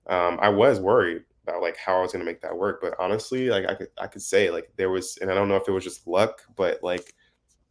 um, 0.08 0.38
I 0.40 0.48
was 0.48 0.80
worried 0.80 1.22
about 1.44 1.62
like 1.62 1.76
how 1.76 1.98
I 1.98 2.02
was 2.02 2.12
going 2.12 2.24
to 2.24 2.30
make 2.30 2.40
that 2.42 2.56
work. 2.56 2.80
But 2.80 2.94
honestly, 2.98 3.48
like 3.48 3.66
I 3.66 3.74
could 3.74 3.88
I 4.00 4.06
could 4.06 4.22
say 4.22 4.50
like 4.50 4.70
there 4.76 4.90
was, 4.90 5.18
and 5.20 5.30
I 5.30 5.34
don't 5.34 5.48
know 5.48 5.56
if 5.56 5.68
it 5.68 5.72
was 5.72 5.84
just 5.84 6.06
luck, 6.06 6.42
but 6.56 6.82
like 6.82 7.14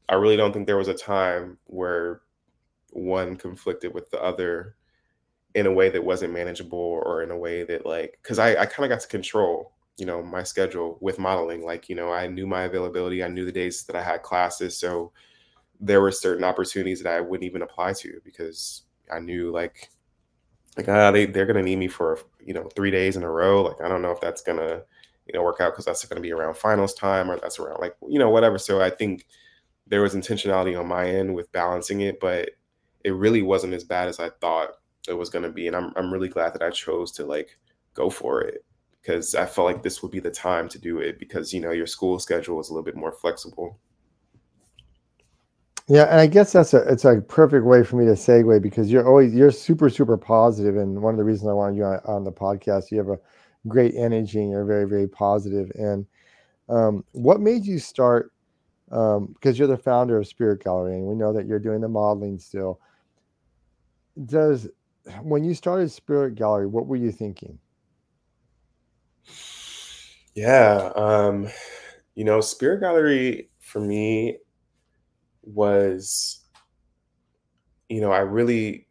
I 0.08 0.16
really 0.16 0.38
don't 0.38 0.54
think 0.54 0.66
there 0.66 0.78
was 0.78 0.88
a 0.88 0.94
time 0.94 1.58
where 1.66 2.22
one 2.92 3.36
conflicted 3.36 3.94
with 3.94 4.10
the 4.10 4.22
other 4.22 4.76
in 5.56 5.66
a 5.66 5.72
way 5.72 5.90
that 5.90 6.04
wasn't 6.04 6.34
manageable 6.34 7.02
or 7.06 7.24
in 7.24 7.32
a 7.32 7.38
way 7.38 7.64
that 7.64 7.86
like 7.86 8.18
because 8.22 8.40
I, 8.40 8.52
I 8.52 8.66
kind 8.66 8.86
of 8.86 8.90
got 8.90 9.02
to 9.02 9.08
control 9.08 9.74
you 9.98 10.06
know 10.06 10.24
my 10.24 10.44
schedule 10.44 10.98
with 11.02 11.20
modeling 11.20 11.66
like 11.66 11.90
you 11.90 11.96
know 11.96 12.12
i 12.12 12.28
knew 12.28 12.48
my 12.48 12.64
availability 12.64 13.24
i 13.24 13.28
knew 13.28 13.46
the 13.46 13.52
days 13.52 13.84
that 13.84 13.96
i 13.96 14.02
had 14.02 14.24
classes 14.24 14.78
so 14.78 15.12
there 15.80 16.02
were 16.02 16.12
certain 16.12 16.44
opportunities 16.44 17.02
that 17.04 17.14
I 17.14 17.22
wouldn't 17.22 17.46
even 17.46 17.62
apply 17.62 17.94
to 17.94 18.20
because 18.24 18.84
I 19.12 19.20
knew 19.20 19.52
like 19.52 19.90
like 20.78 20.90
ah, 20.90 21.12
they 21.12 21.26
they're 21.26 21.46
gonna 21.46 21.64
need 21.64 21.78
me 21.78 21.88
for 21.88 22.20
you 22.40 22.54
know 22.54 22.70
three 22.76 22.92
days 22.92 23.16
in 23.16 23.24
a 23.24 23.32
row. 23.32 23.64
Like 23.64 23.82
I 23.84 23.90
don't 23.90 24.02
know 24.02 24.12
if 24.12 24.22
that's 24.22 24.42
gonna 24.42 24.82
you 25.26 25.34
know 25.34 25.44
work 25.44 25.62
out 25.62 25.74
because 25.74 25.86
that's 25.86 26.06
gonna 26.06 26.22
be 26.22 26.32
around 26.32 26.58
finals 26.58 26.94
time 26.94 27.30
or 27.30 27.40
that's 27.40 27.60
around 27.60 27.80
like 27.80 27.96
you 28.08 28.20
know 28.20 28.30
whatever. 28.30 28.58
So 28.58 28.82
I 28.82 28.90
think 28.90 29.26
there 29.88 30.02
was 30.02 30.16
intentionality 30.16 30.80
on 30.80 30.88
my 30.88 31.10
end 31.10 31.34
with 31.34 31.52
balancing 31.52 32.02
it, 32.02 32.20
but 32.20 32.52
it 33.04 33.12
really 33.12 33.42
wasn't 33.42 33.74
as 33.74 33.84
bad 33.84 34.08
as 34.08 34.20
I 34.20 34.30
thought 34.42 34.72
it 35.08 35.14
was 35.14 35.30
to 35.30 35.50
be 35.50 35.68
and 35.68 35.76
I'm 35.76 35.94
I'm 35.96 36.12
really 36.12 36.30
glad 36.30 36.54
that 36.54 36.62
I 36.62 36.70
chose 36.70 37.12
to 37.14 37.26
like 37.26 37.58
go 37.94 38.10
for 38.10 38.42
it 38.42 38.64
because 39.02 39.34
I 39.36 39.46
felt 39.46 39.66
like 39.66 39.84
this 39.84 40.02
would 40.04 40.12
be 40.12 40.20
the 40.20 40.32
time 40.32 40.68
to 40.70 40.80
do 40.80 41.00
it 41.00 41.20
because 41.20 41.54
you 41.54 41.62
know 41.62 41.72
your 41.72 41.88
school 41.88 42.20
schedule 42.20 42.60
is 42.60 42.70
a 42.70 42.74
little 42.74 42.84
bit 42.84 42.96
more 42.96 43.12
flexible. 43.12 43.80
Yeah, 45.90 46.04
and 46.04 46.20
I 46.20 46.28
guess 46.28 46.54
that's 46.54 46.76
a 46.76 46.84
it's 46.84 47.04
a 47.04 47.20
perfect 47.20 47.66
way 47.66 47.84
for 47.84 47.96
me 47.96 48.06
to 48.06 48.12
segue 48.12 48.62
because 48.62 48.92
you're 48.92 49.08
always 49.08 49.34
you're 49.34 49.52
super 49.52 49.90
super 49.90 50.18
positive, 50.18 50.78
and 50.78 51.02
one 51.02 51.16
of 51.16 51.18
the 51.18 51.24
reasons 51.24 51.50
I 51.50 51.54
wanted 51.54 51.78
you 51.78 51.84
on, 51.84 52.00
on 52.06 52.24
the 52.24 52.32
podcast, 52.32 52.92
you 52.92 53.00
have 53.00 53.10
a 53.10 53.18
great 53.68 53.96
energy 53.96 54.40
and 54.40 54.52
you're 54.52 54.66
very 54.66 54.88
very 54.88 55.08
positive. 55.08 55.72
And 55.74 56.06
um, 56.70 57.04
what 57.14 57.42
made 57.42 57.66
you 57.66 57.80
start? 57.80 58.32
Um, 58.92 59.34
because 59.34 59.58
you're 59.58 59.68
the 59.68 59.78
founder 59.78 60.20
of 60.20 60.28
Spirit 60.28 60.64
Gallery, 60.64 60.94
and 60.94 61.06
we 61.06 61.16
know 61.16 61.34
that 61.34 61.48
you're 61.48 61.60
doing 61.60 61.82
the 61.82 61.90
modeling 61.90 62.38
still. 62.38 62.80
Does 64.28 64.68
when 65.24 65.44
you 65.44 65.56
started 65.56 65.90
Spirit 65.90 66.36
Gallery, 66.36 66.68
what 66.68 66.86
were 66.86 66.98
you 66.98 67.12
thinking? 67.12 67.58
Yeah, 70.36 70.92
um, 70.96 71.48
you 72.14 72.24
know, 72.26 72.42
Spirit 72.42 72.82
Gallery 72.82 73.50
for 73.60 73.80
me 73.80 74.38
was, 75.44 76.46
you 77.90 78.02
know, 78.02 78.12
I 78.12 78.20
really, 78.20 78.88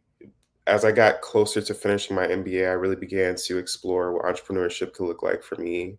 as 0.67 0.85
I 0.85 0.91
got 0.91 1.21
closer 1.21 1.61
to 1.61 1.73
finishing 1.73 2.15
my 2.15 2.27
MBA, 2.27 2.67
I 2.67 2.73
really 2.73 2.95
began 2.95 3.35
to 3.35 3.57
explore 3.57 4.13
what 4.13 4.25
entrepreneurship 4.25 4.93
could 4.93 5.07
look 5.07 5.23
like 5.23 5.43
for 5.43 5.55
me. 5.55 5.97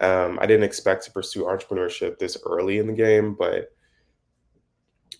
Um, 0.00 0.38
I 0.40 0.46
didn't 0.46 0.64
expect 0.64 1.04
to 1.04 1.12
pursue 1.12 1.44
entrepreneurship 1.44 2.18
this 2.18 2.36
early 2.44 2.78
in 2.78 2.88
the 2.88 2.92
game, 2.92 3.34
but 3.38 3.70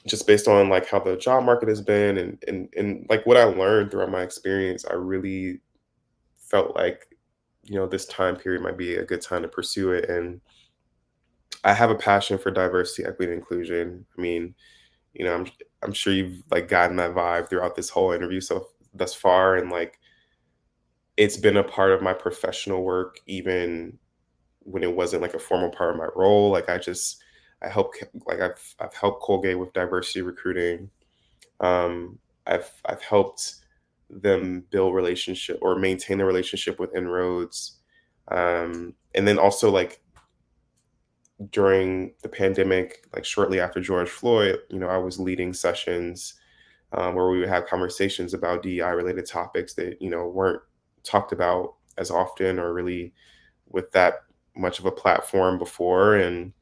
just 0.07 0.27
based 0.27 0.49
on 0.49 0.69
like 0.69 0.89
how 0.89 0.99
the 0.99 1.17
job 1.17 1.45
market 1.45 1.69
has 1.69 1.81
been 1.81 2.19
and 2.19 2.43
and 2.49 2.69
and 2.77 3.07
like 3.09 3.25
what 3.25 3.37
I 3.37 3.45
learned 3.45 3.91
throughout 3.91 4.11
my 4.11 4.23
experience, 4.23 4.85
I 4.85 4.95
really 4.95 5.61
felt 6.37 6.75
like 6.75 7.07
you 7.63 7.77
know 7.77 7.87
this 7.87 8.07
time 8.07 8.37
period 8.37 8.63
might 8.63 8.77
be 8.77 8.97
a 8.97 9.05
good 9.05 9.23
time 9.23 9.43
to 9.43 9.49
pursue 9.49 9.93
it 9.93 10.09
and 10.11 10.41
i 11.65 11.73
have 11.73 11.91
a 11.91 11.95
passion 11.95 12.39
for 12.39 12.51
diversity 12.51 13.05
equity 13.07 13.33
and 13.33 13.41
inclusion. 13.41 14.05
I 14.19 14.21
mean 14.21 14.55
you 15.15 15.25
know 15.25 15.35
i'm 15.35 15.47
i'm 15.83 15.93
sure 15.93 16.13
you've 16.13 16.43
like 16.51 16.69
gotten 16.69 16.97
that 16.97 17.15
vibe 17.15 17.49
throughout 17.51 17.77
this 17.77 17.91
whole 17.91 18.13
interview 18.13 18.41
so 18.41 18.69
thus 18.95 19.15
far 19.15 19.57
and 19.57 19.71
like 19.71 19.99
it's 21.17 21.37
been 21.37 21.57
a 21.57 21.65
part 21.65 21.93
of 21.93 22.03
my 22.03 22.13
professional 22.13 22.83
work 22.83 23.19
even 23.27 23.99
when 24.61 24.83
it 24.83 24.95
wasn't 24.95 25.23
like 25.23 25.35
a 25.35 25.39
formal 25.39 25.71
part 25.71 25.91
of 25.91 25.97
my 25.97 26.09
role. 26.17 26.51
Like 26.51 26.69
i 26.69 26.79
just 26.79 27.23
i 27.63 27.69
help 27.69 27.95
like 28.27 28.41
i've 28.41 28.75
i've 28.81 28.95
helped 28.95 29.23
colgate 29.23 29.59
with 29.59 29.73
diversity 29.73 30.23
recruiting. 30.23 30.91
Um 31.61 32.19
i've 32.47 32.71
i've 32.87 33.03
helped 33.03 33.57
them 34.11 34.65
build 34.71 34.95
relationship 34.95 35.59
or 35.63 35.77
maintain 35.79 36.19
the 36.19 36.25
relationship 36.27 36.79
with 36.81 36.95
Inroads 36.95 37.79
um, 38.29 38.95
and 39.15 39.27
then 39.27 39.39
also 39.39 39.71
like 39.71 40.02
during 41.51 42.13
the 42.23 42.29
pandemic 42.29 43.07
like 43.15 43.25
shortly 43.25 43.59
after 43.59 43.81
george 43.81 44.09
floyd 44.09 44.59
you 44.69 44.79
know 44.79 44.89
i 44.89 44.97
was 44.97 45.19
leading 45.19 45.53
sessions 45.53 46.35
um, 46.93 47.15
where 47.15 47.29
we 47.29 47.39
would 47.39 47.49
have 47.49 47.67
conversations 47.67 48.35
about 48.35 48.63
dei 48.63 48.81
related 48.83 49.27
topics 49.27 49.75
that 49.75 50.01
you 50.01 50.11
know 50.11 50.29
weren't 50.29 50.61
talked 51.05 51.33
about 51.33 51.75
as 51.99 52.11
often 52.11 52.59
or 52.59 52.73
really 52.73 53.13
with 53.69 53.91
that 53.93 54.23
much 54.57 54.79
of 54.79 54.87
a 54.87 54.93
platform 54.93 55.59
before. 55.59 56.17
And 56.17 56.53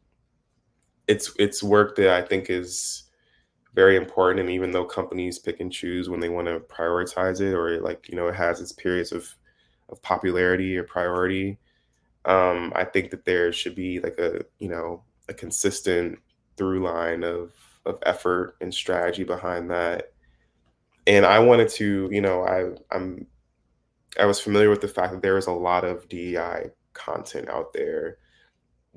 it's 1.08 1.32
it's 1.38 1.62
work 1.62 1.96
that 1.96 2.10
i 2.10 2.22
think 2.22 2.50
is 2.50 3.04
very 3.74 3.96
important. 3.96 4.40
And 4.40 4.50
even 4.50 4.72
though 4.72 4.84
companies 4.84 5.38
pick 5.38 5.60
and 5.60 5.72
choose 5.72 6.08
when 6.08 6.20
they 6.20 6.28
want 6.28 6.48
to 6.48 6.60
prioritize 6.60 7.40
it 7.40 7.54
or 7.54 7.80
like 7.80 8.08
you 8.08 8.16
know 8.16 8.28
it 8.28 8.34
has 8.34 8.60
its 8.60 8.72
periods 8.72 9.12
of 9.12 9.34
of 9.88 10.00
popularity 10.02 10.76
or 10.76 10.84
priority 10.84 11.58
um 12.26 12.72
i 12.76 12.84
think 12.84 13.10
that 13.10 13.24
there 13.24 13.52
should 13.52 13.74
be 13.74 13.98
like 14.00 14.18
a 14.18 14.44
you 14.58 14.68
know 14.68 15.02
a 15.28 15.34
consistent 15.34 16.18
through 16.56 16.82
line 16.82 17.24
of 17.24 17.52
of 17.86 17.98
effort 18.04 18.56
and 18.60 18.74
strategy 18.74 19.24
behind 19.24 19.70
that. 19.70 20.12
And 21.06 21.24
i 21.24 21.38
wanted 21.38 21.70
to 21.70 22.08
you 22.12 22.20
know 22.20 22.42
i 22.44 22.94
i'm 22.94 23.26
i 24.18 24.26
was 24.26 24.38
familiar 24.38 24.68
with 24.68 24.82
the 24.82 24.88
fact 24.88 25.12
that 25.12 25.22
there 25.22 25.38
is 25.38 25.46
a 25.46 25.52
lot 25.52 25.84
of 25.84 26.08
dei 26.08 26.70
content 26.92 27.48
out 27.48 27.72
there 27.72 28.18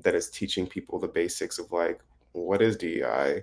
that 0.02 0.14
is 0.14 0.28
teaching 0.28 0.66
people 0.66 0.98
the 0.98 1.08
basics 1.08 1.58
of 1.58 1.72
like 1.72 2.00
what 2.32 2.60
is 2.60 2.76
dei 2.76 3.42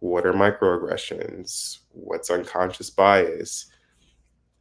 what 0.00 0.26
are 0.26 0.32
microaggressions? 0.32 1.78
What's 1.92 2.30
unconscious 2.30 2.90
bias 2.90 3.66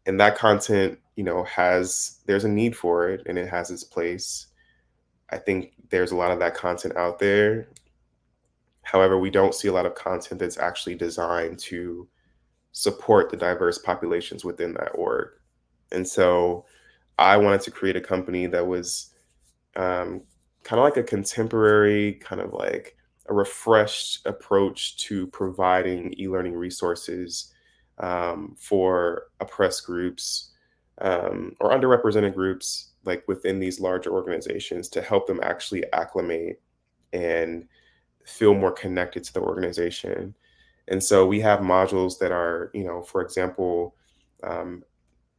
and 0.06 0.20
that 0.20 0.38
content 0.38 1.00
you 1.16 1.24
know 1.24 1.44
has 1.44 2.20
there's 2.26 2.46
a 2.46 2.50
need 2.50 2.76
for 2.76 3.10
it 3.10 3.24
and 3.26 3.38
it 3.38 3.48
has 3.48 3.72
its 3.72 3.84
place. 3.84 4.48
I 5.30 5.38
think 5.38 5.74
there's 5.90 6.12
a 6.12 6.16
lot 6.16 6.32
of 6.32 6.40
that 6.40 6.56
content 6.56 6.96
out 6.98 7.20
there. 7.20 7.68
However 8.84 9.20
we 9.20 9.30
don't 9.30 9.56
see 9.56 9.68
a 9.68 9.74
lot 9.74 9.86
of 9.86 9.96
content 9.96 10.40
that's 10.40 10.58
actually 10.58 10.96
designed 10.96 11.60
to 11.60 12.08
support 12.72 13.30
the 13.30 13.38
diverse 13.38 13.78
populations 13.78 14.44
within 14.46 14.74
that 14.74 14.92
org. 14.96 15.30
And 15.92 16.08
so 16.08 16.66
i 17.18 17.38
wanted 17.38 17.62
to 17.62 17.72
create 17.72 17.96
a 17.96 18.02
company 18.02 18.46
that 18.46 18.66
was 18.66 19.12
um, 19.76 20.22
kind 20.64 20.80
of 20.80 20.84
like 20.84 20.98
a 20.98 21.04
contemporary 21.04 22.14
kind 22.14 22.42
of 22.42 22.54
like 22.54 22.98
a 23.28 23.34
refreshed 23.34 24.26
approach 24.26 24.98
to 24.98 25.28
providing 25.28 26.14
e-learning 26.20 26.54
resources 26.54 27.54
um, 28.00 28.56
for 28.58 29.24
oppressed 29.40 29.86
groups 29.86 30.52
um, 31.00 31.56
or 31.60 31.72
underrepresented 31.72 32.34
groups 32.34 32.92
like 33.06 33.24
within 33.28 33.60
these 33.60 33.80
larger 33.80 34.12
organizations 34.12 34.90
to 34.90 35.02
help 35.02 35.28
them 35.28 35.40
actually 35.44 35.84
acclimate 35.94 36.62
and 37.14 37.68
feel 38.26 38.54
more 38.54 38.72
connected 38.72 39.24
to 39.24 39.34
the 39.34 39.40
organization 39.40 40.34
and 40.88 41.04
so 41.04 41.26
we 41.26 41.40
have 41.40 41.60
modules 41.60 42.18
that 42.20 42.32
are 42.32 42.72
you 42.74 42.84
know 42.84 43.02
for 43.02 43.22
example 43.22 43.96
um, 44.44 44.84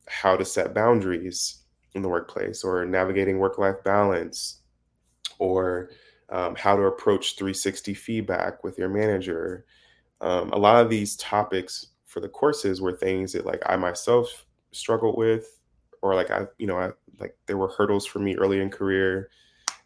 how 0.09 0.37
to 0.37 0.45
set 0.45 0.75
boundaries 0.75 1.63
in 1.95 2.03
the 2.03 2.09
workplace 2.09 2.63
or 2.63 2.85
navigating 2.85 3.39
work-life 3.39 3.83
balance 3.85 4.61
or 5.39 5.91
um, 6.29 6.55
how 6.55 6.77
to 6.77 6.83
approach 6.83 7.37
360 7.37 7.95
feedback 7.95 8.63
with 8.65 8.79
your 8.79 8.89
manager. 8.89 9.65
Um, 10.21 10.51
a 10.51 10.59
lot 10.59 10.83
of 10.83 10.91
these 10.91 11.17
topics 11.17 11.89
for 12.17 12.21
the 12.21 12.29
courses 12.31 12.81
were 12.81 12.97
things 12.97 13.35
that 13.35 13.45
like 13.45 13.61
I 13.67 13.77
myself 13.77 14.47
struggled 14.73 15.19
with, 15.19 15.61
or 16.01 16.15
like 16.15 16.31
I, 16.31 16.47
you 16.57 16.67
know, 16.67 16.79
I 16.79 16.93
like 17.21 17.37
there 17.45 17.59
were 17.59 17.69
hurdles 17.69 18.07
for 18.07 18.21
me 18.21 18.35
early 18.37 18.59
in 18.59 18.71
career, 18.71 19.29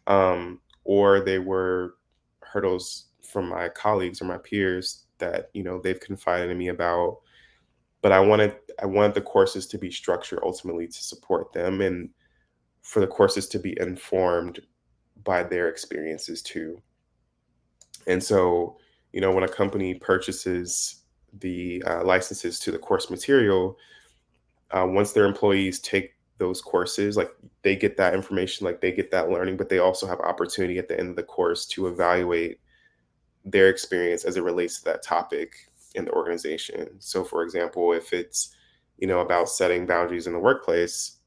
um, 0.07 0.61
or 0.85 1.19
they 1.19 1.39
were 1.39 1.95
hurdles 2.39 3.07
from 3.21 3.49
my 3.49 3.67
colleagues 3.67 4.21
or 4.21 4.25
my 4.25 4.37
peers 4.37 5.07
that 5.17 5.49
you 5.53 5.61
know 5.61 5.81
they've 5.81 5.99
confided 5.99 6.49
in 6.49 6.57
me 6.57 6.69
about. 6.69 7.19
But 8.01 8.13
I 8.13 8.21
wanted 8.21 8.55
I 8.81 8.85
wanted 8.85 9.13
the 9.13 9.21
courses 9.23 9.67
to 9.67 9.77
be 9.77 9.91
structured 9.91 10.39
ultimately 10.41 10.87
to 10.87 11.03
support 11.03 11.51
them 11.51 11.81
and 11.81 12.11
for 12.81 13.01
the 13.01 13.07
courses 13.07 13.49
to 13.49 13.59
be 13.59 13.75
informed 13.77 14.61
by 15.25 15.43
their 15.43 15.67
experiences 15.67 16.41
too. 16.41 16.81
And 18.07 18.23
so, 18.23 18.77
you 19.11 19.19
know, 19.19 19.33
when 19.33 19.43
a 19.43 19.49
company 19.49 19.95
purchases 19.95 21.00
the 21.39 21.83
uh, 21.87 22.03
licenses 22.03 22.59
to 22.59 22.71
the 22.71 22.77
course 22.77 23.09
material, 23.09 23.77
uh, 24.71 24.85
once 24.87 25.11
their 25.11 25.25
employees 25.25 25.79
take 25.79 26.15
those 26.37 26.61
courses, 26.61 27.17
like 27.17 27.31
they 27.61 27.75
get 27.75 27.97
that 27.97 28.13
information, 28.13 28.65
like 28.65 28.81
they 28.81 28.91
get 28.91 29.11
that 29.11 29.29
learning, 29.29 29.57
but 29.57 29.69
they 29.69 29.79
also 29.79 30.07
have 30.07 30.19
opportunity 30.21 30.79
at 30.79 30.87
the 30.87 30.99
end 30.99 31.09
of 31.09 31.15
the 31.15 31.23
course 31.23 31.65
to 31.67 31.87
evaluate 31.87 32.59
their 33.45 33.69
experience 33.69 34.23
as 34.23 34.37
it 34.37 34.43
relates 34.43 34.79
to 34.79 34.85
that 34.85 35.03
topic 35.03 35.53
in 35.95 36.05
the 36.05 36.11
organization. 36.11 36.87
So, 36.99 37.23
for 37.23 37.43
example, 37.43 37.93
if 37.93 38.13
it's 38.13 38.55
you 38.97 39.07
know 39.07 39.19
about 39.19 39.49
setting 39.49 39.85
boundaries 39.85 40.27
in 40.27 40.33
the 40.33 40.39
workplace, 40.39 41.17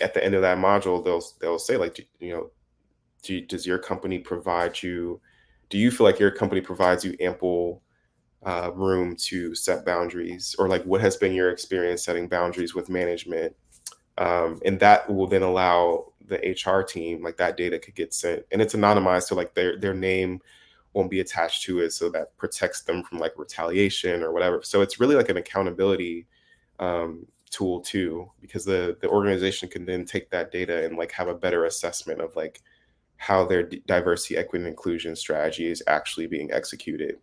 at 0.00 0.14
the 0.14 0.24
end 0.24 0.34
of 0.34 0.42
that 0.42 0.58
module, 0.58 1.04
they'll 1.04 1.22
they'll 1.40 1.58
say 1.58 1.76
like 1.76 2.06
you 2.18 2.32
know 2.32 2.50
do, 3.22 3.40
does 3.40 3.66
your 3.66 3.78
company 3.78 4.18
provide 4.18 4.82
you 4.82 5.20
do 5.70 5.78
you 5.78 5.90
feel 5.90 6.06
like 6.06 6.18
your 6.18 6.30
company 6.30 6.60
provides 6.60 7.04
you 7.04 7.16
ample 7.20 7.82
uh, 8.44 8.70
room 8.74 9.16
to 9.16 9.54
set 9.54 9.84
boundaries 9.84 10.54
or 10.58 10.68
like 10.68 10.84
what 10.84 11.00
has 11.00 11.16
been 11.16 11.32
your 11.32 11.50
experience 11.50 12.04
setting 12.04 12.28
boundaries 12.28 12.74
with 12.74 12.88
management 12.88 13.54
um, 14.18 14.60
and 14.64 14.78
that 14.80 15.08
will 15.12 15.26
then 15.26 15.42
allow 15.42 16.12
the 16.26 16.56
hr 16.66 16.82
team 16.82 17.22
like 17.22 17.36
that 17.36 17.56
data 17.56 17.78
could 17.78 17.94
get 17.94 18.14
sent 18.14 18.42
and 18.52 18.62
it's 18.62 18.74
anonymized 18.74 19.24
so 19.24 19.34
like 19.34 19.54
their 19.54 19.78
their 19.78 19.94
name 19.94 20.40
won't 20.92 21.10
be 21.10 21.20
attached 21.20 21.62
to 21.62 21.80
it 21.80 21.90
so 21.90 22.08
that 22.08 22.36
protects 22.36 22.82
them 22.82 23.02
from 23.02 23.18
like 23.18 23.32
retaliation 23.36 24.22
or 24.22 24.32
whatever 24.32 24.62
so 24.62 24.80
it's 24.80 25.00
really 25.00 25.16
like 25.16 25.28
an 25.28 25.36
accountability 25.36 26.26
um, 26.78 27.26
tool 27.50 27.80
too 27.80 28.30
because 28.40 28.64
the 28.64 28.96
the 29.00 29.08
organization 29.08 29.68
can 29.68 29.84
then 29.84 30.04
take 30.04 30.30
that 30.30 30.50
data 30.52 30.84
and 30.84 30.96
like 30.96 31.12
have 31.12 31.28
a 31.28 31.34
better 31.34 31.64
assessment 31.64 32.20
of 32.20 32.34
like 32.36 32.62
how 33.16 33.44
their 33.44 33.62
diversity, 33.62 34.36
equity, 34.36 34.64
and 34.64 34.68
inclusion 34.68 35.16
strategy 35.16 35.66
is 35.66 35.82
actually 35.86 36.26
being 36.26 36.52
executed. 36.52 37.16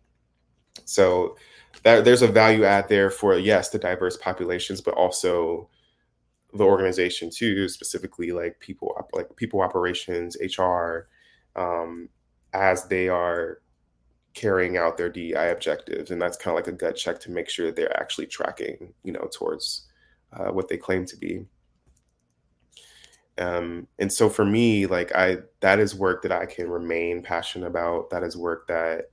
So 0.84 1.36
that 1.84 2.04
there's 2.04 2.22
a 2.22 2.28
value 2.28 2.64
add 2.64 2.88
there 2.88 3.10
for 3.10 3.36
yes, 3.38 3.70
the 3.70 3.78
diverse 3.78 4.16
populations, 4.16 4.80
but 4.80 4.94
also 4.94 5.68
the 6.54 6.64
organization 6.64 7.30
too, 7.30 7.68
specifically 7.68 8.30
like 8.32 8.58
people 8.60 8.94
like 9.12 9.34
people 9.36 9.62
operations, 9.62 10.36
HR, 10.40 11.08
um, 11.56 12.08
as 12.52 12.86
they 12.86 13.08
are 13.08 13.62
carrying 14.34 14.76
out 14.76 14.96
their 14.96 15.08
DEI 15.08 15.50
objectives, 15.50 16.10
and 16.10 16.20
that's 16.20 16.36
kind 16.36 16.56
of 16.56 16.64
like 16.64 16.72
a 16.72 16.76
gut 16.76 16.96
check 16.96 17.20
to 17.20 17.30
make 17.30 17.48
sure 17.48 17.66
that 17.66 17.76
they're 17.76 18.00
actually 18.00 18.26
tracking, 18.26 18.92
you 19.04 19.12
know, 19.12 19.28
towards 19.32 19.88
uh, 20.32 20.50
what 20.50 20.68
they 20.68 20.76
claim 20.76 21.04
to 21.06 21.16
be. 21.16 21.44
Um, 23.38 23.88
and 23.98 24.12
so 24.12 24.28
for 24.28 24.44
me, 24.44 24.86
like 24.86 25.14
I, 25.14 25.38
that 25.60 25.78
is 25.78 25.94
work 25.94 26.22
that 26.22 26.32
I 26.32 26.46
can 26.46 26.68
remain 26.68 27.22
passionate 27.22 27.66
about. 27.66 28.10
That 28.10 28.22
is 28.22 28.36
work 28.36 28.68
that 28.68 29.06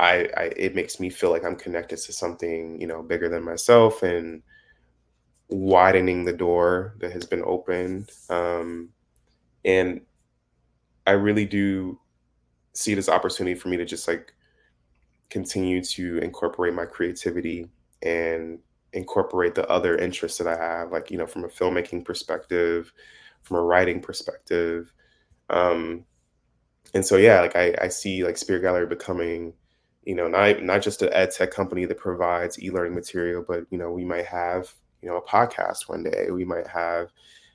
I, 0.00 0.28
I, 0.36 0.42
it 0.56 0.74
makes 0.74 0.98
me 0.98 1.10
feel 1.10 1.30
like 1.30 1.44
I'm 1.44 1.56
connected 1.56 1.98
to 1.98 2.12
something, 2.12 2.80
you 2.80 2.86
know, 2.86 3.02
bigger 3.02 3.28
than 3.28 3.44
myself 3.44 4.02
and 4.02 4.42
widening 5.48 6.24
the 6.24 6.32
door 6.32 6.94
that 7.00 7.12
has 7.12 7.26
been 7.26 7.42
opened. 7.44 8.10
Um, 8.30 8.90
and 9.64 10.00
I 11.06 11.12
really 11.12 11.44
do 11.44 12.00
see 12.72 12.94
this 12.94 13.08
opportunity 13.08 13.58
for 13.58 13.68
me 13.68 13.76
to 13.76 13.84
just 13.84 14.08
like 14.08 14.32
continue 15.28 15.82
to 15.82 16.18
incorporate 16.18 16.74
my 16.74 16.86
creativity 16.86 17.68
and 18.02 18.58
incorporate 18.92 19.54
the 19.54 19.68
other 19.68 19.96
interests 19.96 20.38
that 20.38 20.46
I 20.46 20.56
have, 20.56 20.92
like, 20.92 21.10
you 21.10 21.18
know, 21.18 21.26
from 21.26 21.44
a 21.44 21.48
filmmaking 21.48 22.04
perspective, 22.04 22.92
from 23.42 23.58
a 23.58 23.62
writing 23.62 24.00
perspective. 24.00 24.92
Um, 25.50 26.04
and 26.94 27.04
so, 27.04 27.16
yeah, 27.16 27.40
like 27.40 27.54
I, 27.54 27.74
I 27.82 27.88
see 27.88 28.24
like 28.24 28.38
Spirit 28.38 28.62
Gallery 28.62 28.86
becoming, 28.86 29.52
you 30.04 30.14
know, 30.14 30.28
not, 30.28 30.62
not 30.62 30.82
just 30.82 31.02
an 31.02 31.12
ed 31.12 31.30
tech 31.30 31.50
company 31.50 31.84
that 31.84 31.98
provides 31.98 32.62
e-learning 32.62 32.94
material, 32.94 33.44
but, 33.46 33.64
you 33.70 33.78
know, 33.78 33.90
we 33.90 34.04
might 34.04 34.26
have, 34.26 34.72
you 35.02 35.08
know, 35.08 35.16
a 35.16 35.22
podcast 35.22 35.88
one 35.88 36.02
day. 36.02 36.30
We 36.30 36.44
might 36.44 36.66
have, 36.66 37.08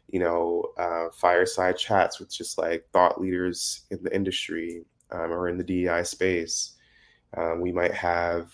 you 0.08 0.20
know, 0.20 0.66
uh, 0.78 1.08
fireside 1.14 1.78
chats 1.78 2.20
with 2.20 2.32
just 2.32 2.58
like 2.58 2.86
thought 2.94 3.20
leaders 3.20 3.82
in 3.92 4.04
the 4.04 4.16
industry 4.16 4.86
um, 5.12 5.32
or 5.32 5.50
in 5.50 5.58
the 5.58 5.64
DEI 5.64 6.04
space. 6.04 6.74
Um, 7.36 7.62
we 7.62 7.72
might 7.72 7.94
have, 7.94 8.54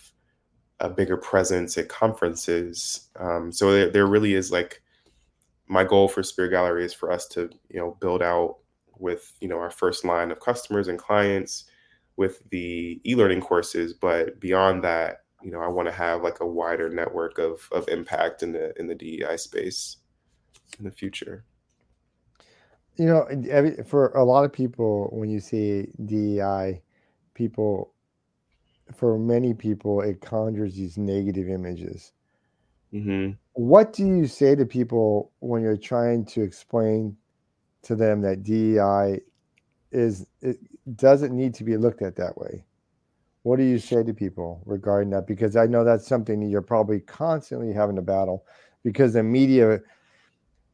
a 0.82 0.90
bigger 0.90 1.16
presence 1.16 1.78
at 1.78 1.88
conferences. 1.88 3.08
Um, 3.16 3.52
so 3.52 3.72
there, 3.72 3.90
there 3.90 4.06
really 4.06 4.34
is 4.34 4.50
like 4.50 4.82
my 5.68 5.84
goal 5.84 6.08
for 6.08 6.22
Spirit 6.22 6.50
Gallery 6.50 6.84
is 6.84 6.92
for 6.92 7.10
us 7.10 7.26
to 7.28 7.48
you 7.70 7.78
know 7.78 7.96
build 8.00 8.20
out 8.20 8.56
with 8.98 9.32
you 9.40 9.48
know 9.48 9.58
our 9.58 9.70
first 9.70 10.04
line 10.04 10.30
of 10.30 10.40
customers 10.40 10.88
and 10.88 10.98
clients 10.98 11.64
with 12.16 12.42
the 12.50 13.00
e-learning 13.04 13.40
courses, 13.40 13.94
but 13.94 14.38
beyond 14.40 14.84
that, 14.84 15.24
you 15.42 15.50
know, 15.50 15.60
I 15.60 15.68
want 15.68 15.88
to 15.88 15.94
have 15.94 16.22
like 16.22 16.40
a 16.40 16.46
wider 16.46 16.88
network 16.88 17.38
of 17.38 17.68
of 17.72 17.88
impact 17.88 18.42
in 18.42 18.52
the 18.52 18.78
in 18.78 18.86
the 18.86 18.94
DEI 18.94 19.36
space 19.36 19.96
in 20.78 20.84
the 20.84 20.90
future. 20.90 21.44
You 22.96 23.06
know, 23.06 23.26
every, 23.48 23.82
for 23.84 24.08
a 24.10 24.22
lot 24.22 24.44
of 24.44 24.52
people, 24.52 25.08
when 25.12 25.30
you 25.30 25.40
see 25.40 25.88
DEI, 26.04 26.82
people 27.34 27.92
for 28.94 29.18
many 29.18 29.54
people, 29.54 30.02
it 30.02 30.20
conjures 30.20 30.74
these 30.74 30.98
negative 30.98 31.48
images. 31.48 32.12
Mm-hmm. 32.92 33.32
What 33.54 33.92
do 33.92 34.06
you 34.06 34.26
say 34.26 34.54
to 34.54 34.66
people 34.66 35.32
when 35.40 35.62
you're 35.62 35.76
trying 35.76 36.26
to 36.26 36.42
explain 36.42 37.16
to 37.82 37.96
them 37.96 38.20
that 38.22 38.42
DEI 38.42 39.20
is 39.92 40.26
it 40.40 40.58
doesn't 40.96 41.36
need 41.36 41.54
to 41.54 41.64
be 41.64 41.76
looked 41.76 42.02
at 42.02 42.16
that 42.16 42.36
way? 42.36 42.64
What 43.42 43.56
do 43.56 43.64
you 43.64 43.78
say 43.78 44.02
to 44.02 44.14
people 44.14 44.62
regarding 44.66 45.10
that? 45.10 45.26
Because 45.26 45.56
I 45.56 45.66
know 45.66 45.84
that's 45.84 46.06
something 46.06 46.40
that 46.40 46.46
you're 46.46 46.62
probably 46.62 47.00
constantly 47.00 47.72
having 47.72 47.96
to 47.96 48.02
battle 48.02 48.44
because 48.84 49.14
the 49.14 49.22
media 49.22 49.80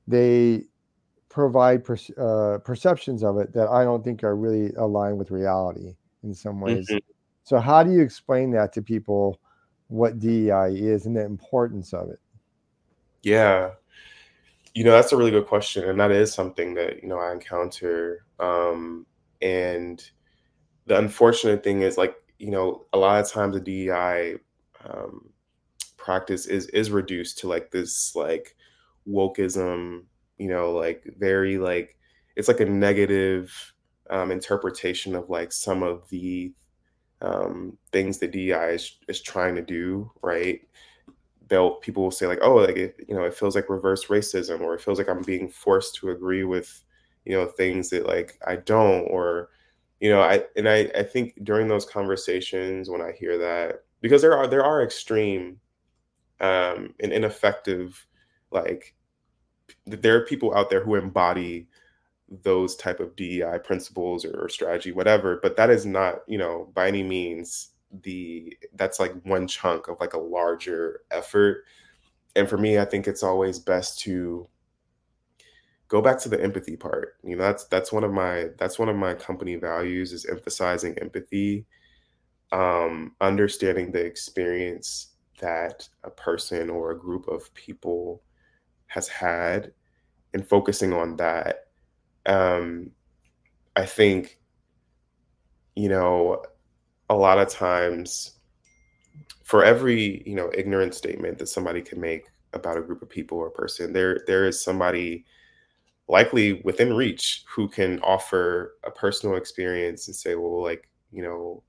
they 0.07 0.65
provide 1.29 1.85
per, 1.85 1.97
uh, 2.19 2.59
perceptions 2.59 3.23
of 3.23 3.39
it 3.39 3.53
that 3.53 3.69
I 3.69 3.85
don't 3.85 4.03
think 4.03 4.25
are 4.25 4.37
really 4.37 4.73
aligned 4.75 5.19
with 5.19 5.31
reality 5.31 5.95
in 6.23 6.35
some 6.35 6.61
ways. 6.61 6.89
Mm-hmm. 6.89 6.99
So, 7.45 7.59
how 7.59 7.83
do 7.83 7.93
you 7.93 8.01
explain 8.01 8.51
that 8.53 8.73
to 8.75 8.83
people 8.83 9.41
what 9.89 10.19
DEI 10.19 10.71
is 10.75 11.07
and 11.07 11.17
the 11.17 11.25
importance 11.25 11.93
of 11.93 12.11
it? 12.11 12.21
Yeah. 13.23 13.71
You 14.75 14.85
know, 14.85 14.93
that's 14.93 15.13
a 15.13 15.17
really 15.17 15.31
good 15.31 15.47
question. 15.47 15.85
And 15.89 15.99
that 16.01 16.11
is 16.11 16.33
something 16.33 16.75
that, 16.75 17.03
you 17.03 17.09
know, 17.09 17.19
I 17.19 17.33
encounter. 17.33 18.25
Um, 18.39 19.07
and 19.43 20.03
the 20.87 20.99
unfortunate 20.99 21.65
thing 21.65 21.83
is, 21.83 21.99
like, 21.99 22.17
you 22.39 22.51
know, 22.51 22.87
a 22.93 22.99
lot 22.99 23.21
of 23.25 23.31
times 23.31 23.55
the 23.55 23.61
DEI 23.61 24.37
um, 24.85 25.31
practice 25.97 26.47
is 26.47 26.69
is 26.69 26.91
reduced 26.91 27.39
to 27.41 27.49
like 27.49 27.71
this 27.71 28.15
like 28.17 28.57
wokeism, 29.09 30.05
you 30.39 30.49
know, 30.49 30.73
like 30.73 31.05
very 31.19 31.59
like 31.59 31.97
it's 32.37 32.49
like 32.49 32.61
a 32.61 32.67
negative 32.67 33.53
um, 34.11 34.33
interpretation 34.33 35.15
of 35.17 35.31
like 35.31 35.53
some 35.53 35.83
of 35.83 36.09
the 36.11 36.53
um, 37.23 37.77
things 37.93 38.19
that 38.19 38.33
DEI 38.33 38.75
is, 38.75 38.99
is 39.09 39.23
trying 39.23 39.55
to 39.57 39.63
do, 39.63 40.11
right? 40.23 40.61
They'll 41.49 41.77
people 41.77 42.03
will 42.05 42.11
say 42.11 42.27
like, 42.27 42.41
oh, 42.43 42.57
like 42.57 42.77
it, 42.77 43.05
you 43.09 43.15
know, 43.15 43.25
it 43.25 43.35
feels 43.35 43.55
like 43.55 43.71
reverse 43.71 44.07
racism, 44.07 44.61
or 44.61 44.75
it 44.75 44.81
feels 44.83 44.99
like 44.99 45.09
I'm 45.09 45.23
being 45.23 45.49
forced 45.49 45.95
to 45.97 46.11
agree 46.11 46.45
with, 46.45 46.85
you 47.25 47.33
know, 47.37 47.47
things 47.47 47.91
that 47.91 48.07
like 48.07 48.39
I 48.47 48.57
don't, 48.57 49.05
or, 49.07 49.51
you 50.01 50.11
know, 50.11 50.21
I 50.21 50.45
and 50.57 50.69
I 50.69 50.91
I 50.97 51.03
think 51.03 51.43
during 51.45 51.69
those 51.69 51.87
conversations 51.87 52.91
when 52.91 53.01
I 53.01 53.13
hear 53.13 53.39
that 53.39 53.85
because 54.01 54.23
there 54.23 54.37
are 54.37 54.47
there 54.47 54.65
are 54.65 54.83
extreme 54.83 55.61
um 56.41 56.95
and 57.01 57.13
ineffective 57.13 58.07
like 58.53 58.95
there 59.87 60.17
are 60.17 60.27
people 60.27 60.55
out 60.55 60.71
there 60.71 60.83
who 60.83 60.95
embody 60.95 61.69
those 62.43 62.77
type 62.77 63.01
of 63.01 63.17
DEI 63.17 63.59
principles 63.65 64.25
or, 64.25 64.45
or, 64.45 64.49
strategy, 64.49 64.93
whatever. 64.93 65.39
But 65.43 65.57
that 65.57 65.71
is 65.71 65.87
not, 65.87 66.21
you 66.27 66.39
know, 66.39 66.71
by 66.75 66.89
any 66.89 67.03
means 67.03 67.71
the 68.03 68.57
that's 68.75 69.01
like 69.01 69.15
one 69.25 69.47
chunk 69.47 69.89
of 69.89 69.99
like 70.01 70.15
a 70.15 70.19
larger 70.19 71.03
effort. 71.11 71.65
And 72.37 72.49
for 72.49 72.59
me, 72.59 72.79
I 72.79 72.85
think 72.85 73.09
it's 73.09 73.23
always 73.23 73.59
best 73.59 73.99
to 74.01 74.49
go 75.89 76.03
back 76.03 76.19
to 76.21 76.29
the 76.29 76.43
empathy 76.43 76.77
part. 76.77 77.17
You 77.25 77.37
know, 77.37 77.43
that's 77.43 77.65
that's 77.67 77.93
one 77.93 78.05
of 78.05 78.13
my 78.13 78.49
that's 78.59 78.79
one 78.79 78.89
of 78.89 78.97
my 78.97 79.15
company 79.15 79.57
values 79.57 80.13
is 80.13 80.27
emphasizing 80.27 80.99
empathy, 80.99 81.67
um, 82.53 83.15
understanding 83.21 83.93
the 83.93 84.05
experience 84.05 85.15
that 85.41 85.89
a 86.05 86.11
person 86.11 86.69
or 86.71 86.91
a 86.91 86.99
group 86.99 87.29
of 87.29 87.53
people 87.55 88.23
has 88.87 89.09
had 89.09 89.73
and 90.35 90.47
focusing 90.47 90.93
on 90.93 91.17
that 91.17 91.69
um, 92.29 92.91
I 93.75 93.87
think, 93.87 94.39
you 95.75 95.89
know, 95.89 96.43
a 97.11 97.15
lot 97.15 97.39
of 97.39 97.49
times 97.49 98.33
for 99.45 99.65
every, 99.65 100.23
you 100.27 100.35
know, 100.35 100.51
ignorant 100.55 100.95
statement 100.95 101.39
that 101.39 101.47
somebody 101.49 101.81
can 101.81 102.01
make 102.01 102.27
about 102.53 102.77
a 102.79 102.83
group 102.83 103.03
of 103.03 103.09
people 103.09 103.39
or 103.39 103.51
person, 103.51 103.93
there 103.93 104.21
there 104.27 104.47
is 104.47 104.63
somebody 104.63 105.25
likely 106.09 106.63
within 106.65 106.95
reach 106.95 107.45
who 107.49 107.69
can 107.69 108.01
offer 108.01 108.77
a 108.85 108.91
personal 108.91 109.37
experience 109.37 110.09
and 110.09 110.17
say, 110.17 110.35
well, 110.35 110.63
like, 110.63 110.89
you 111.13 111.23
know, 111.23 111.63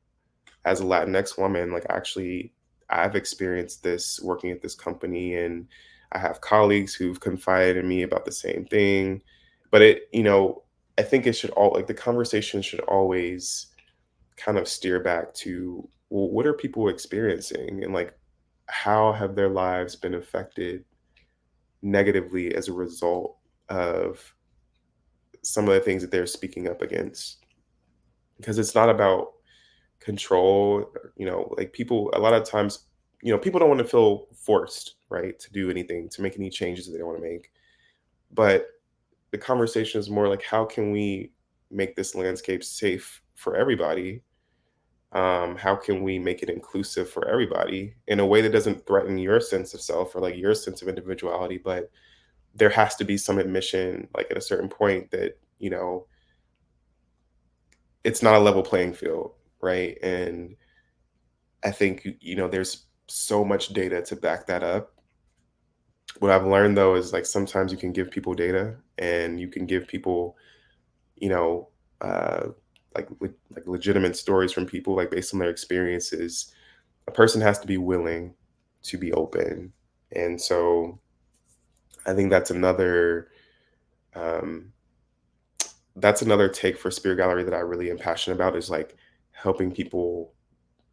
as 0.66 0.82
a 0.82 0.84
Latinx 0.84 1.38
woman, 1.38 1.72
like 1.72 1.86
actually 1.90 2.54
I've 2.90 3.16
experienced 3.16 3.84
this 3.84 4.20
working 4.22 4.52
at 4.52 4.62
this 4.62 4.76
company 4.76 5.36
and 5.36 5.68
I 6.12 6.20
have 6.20 6.42
colleagues 6.42 6.96
who've 6.96 7.20
confided 7.20 7.78
in 7.78 7.88
me 7.88 8.04
about 8.04 8.26
the 8.26 8.32
same 8.32 8.66
thing. 8.66 9.22
But 9.72 9.82
it 9.84 10.10
you 10.12 10.24
know 10.24 10.64
i 10.98 11.04
think 11.04 11.28
it 11.28 11.34
should 11.34 11.52
all 11.52 11.72
like 11.74 11.88
the 11.88 11.94
conversation 11.94 12.62
should 12.62 12.80
always 12.82 13.68
kind 14.40 14.58
of 14.58 14.68
steer 14.68 15.00
back 15.00 15.34
to 15.36 15.88
well, 16.10 16.30
what 16.30 16.48
are 16.48 16.54
people 16.54 16.90
experiencing? 16.90 17.84
And 17.84 17.94
like 17.94 18.18
how 18.68 19.12
have 19.14 19.36
their 19.36 19.50
lives 19.50 19.96
been 19.96 20.16
affected 20.16 20.86
negatively 21.82 22.56
as 22.56 22.68
a 22.68 22.74
result 22.74 23.38
of 23.70 24.34
some 25.44 25.68
of 25.68 25.74
the 25.74 25.80
things 25.80 26.02
that 26.02 26.12
they're 26.12 26.26
speaking 26.26 26.68
up 26.68 26.82
against? 26.82 27.46
Because 28.38 28.58
it's 28.58 28.76
not 28.76 28.90
about 28.90 29.34
control 30.00 30.94
you 31.18 31.26
know 31.26 31.54
like 31.58 31.74
people 31.74 32.10
a 32.14 32.20
lot 32.20 32.34
of 32.34 32.46
times 32.46 32.86
you 33.22 33.34
know 33.34 33.38
people 33.38 33.60
don't 33.60 33.68
want 33.68 33.80
to 33.80 33.88
feel 33.88 34.28
forced 34.34 34.96
right 35.10 35.38
to 35.40 35.52
do 35.52 35.70
anything 35.70 36.08
to 36.08 36.22
make 36.22 36.38
any 36.38 36.50
changes 36.50 36.86
that 36.86 36.98
they 36.98 37.04
want 37.04 37.18
to 37.18 37.24
make. 37.24 37.52
But 38.32 38.68
the 39.32 39.38
conversation 39.38 40.00
is 40.00 40.10
more 40.10 40.28
like 40.28 40.44
how 40.44 40.66
can 40.66 40.92
we 40.92 41.34
make 41.72 41.96
this 41.96 42.16
landscape 42.16 42.64
safe 42.64 43.22
for 43.36 43.56
everybody 43.56 44.24
um, 45.12 45.56
how 45.56 45.76
can 45.76 46.04
we 46.04 46.20
make 46.20 46.44
it 46.44 46.50
inclusive 46.50 47.10
for 47.10 47.28
everybody 47.28 47.96
in 48.08 48.20
a 48.20 48.26
way 48.26 48.42
that 48.42 48.52
doesn't 48.52 48.86
threaten 48.86 49.18
your 49.18 49.40
sense 49.40 49.74
of 49.74 49.82
self 49.82 50.16
or 50.16 50.20
like 50.20 50.38
your 50.38 50.54
sense 50.54 50.82
of 50.82 50.88
individuality 50.88 51.58
but 51.58 51.90
there 52.56 52.70
has 52.70 52.96
to 52.96 53.04
be 53.04 53.18
some 53.18 53.40
admission 53.40 54.08
like 54.16 54.30
at 54.30 54.38
a 54.38 54.42
certain 54.42 54.70
point 54.70 55.10
that 55.12 55.38
you 55.60 55.70
know 55.70 56.06
it's 58.04 58.22
not 58.22 58.36
a 58.36 58.40
level 58.40 58.62
playing 58.62 58.94
field 58.94 59.34
right 59.62 59.98
and 60.04 60.56
I 61.64 61.72
think 61.72 62.08
you 62.22 62.36
know 62.36 62.48
there's 62.48 62.86
so 63.08 63.44
much 63.44 63.70
data 63.70 64.02
to 64.04 64.16
back 64.16 64.48
that 64.48 64.64
up. 64.64 64.94
What 66.20 66.32
I've 66.32 66.48
learned 66.48 66.78
though 66.78 66.96
is 66.96 67.14
like 67.14 67.26
sometimes 67.26 67.72
you 67.72 67.78
can 67.78 67.92
give 67.92 68.12
people 68.12 68.34
data 68.34 68.76
and 68.98 69.40
you 69.40 69.48
can 69.48 69.66
give 69.66 69.88
people, 69.88 70.38
you 71.16 71.30
know, 71.30 71.70
uh, 72.02 72.48
like 73.22 73.32
like 73.56 73.68
legitimate 73.68 74.16
stories 74.16 74.52
from 74.52 74.66
people 74.66 74.96
like 74.96 75.12
based 75.12 75.34
on 75.34 75.40
their 75.40 75.50
experiences. 75.50 76.54
A 77.08 77.12
person 77.12 77.42
has 77.42 77.60
to 77.60 77.68
be 77.68 77.78
willing 77.78 78.34
to 78.84 78.98
be 78.98 79.14
open, 79.14 79.72
and 80.12 80.40
so 80.40 81.00
I 82.06 82.14
think 82.14 82.30
that's 82.30 82.52
another 82.52 83.30
um, 84.16 84.72
that's 85.96 86.22
another 86.22 86.50
take 86.50 86.78
for 86.78 86.92
Spirit 86.92 87.18
Gallery 87.18 87.44
that 87.44 87.54
I 87.54 87.60
really 87.60 87.90
am 87.92 87.98
passionate 87.98 88.36
about 88.36 88.56
is 88.56 88.70
like 88.70 88.96
helping 89.32 89.72
people 89.72 90.34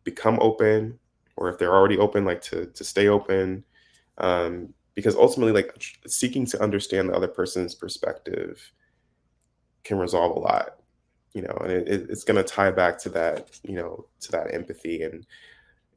become 0.04 0.38
open, 0.40 0.98
or 1.36 1.48
if 1.48 1.58
they're 1.58 1.74
already 1.74 1.98
open, 1.98 2.24
like 2.24 2.40
to 2.42 2.66
to 2.66 2.84
stay 2.84 3.08
open, 3.08 3.64
um, 4.18 4.72
because 4.94 5.16
ultimately, 5.16 5.52
like 5.52 5.74
seeking 6.06 6.46
to 6.46 6.62
understand 6.62 7.08
the 7.08 7.14
other 7.14 7.28
person's 7.28 7.74
perspective 7.74 8.72
can 9.84 9.98
resolve 9.98 10.36
a 10.36 10.40
lot, 10.40 10.80
you 11.36 11.42
know, 11.42 11.56
and 11.60 11.70
it, 11.70 11.86
it's 12.08 12.24
going 12.24 12.42
to 12.42 12.42
tie 12.42 12.70
back 12.70 12.98
to 12.98 13.10
that, 13.10 13.50
you 13.62 13.74
know, 13.74 14.06
to 14.20 14.32
that 14.32 14.54
empathy. 14.54 15.02
And 15.02 15.26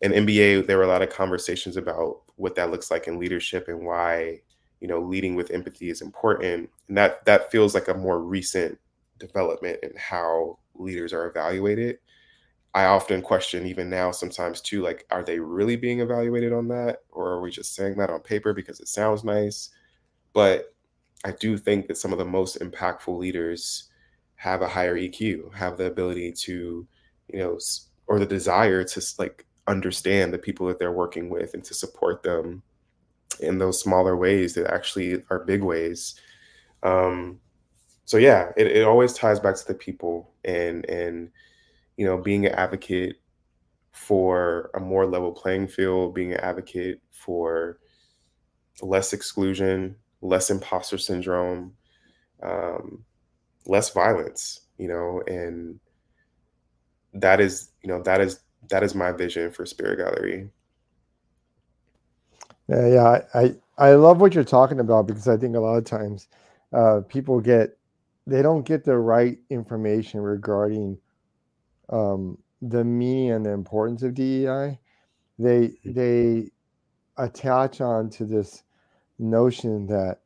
in 0.01 0.11
MBA, 0.11 0.67
there 0.67 0.77
were 0.77 0.83
a 0.83 0.87
lot 0.87 1.01
of 1.01 1.11
conversations 1.11 1.77
about 1.77 2.23
what 2.35 2.55
that 2.55 2.71
looks 2.71 2.91
like 2.91 3.07
in 3.07 3.17
leadership 3.17 3.69
and 3.69 3.85
why 3.85 4.41
you 4.81 4.87
know 4.89 4.99
leading 4.99 5.35
with 5.35 5.51
empathy 5.51 5.89
is 5.89 6.01
important. 6.01 6.69
And 6.89 6.97
that 6.97 7.23
that 7.23 7.51
feels 7.51 7.73
like 7.73 7.87
a 7.87 7.93
more 7.93 8.19
recent 8.19 8.77
development 9.17 9.79
in 9.81 9.93
how 9.95 10.59
leaders 10.75 11.13
are 11.13 11.27
evaluated. 11.27 11.99
I 12.73 12.85
often 12.85 13.21
question 13.21 13.65
even 13.65 13.89
now 13.89 14.11
sometimes 14.11 14.59
too 14.59 14.81
like 14.81 15.05
are 15.09 15.23
they 15.23 15.39
really 15.39 15.77
being 15.77 16.01
evaluated 16.01 16.51
on 16.51 16.67
that? 16.67 17.03
Or 17.11 17.29
are 17.29 17.41
we 17.41 17.49
just 17.49 17.75
saying 17.75 17.95
that 17.99 18.09
on 18.09 18.19
paper 18.19 18.53
because 18.53 18.81
it 18.81 18.89
sounds 18.89 19.23
nice? 19.23 19.69
But 20.33 20.73
i 21.25 21.31
do 21.33 21.57
think 21.57 21.85
that 21.87 21.97
some 21.97 22.13
of 22.13 22.17
the 22.17 22.23
most 22.23 22.59
impactful 22.61 23.17
leaders 23.17 23.88
have 24.39 24.61
a 24.61 24.67
higher 24.69 24.95
eq 24.95 25.53
have 25.53 25.77
the 25.77 25.83
ability 25.83 26.31
to 26.31 26.87
you 27.27 27.39
know 27.39 27.59
or 28.07 28.19
the 28.19 28.25
desire 28.25 28.85
to 28.85 29.01
like 29.19 29.45
understand 29.67 30.33
the 30.33 30.37
people 30.37 30.65
that 30.65 30.79
they're 30.79 30.93
working 30.93 31.29
with 31.29 31.53
and 31.53 31.63
to 31.65 31.73
support 31.73 32.23
them 32.23 32.63
in 33.41 33.57
those 33.57 33.81
smaller 33.81 34.15
ways 34.15 34.53
that 34.53 34.73
actually 34.73 35.21
are 35.29 35.43
big 35.43 35.61
ways. 35.61 36.15
Um, 36.83 37.41
so 38.05 38.15
yeah, 38.15 38.51
it, 38.55 38.67
it 38.67 38.85
always 38.85 39.13
ties 39.13 39.41
back 39.41 39.55
to 39.55 39.67
the 39.67 39.73
people 39.73 40.31
and 40.45 40.85
and 40.85 41.29
you 41.97 42.05
know 42.05 42.17
being 42.17 42.45
an 42.45 42.53
advocate 42.53 43.17
for 43.91 44.71
a 44.73 44.79
more 44.79 45.05
level 45.05 45.33
playing 45.33 45.67
field, 45.67 46.15
being 46.15 46.31
an 46.31 46.39
advocate 46.39 47.01
for 47.11 47.79
less 48.81 49.11
exclusion, 49.11 49.97
less 50.21 50.49
imposter 50.49 50.97
syndrome, 50.97 51.73
um, 52.41 53.03
less 53.65 53.89
violence, 53.91 54.61
you 54.77 54.87
know, 54.87 55.21
and 55.27 55.79
that 57.13 57.39
is 57.39 57.69
you 57.81 57.89
know 57.89 58.01
that 58.03 58.21
is 58.21 58.39
that 58.69 58.83
is 58.83 58.95
my 58.95 59.11
vision 59.11 59.51
for 59.51 59.65
Spirit 59.65 59.97
Gallery. 59.97 60.49
Yeah, 62.67 62.87
yeah, 62.87 63.19
I 63.33 63.55
I 63.77 63.93
love 63.93 64.21
what 64.21 64.35
you're 64.35 64.43
talking 64.43 64.79
about 64.79 65.07
because 65.07 65.27
I 65.27 65.37
think 65.37 65.55
a 65.55 65.59
lot 65.59 65.77
of 65.77 65.85
times 65.85 66.27
uh, 66.73 67.01
people 67.07 67.39
get 67.39 67.77
they 68.27 68.41
don't 68.41 68.65
get 68.65 68.83
the 68.83 68.97
right 68.97 69.39
information 69.49 70.19
regarding 70.21 70.97
um, 71.89 72.37
the 72.61 72.83
meaning 72.83 73.31
and 73.31 73.45
the 73.45 73.51
importance 73.51 74.03
of 74.03 74.13
DEI. 74.13 74.77
They 75.39 75.67
mm-hmm. 75.69 75.93
they 75.93 76.51
attach 77.17 77.81
on 77.81 78.09
to 78.11 78.25
this 78.25 78.63
notion 79.17 79.87
that 79.87 80.19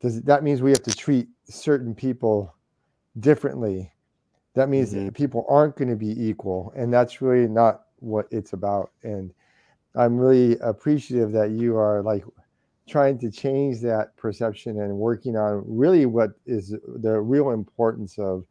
does 0.00 0.22
that 0.22 0.42
means 0.42 0.62
we 0.62 0.70
have 0.70 0.82
to 0.84 0.96
treat 0.96 1.28
certain 1.44 1.94
people 1.94 2.54
differently. 3.18 3.92
That 4.54 4.68
means 4.68 4.92
mm-hmm. 4.92 5.10
people 5.10 5.46
aren't 5.48 5.76
going 5.76 5.90
to 5.90 5.96
be 5.96 6.28
equal, 6.28 6.72
and 6.76 6.92
that's 6.92 7.22
really 7.22 7.48
not 7.48 7.82
what 7.96 8.26
it's 8.30 8.52
about. 8.52 8.90
And 9.02 9.32
I'm 9.94 10.16
really 10.16 10.58
appreciative 10.58 11.32
that 11.32 11.50
you 11.50 11.76
are 11.76 12.02
like 12.02 12.24
trying 12.88 13.18
to 13.18 13.30
change 13.30 13.80
that 13.80 14.16
perception 14.16 14.80
and 14.80 14.96
working 14.96 15.36
on 15.36 15.64
really 15.66 16.06
what 16.06 16.30
is 16.46 16.70
the 16.70 17.20
real 17.20 17.50
importance 17.50 18.18
of 18.18 18.44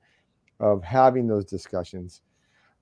of 0.60 0.84
having 0.84 1.28
those 1.28 1.46
discussions. 1.46 2.22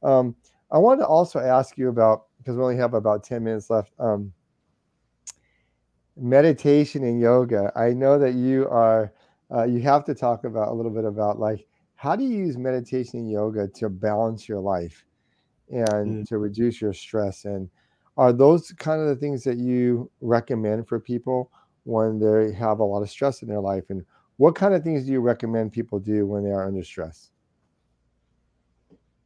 Um, 0.04 0.36
I 0.72 0.78
wanted 0.78 1.02
to 1.02 1.08
also 1.08 1.40
ask 1.40 1.78
you 1.78 1.90
about 1.90 2.26
because 2.40 2.56
we 2.58 2.64
only 2.64 2.78
have 2.78 2.94
about 2.94 3.24
10 3.24 3.44
minutes 3.44 3.70
left. 3.70 3.92
Um, 4.00 4.34
meditation 6.20 7.04
and 7.04 7.20
yoga. 7.20 7.72
I 7.76 7.94
know 7.94 8.18
that 8.18 8.34
you 8.34 8.68
are 8.70 9.14
uh, 9.54 9.64
you 9.64 9.80
have 9.82 10.04
to 10.06 10.14
talk 10.14 10.44
about 10.44 10.70
a 10.70 10.74
little 10.74 10.92
bit 10.92 11.06
about 11.06 11.40
like 11.40 11.66
how 11.96 12.16
do 12.16 12.24
you 12.24 12.38
use 12.38 12.58
meditation 12.58 13.20
and 13.20 13.32
yoga 13.32 13.68
to 13.68 13.90
balance 13.90 14.48
your 14.48 14.60
life 14.60 15.06
and 15.70 16.24
mm. 16.24 16.28
to 16.28 16.38
reduce 16.38 16.82
your 16.82 16.94
stress 16.94 17.46
and 17.46 17.70
are 18.18 18.34
those 18.34 18.72
kind 18.72 19.00
of 19.00 19.08
the 19.08 19.16
things 19.16 19.44
that 19.44 19.58
you 19.58 20.10
recommend 20.22 20.88
for 20.88 21.00
people 21.00 21.52
when 21.84 22.20
they 22.20 22.52
have 22.52 22.80
a 22.80 22.84
lot 22.84 23.04
of 23.04 23.10
stress 23.10 23.44
in 23.44 23.48
their 23.48 23.60
life? 23.60 23.86
And 23.90 24.04
what 24.38 24.56
kind 24.56 24.74
of 24.74 24.84
things 24.84 25.06
do 25.06 25.12
you 25.12 25.22
recommend 25.22 25.72
people 25.72 26.00
do 26.00 26.26
when 26.26 26.44
they 26.44 26.50
are 26.50 26.66
under 26.66 26.84
stress? 26.84 27.30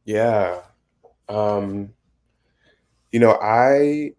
Yeah. 0.04 0.60
Um, 1.28 1.94
you 3.12 3.20
know, 3.20 3.38
I 3.40 4.12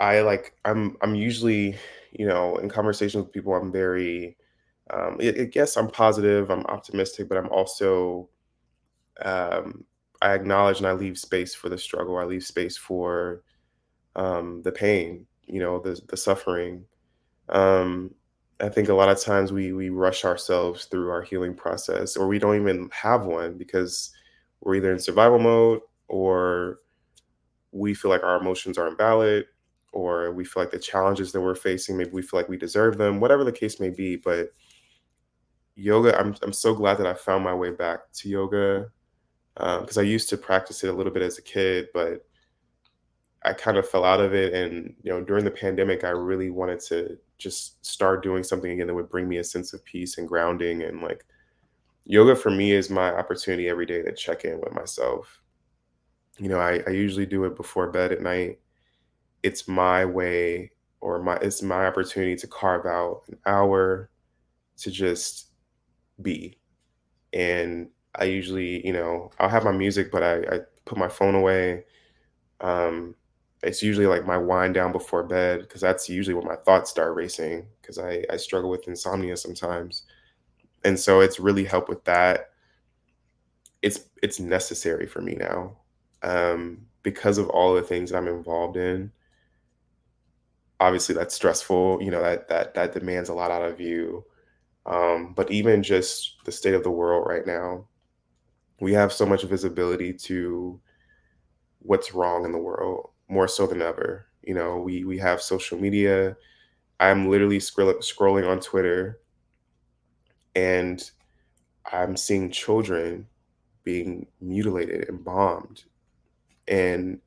I 0.00 0.20
like 0.20 0.54
I'm 0.64 0.96
I'm 1.02 1.14
usually, 1.14 1.76
you 2.18 2.26
know, 2.26 2.56
in 2.58 2.68
conversations 2.68 3.24
with 3.24 3.32
people, 3.32 3.54
I'm 3.54 3.72
very 3.72 4.36
um 4.90 5.18
I, 5.20 5.28
I 5.28 5.44
guess 5.46 5.76
I'm 5.76 5.88
positive, 5.90 6.50
I'm 6.50 6.64
optimistic, 6.66 7.28
but 7.28 7.38
I'm 7.38 7.50
also 7.50 8.28
um 9.24 9.84
I 10.22 10.34
acknowledge 10.34 10.78
and 10.78 10.86
I 10.86 10.92
leave 10.92 11.18
space 11.18 11.54
for 11.54 11.68
the 11.68 11.78
struggle. 11.78 12.16
I 12.18 12.24
leave 12.24 12.44
space 12.44 12.76
for 12.76 13.42
um, 14.16 14.62
the 14.62 14.72
pain, 14.72 15.26
you 15.46 15.60
know, 15.60 15.80
the 15.80 16.00
the 16.08 16.16
suffering. 16.16 16.84
Um, 17.50 18.14
I 18.60 18.68
think 18.70 18.88
a 18.88 18.94
lot 18.94 19.10
of 19.10 19.20
times 19.20 19.52
we 19.52 19.72
we 19.72 19.90
rush 19.90 20.24
ourselves 20.24 20.86
through 20.86 21.10
our 21.10 21.22
healing 21.22 21.54
process, 21.54 22.16
or 22.16 22.28
we 22.28 22.38
don't 22.38 22.56
even 22.60 22.90
have 22.92 23.26
one 23.26 23.58
because 23.58 24.12
we're 24.62 24.76
either 24.76 24.92
in 24.92 25.00
survival 25.00 25.38
mode 25.40 25.80
or 26.08 26.80
we 27.72 27.94
feel 27.94 28.10
like 28.10 28.22
our 28.24 28.38
emotions 28.40 28.78
are 28.78 28.88
invalid, 28.88 29.46
or 29.96 30.32
we 30.32 30.44
feel 30.44 30.62
like 30.62 30.70
the 30.70 30.78
challenges 30.78 31.32
that 31.32 31.40
we're 31.40 31.54
facing, 31.54 31.96
maybe 31.96 32.10
we 32.10 32.22
feel 32.22 32.38
like 32.38 32.48
we 32.48 32.58
deserve 32.58 32.98
them, 32.98 33.18
whatever 33.18 33.44
the 33.44 33.52
case 33.52 33.80
may 33.80 33.90
be. 33.90 34.16
But 34.16 34.50
yoga, 35.74 36.18
I'm 36.18 36.34
I'm 36.42 36.52
so 36.52 36.74
glad 36.74 36.98
that 36.98 37.06
I 37.06 37.14
found 37.14 37.42
my 37.42 37.54
way 37.54 37.70
back 37.70 38.12
to 38.14 38.28
yoga 38.28 38.86
because 39.54 39.96
um, 39.96 40.04
I 40.04 40.06
used 40.06 40.28
to 40.28 40.36
practice 40.36 40.84
it 40.84 40.88
a 40.88 40.92
little 40.92 41.12
bit 41.12 41.22
as 41.22 41.38
a 41.38 41.42
kid, 41.42 41.88
but 41.94 42.26
I 43.42 43.54
kind 43.54 43.78
of 43.78 43.88
fell 43.88 44.04
out 44.04 44.20
of 44.20 44.34
it. 44.34 44.52
And 44.52 44.94
you 45.02 45.10
know, 45.12 45.22
during 45.22 45.44
the 45.44 45.50
pandemic, 45.50 46.04
I 46.04 46.10
really 46.10 46.50
wanted 46.50 46.80
to 46.88 47.16
just 47.38 47.84
start 47.86 48.22
doing 48.22 48.42
something 48.42 48.70
again 48.70 48.86
that 48.88 48.94
would 48.94 49.08
bring 49.08 49.28
me 49.28 49.38
a 49.38 49.44
sense 49.44 49.72
of 49.72 49.84
peace 49.84 50.18
and 50.18 50.28
grounding. 50.28 50.82
And 50.82 51.00
like 51.00 51.24
yoga 52.04 52.36
for 52.36 52.50
me 52.50 52.72
is 52.72 52.90
my 52.90 53.10
opportunity 53.12 53.68
every 53.68 53.86
day 53.86 54.02
to 54.02 54.12
check 54.12 54.44
in 54.44 54.60
with 54.60 54.72
myself. 54.72 55.40
You 56.38 56.48
know, 56.50 56.58
I, 56.58 56.82
I 56.86 56.90
usually 56.90 57.24
do 57.24 57.44
it 57.44 57.56
before 57.56 57.90
bed 57.90 58.12
at 58.12 58.20
night. 58.20 58.58
It's 59.46 59.68
my 59.68 60.04
way 60.06 60.72
or 61.02 61.22
my 61.22 61.36
it's 61.36 61.62
my 61.62 61.86
opportunity 61.86 62.36
to 62.36 62.48
carve 62.48 62.86
out 62.86 63.22
an 63.28 63.38
hour 63.46 64.10
to 64.78 64.90
just 64.92 65.48
be 66.22 66.58
and 67.32 67.88
I 68.14 68.24
usually, 68.24 68.86
you 68.86 68.92
know, 68.92 69.30
I'll 69.38 69.48
have 69.48 69.64
my 69.64 69.72
music, 69.72 70.10
but 70.12 70.22
I, 70.22 70.56
I 70.56 70.60
put 70.86 70.98
my 70.98 71.08
phone 71.08 71.34
away. 71.34 71.84
Um, 72.60 73.14
it's 73.62 73.82
usually 73.82 74.06
like 74.06 74.26
my 74.26 74.38
wind 74.38 74.74
down 74.74 74.92
before 74.92 75.24
bed 75.24 75.60
because 75.62 75.80
that's 75.80 76.08
usually 76.08 76.34
when 76.34 76.46
my 76.46 76.56
thoughts 76.56 76.90
start 76.90 77.16
racing 77.16 77.66
because 77.82 77.98
I, 77.98 78.24
I 78.30 78.38
struggle 78.38 78.70
with 78.70 78.88
insomnia 78.88 79.36
sometimes. 79.36 80.04
And 80.84 80.98
so 81.00 81.20
it's 81.20 81.40
really 81.40 81.64
helped 81.64 81.88
with 81.90 82.04
that. 82.04 82.50
It's 83.82 84.00
it's 84.22 84.40
necessary 84.40 85.06
for 85.06 85.20
me 85.20 85.34
now 85.34 85.76
um, 86.22 86.86
because 87.02 87.38
of 87.38 87.48
all 87.50 87.74
the 87.74 87.82
things 87.82 88.10
that 88.10 88.16
I'm 88.18 88.28
involved 88.28 88.76
in. 88.76 89.12
Obviously, 90.80 91.14
that's 91.14 91.34
stressful. 91.34 92.02
You 92.02 92.10
know 92.10 92.22
that 92.22 92.48
that 92.48 92.74
that 92.74 92.92
demands 92.92 93.28
a 93.30 93.34
lot 93.34 93.50
out 93.50 93.62
of 93.62 93.80
you. 93.80 94.24
Um, 94.86 95.34
but 95.34 95.50
even 95.50 95.82
just 95.82 96.36
the 96.44 96.52
state 96.52 96.74
of 96.74 96.84
the 96.84 96.90
world 96.90 97.26
right 97.28 97.46
now, 97.46 97.86
we 98.80 98.92
have 98.94 99.12
so 99.12 99.26
much 99.26 99.44
visibility 99.44 100.12
to 100.14 100.80
what's 101.80 102.14
wrong 102.14 102.44
in 102.44 102.52
the 102.52 102.58
world 102.58 103.10
more 103.28 103.48
so 103.48 103.66
than 103.66 103.82
ever 103.82 104.26
you 104.42 104.54
know 104.54 104.78
we 104.78 105.04
we 105.04 105.18
have 105.18 105.40
social 105.42 105.78
media 105.78 106.36
i'm 107.00 107.28
literally 107.30 107.60
scroll- 107.60 107.94
scrolling 107.96 108.48
on 108.48 108.60
twitter 108.60 109.20
and 110.54 111.10
i'm 111.92 112.16
seeing 112.16 112.50
children 112.50 113.26
being 113.84 114.26
mutilated 114.40 115.08
and 115.08 115.24
bombed 115.24 115.84
and 116.68 117.20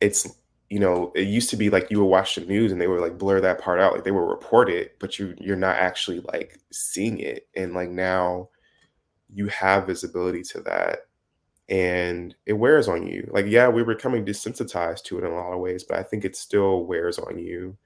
it's 0.00 0.36
you 0.68 0.80
know 0.80 1.12
it 1.14 1.28
used 1.28 1.50
to 1.50 1.56
be 1.56 1.70
like 1.70 1.90
you 1.90 1.98
would 2.00 2.10
watch 2.10 2.34
the 2.34 2.40
news 2.42 2.72
and 2.72 2.80
they 2.80 2.88
would 2.88 3.00
like 3.00 3.18
blur 3.18 3.40
that 3.40 3.60
part 3.60 3.80
out 3.80 3.92
like 3.92 4.04
they 4.04 4.10
would 4.10 4.20
report 4.20 4.68
it 4.68 4.98
but 4.98 5.18
you 5.18 5.34
you're 5.38 5.56
not 5.56 5.76
actually 5.76 6.20
like 6.20 6.58
seeing 6.72 7.18
it. 7.20 7.48
And 7.56 7.74
like 7.74 7.90
now 7.90 8.48
you 9.32 9.48
have 9.48 9.86
visibility 9.86 10.42
to 10.42 10.60
that 10.62 11.00
and 11.68 12.34
it 12.46 12.54
wears 12.54 12.88
on 12.88 13.06
you. 13.06 13.28
Like 13.32 13.46
yeah 13.46 13.68
we're 13.68 13.84
becoming 13.84 14.24
desensitized 14.24 15.04
to 15.04 15.18
it 15.18 15.24
in 15.24 15.32
a 15.32 15.34
lot 15.34 15.52
of 15.52 15.60
ways 15.60 15.84
but 15.84 15.98
i 15.98 16.02
think 16.02 16.24
it 16.24 16.36
still 16.36 16.84
wears 16.84 17.18
on 17.18 17.38
you. 17.38 17.76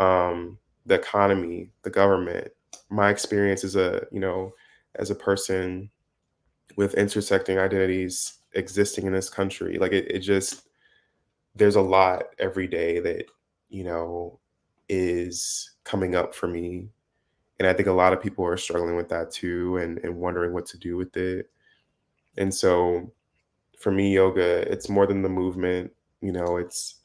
Um 0.00 0.58
the 0.86 0.94
economy 0.94 1.70
the 1.82 1.90
government 1.90 2.48
my 2.90 3.10
experience 3.10 3.64
as 3.64 3.76
a 3.76 4.06
you 4.10 4.20
know 4.20 4.52
as 4.96 5.10
a 5.10 5.14
person 5.14 5.90
with 6.76 6.94
intersecting 6.94 7.58
identities 7.58 8.38
existing 8.54 9.06
in 9.06 9.12
this 9.12 9.28
country 9.28 9.78
like 9.78 9.92
it, 9.92 10.10
it 10.10 10.20
just 10.20 10.67
there's 11.58 11.76
a 11.76 11.80
lot 11.82 12.24
every 12.38 12.66
day 12.66 13.00
that 13.00 13.26
you 13.68 13.84
know 13.84 14.38
is 14.88 15.72
coming 15.84 16.14
up 16.14 16.34
for 16.34 16.46
me 16.48 16.88
and 17.58 17.68
i 17.68 17.72
think 17.72 17.88
a 17.88 17.92
lot 17.92 18.12
of 18.12 18.22
people 18.22 18.44
are 18.44 18.56
struggling 18.56 18.96
with 18.96 19.08
that 19.08 19.30
too 19.30 19.76
and, 19.78 19.98
and 19.98 20.16
wondering 20.16 20.52
what 20.52 20.66
to 20.66 20.78
do 20.78 20.96
with 20.96 21.16
it. 21.16 21.50
And 22.36 22.54
so 22.54 23.12
for 23.78 23.92
me 23.92 24.14
yoga 24.14 24.70
it's 24.70 24.88
more 24.88 25.06
than 25.06 25.22
the 25.22 25.28
movement 25.28 25.92
you 26.20 26.32
know 26.32 26.56
it's 26.56 26.96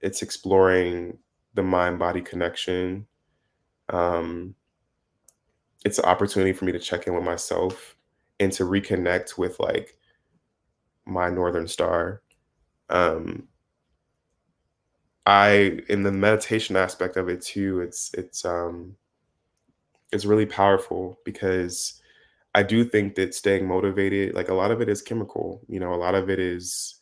it's 0.00 0.22
exploring 0.22 1.18
the 1.54 1.62
mind 1.62 1.98
body 1.98 2.20
connection. 2.20 3.06
Um 3.88 4.54
it's 5.84 5.98
an 5.98 6.06
opportunity 6.06 6.52
for 6.52 6.64
me 6.64 6.72
to 6.72 6.78
check 6.78 7.06
in 7.06 7.14
with 7.14 7.24
myself 7.24 7.96
and 8.40 8.52
to 8.52 8.64
reconnect 8.64 9.38
with 9.38 9.60
like 9.60 9.98
my 11.06 11.30
northern 11.30 11.68
star. 11.68 12.22
Um 12.90 13.48
i 15.26 15.78
in 15.88 16.02
the 16.02 16.12
meditation 16.12 16.76
aspect 16.76 17.16
of 17.16 17.28
it 17.28 17.40
too 17.42 17.80
it's 17.80 18.12
it's 18.14 18.44
um 18.44 18.94
it's 20.12 20.24
really 20.24 20.46
powerful 20.46 21.18
because 21.24 22.00
i 22.54 22.62
do 22.62 22.84
think 22.84 23.14
that 23.14 23.34
staying 23.34 23.66
motivated 23.66 24.34
like 24.34 24.48
a 24.48 24.54
lot 24.54 24.70
of 24.70 24.80
it 24.80 24.88
is 24.88 25.02
chemical 25.02 25.60
you 25.68 25.80
know 25.80 25.94
a 25.94 25.96
lot 25.96 26.14
of 26.14 26.30
it 26.30 26.38
is 26.38 27.00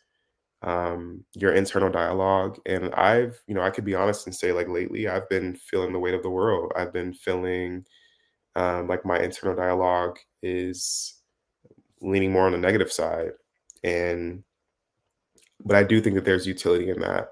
um 0.62 1.24
your 1.34 1.52
internal 1.54 1.90
dialogue. 1.90 2.58
And 2.66 2.94
i've 2.94 3.40
you 3.46 3.54
know 3.54 3.62
i 3.62 3.70
could 3.70 3.84
be 3.84 3.94
honest 3.96 4.26
and 4.26 4.34
say 4.34 4.52
like 4.52 4.68
lately 4.68 5.08
i've 5.08 5.28
been 5.28 5.56
feeling 5.56 5.92
the 5.92 5.98
weight 5.98 6.14
of 6.14 6.22
the 6.22 6.30
world. 6.30 6.72
I've 6.76 6.92
been 6.92 7.14
feeling 7.14 7.84
um 8.56 8.88
like 8.88 9.04
my 9.04 9.18
internal 9.20 9.56
dialogue 9.56 10.18
is 10.42 11.14
leaning 12.02 12.32
more 12.32 12.46
on 12.46 12.52
the 12.52 12.58
negative 12.58 12.92
side. 12.92 13.32
And 13.84 14.44
but 15.64 15.76
i 15.76 15.82
do 15.82 16.00
think 16.00 16.14
that 16.16 16.24
there's 16.24 16.46
utility 16.46 16.90
in 16.90 17.00
that 17.00 17.31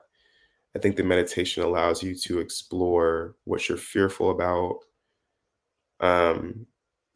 I 0.77 0.79
think 0.79 0.97
the 0.97 1.05
meditation 1.05 1.63
allows 1.63 2.03
you 2.03 2.15
to 2.15 2.39
explore 2.39 3.35
what 3.45 3.69
you're 3.69 3.79
fearful 3.79 4.31
about, 4.31 4.79
um, 6.01 6.67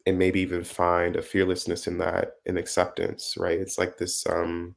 and 0.05 0.19
maybe 0.19 0.41
even 0.41 0.63
find 0.63 1.15
a 1.15 1.21
fearlessness 1.21 1.87
in 1.87 1.97
that 1.99 2.33
and 2.45 2.57
acceptance. 2.57 3.35
Right? 3.37 3.59
It's 3.59 3.77
like 3.77 3.97
this. 3.97 4.25
Um, 4.27 4.75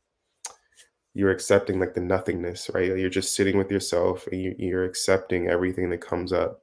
you're 1.14 1.30
accepting 1.32 1.80
like 1.80 1.94
the 1.94 2.00
nothingness, 2.00 2.70
right? 2.74 2.96
You're 2.96 3.10
just 3.10 3.34
sitting 3.34 3.58
with 3.58 3.72
yourself 3.72 4.28
and 4.30 4.40
you, 4.40 4.54
you're 4.56 4.84
accepting 4.84 5.48
everything 5.48 5.90
that 5.90 6.00
comes 6.00 6.32
up. 6.32 6.62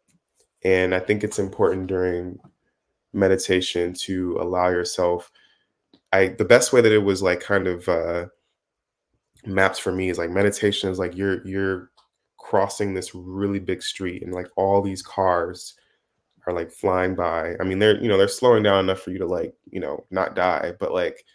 And 0.64 0.96
I 0.96 1.00
think 1.00 1.26
it's 1.26 1.40
important 1.40 1.88
during 1.88 2.40
meditation 3.12 3.94
to 3.94 4.38
allow 4.40 4.70
yourself. 4.70 5.30
I 6.14 6.30
the 6.30 6.46
best 6.46 6.72
way 6.72 6.82
that 6.82 6.92
it 6.92 7.04
was 7.04 7.22
like 7.22 7.42
kind 7.42 7.68
of 7.68 7.90
uh, 7.90 8.28
maps 9.46 9.78
for 9.78 9.92
me 9.92 10.10
is 10.10 10.18
like 10.18 10.30
meditation 10.30 10.90
is 10.90 11.00
like 11.00 11.18
you're 11.18 11.46
you're 11.46 11.92
crossing 12.46 12.94
this 12.94 13.16
really 13.16 13.58
big 13.58 13.82
street 13.82 14.22
and 14.22 14.32
like 14.32 14.48
all 14.56 14.80
these 14.80 15.02
cars 15.02 15.74
are 16.46 16.54
like 16.54 16.72
flying 16.72 17.16
by. 17.16 17.56
I 17.60 17.64
mean, 17.64 17.80
they're 17.80 18.00
you 18.00 18.08
know 18.08 18.18
they're 18.20 18.28
slowing 18.28 18.62
down 18.62 18.84
enough 18.84 19.02
for 19.02 19.10
you 19.10 19.18
to 19.18 19.26
like 19.26 19.56
you 19.72 19.80
know 19.80 20.06
not 20.12 20.36
die, 20.36 20.74
but 20.80 20.94
like 20.94 21.26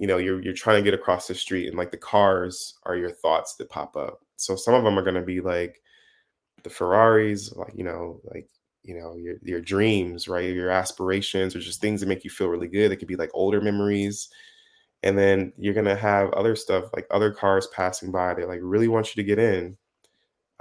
you 0.00 0.08
know 0.08 0.18
you're 0.18 0.42
you're 0.42 0.52
trying 0.52 0.78
to 0.78 0.82
get 0.82 0.98
across 0.98 1.28
the 1.28 1.34
street 1.34 1.68
and 1.68 1.78
like 1.78 1.92
the 1.92 1.96
cars 1.96 2.74
are 2.84 2.96
your 2.96 3.12
thoughts 3.12 3.54
that 3.54 3.70
pop 3.70 3.96
up. 3.96 4.18
So 4.36 4.56
some 4.56 4.74
of 4.74 4.82
them 4.82 4.98
are 4.98 5.04
going 5.04 5.14
to 5.14 5.22
be 5.22 5.40
like 5.40 5.80
the 6.64 6.70
Ferraris, 6.70 7.54
like 7.54 7.72
you 7.76 7.84
know 7.84 8.20
like 8.34 8.48
you 8.82 8.98
know 8.98 9.14
your 9.14 9.36
your 9.42 9.60
dreams, 9.60 10.26
right? 10.26 10.52
Your 10.52 10.70
aspirations 10.70 11.54
or 11.54 11.60
just 11.60 11.80
things 11.80 12.00
that 12.00 12.08
make 12.08 12.24
you 12.24 12.30
feel 12.30 12.48
really 12.48 12.68
good. 12.68 12.90
It 12.90 12.96
could 12.96 13.06
be 13.08 13.16
like 13.16 13.30
older 13.32 13.60
memories. 13.60 14.28
And 15.04 15.16
then 15.16 15.52
you're 15.56 15.74
gonna 15.74 15.96
have 15.96 16.32
other 16.32 16.56
stuff 16.56 16.86
like 16.96 17.06
other 17.12 17.30
cars 17.30 17.68
passing 17.68 18.10
by. 18.10 18.34
They 18.34 18.44
like 18.44 18.60
really 18.60 18.88
want 18.88 19.14
you 19.14 19.22
to 19.22 19.26
get 19.26 19.38
in, 19.38 19.76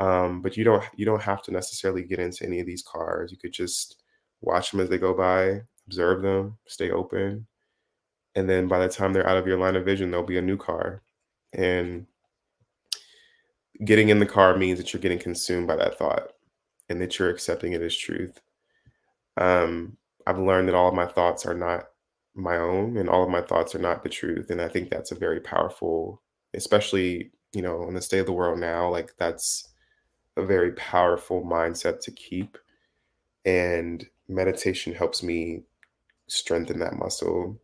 um, 0.02 0.42
but 0.42 0.58
you 0.58 0.64
don't 0.64 0.84
you 0.96 1.06
don't 1.06 1.22
have 1.22 1.44
to 1.44 1.52
necessarily 1.52 2.02
get 2.02 2.20
into 2.20 2.44
any 2.44 2.60
of 2.60 2.66
these 2.66 2.82
cars. 2.82 3.32
You 3.32 3.38
could 3.38 3.54
just 3.54 4.02
watch 4.42 4.72
them 4.72 4.80
as 4.80 4.90
they 4.90 4.98
go 4.98 5.14
by, 5.14 5.62
observe 5.86 6.24
them, 6.24 6.58
stay 6.66 6.90
open, 6.90 7.46
and 8.36 8.50
then 8.50 8.68
by 8.68 8.80
the 8.80 8.90
time 8.90 9.14
they're 9.14 9.30
out 9.30 9.38
of 9.38 9.46
your 9.46 9.60
line 9.60 9.76
of 9.76 9.86
vision, 9.86 10.10
there'll 10.10 10.26
be 10.26 10.40
a 10.40 10.42
new 10.42 10.58
car. 10.58 11.04
And 11.54 12.08
getting 13.86 14.10
in 14.10 14.18
the 14.18 14.26
car 14.26 14.58
means 14.58 14.80
that 14.80 14.92
you're 14.92 15.02
getting 15.02 15.20
consumed 15.20 15.68
by 15.68 15.76
that 15.76 16.00
thought 16.00 16.30
and 16.90 17.00
that 17.00 17.20
you're 17.20 17.30
accepting 17.30 17.74
it 17.74 17.84
as 17.84 17.96
truth. 17.96 18.42
Um, 19.38 19.98
I've 20.26 20.40
learned 20.40 20.68
that 20.68 20.76
all 20.76 20.90
of 20.90 20.96
my 20.96 21.06
thoughts 21.06 21.46
are 21.46 21.54
not 21.54 21.86
my 22.34 22.58
own 22.58 22.98
and 22.98 23.08
all 23.08 23.24
of 23.24 23.30
my 23.30 23.42
thoughts 23.42 23.76
are 23.76 23.80
not 23.80 24.02
the 24.02 24.10
truth. 24.10 24.50
And 24.50 24.62
I 24.62 24.68
think 24.68 24.90
that's 24.90 25.12
a 25.12 25.16
very 25.16 25.42
powerful, 25.42 26.24
especially, 26.56 27.32
you 27.54 27.62
know, 27.62 27.88
in 27.88 27.94
the 27.94 28.02
state 28.02 28.20
of 28.20 28.26
the 28.26 28.32
world 28.32 28.60
now, 28.60 28.90
like 28.90 29.12
that's 29.20 29.71
a 30.38 30.46
very 30.46 30.72
powerful 30.74 31.44
mindset 31.44 32.02
to 32.02 32.12
keep. 32.12 32.58
And 33.46 34.06
meditation 34.28 34.94
helps 34.94 35.24
me 35.24 35.64
strengthen 36.28 36.80
that 36.80 36.98
muscle. 36.98 37.60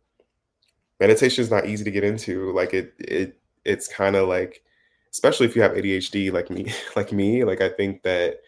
Meditation 1.00 1.42
is 1.42 1.50
not 1.50 1.66
easy 1.66 1.84
to 1.84 1.90
get 1.90 2.04
into. 2.04 2.52
Like 2.52 2.74
it 2.74 2.94
it 2.98 3.38
it's 3.64 3.88
kind 3.88 4.16
of 4.16 4.28
like 4.28 4.62
especially 5.12 5.46
if 5.46 5.56
you 5.56 5.62
have 5.62 5.72
ADHD 5.72 6.32
like 6.32 6.50
me 6.50 6.72
like 6.96 7.12
me, 7.12 7.44
like 7.44 7.60
I 7.60 7.68
think 7.68 8.02
that 8.02 8.40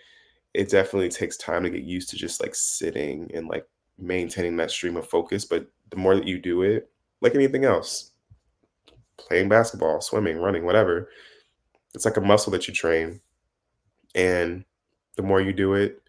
it 0.52 0.68
definitely 0.68 1.08
takes 1.08 1.36
time 1.36 1.62
to 1.62 1.70
get 1.70 1.84
used 1.84 2.10
to 2.10 2.16
just 2.16 2.42
like 2.42 2.54
sitting 2.54 3.30
and 3.34 3.48
like 3.48 3.66
maintaining 3.98 4.56
that 4.56 4.70
stream 4.70 4.96
of 4.96 5.08
focus, 5.08 5.44
but 5.44 5.66
the 5.90 5.96
more 5.96 6.14
that 6.14 6.26
you 6.26 6.38
do 6.38 6.62
it, 6.62 6.90
like 7.20 7.34
anything 7.34 7.64
else, 7.64 8.10
playing 9.16 9.48
basketball, 9.48 10.00
swimming, 10.00 10.38
running, 10.38 10.64
whatever, 10.64 11.08
it's 11.94 12.04
like 12.04 12.16
a 12.16 12.20
muscle 12.20 12.50
that 12.50 12.66
you 12.66 12.74
train 12.74 13.20
and 14.14 14.64
the 15.16 15.22
more 15.22 15.40
you 15.40 15.52
do 15.52 15.74
it, 15.74 16.02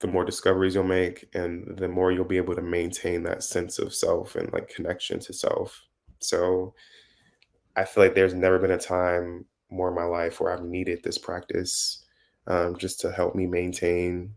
the 0.00 0.08
more 0.08 0.24
discoveries 0.24 0.74
you'll 0.74 0.84
make, 0.84 1.28
and 1.34 1.76
the 1.76 1.88
more 1.88 2.10
you'll 2.10 2.24
be 2.24 2.36
able 2.36 2.54
to 2.54 2.62
maintain 2.62 3.22
that 3.22 3.44
sense 3.44 3.78
of 3.78 3.94
self 3.94 4.34
and 4.34 4.52
like 4.52 4.68
connection 4.68 5.20
to 5.20 5.32
self. 5.32 5.82
So 6.18 6.74
I 7.76 7.84
feel 7.84 8.04
like 8.04 8.14
there's 8.14 8.34
never 8.34 8.58
been 8.58 8.72
a 8.72 8.78
time 8.78 9.46
more 9.70 9.88
in 9.88 9.94
my 9.94 10.04
life 10.04 10.40
where 10.40 10.52
I've 10.52 10.64
needed 10.64 11.02
this 11.02 11.18
practice 11.18 12.04
um, 12.46 12.76
just 12.76 13.00
to 13.00 13.12
help 13.12 13.34
me 13.34 13.46
maintain 13.46 14.34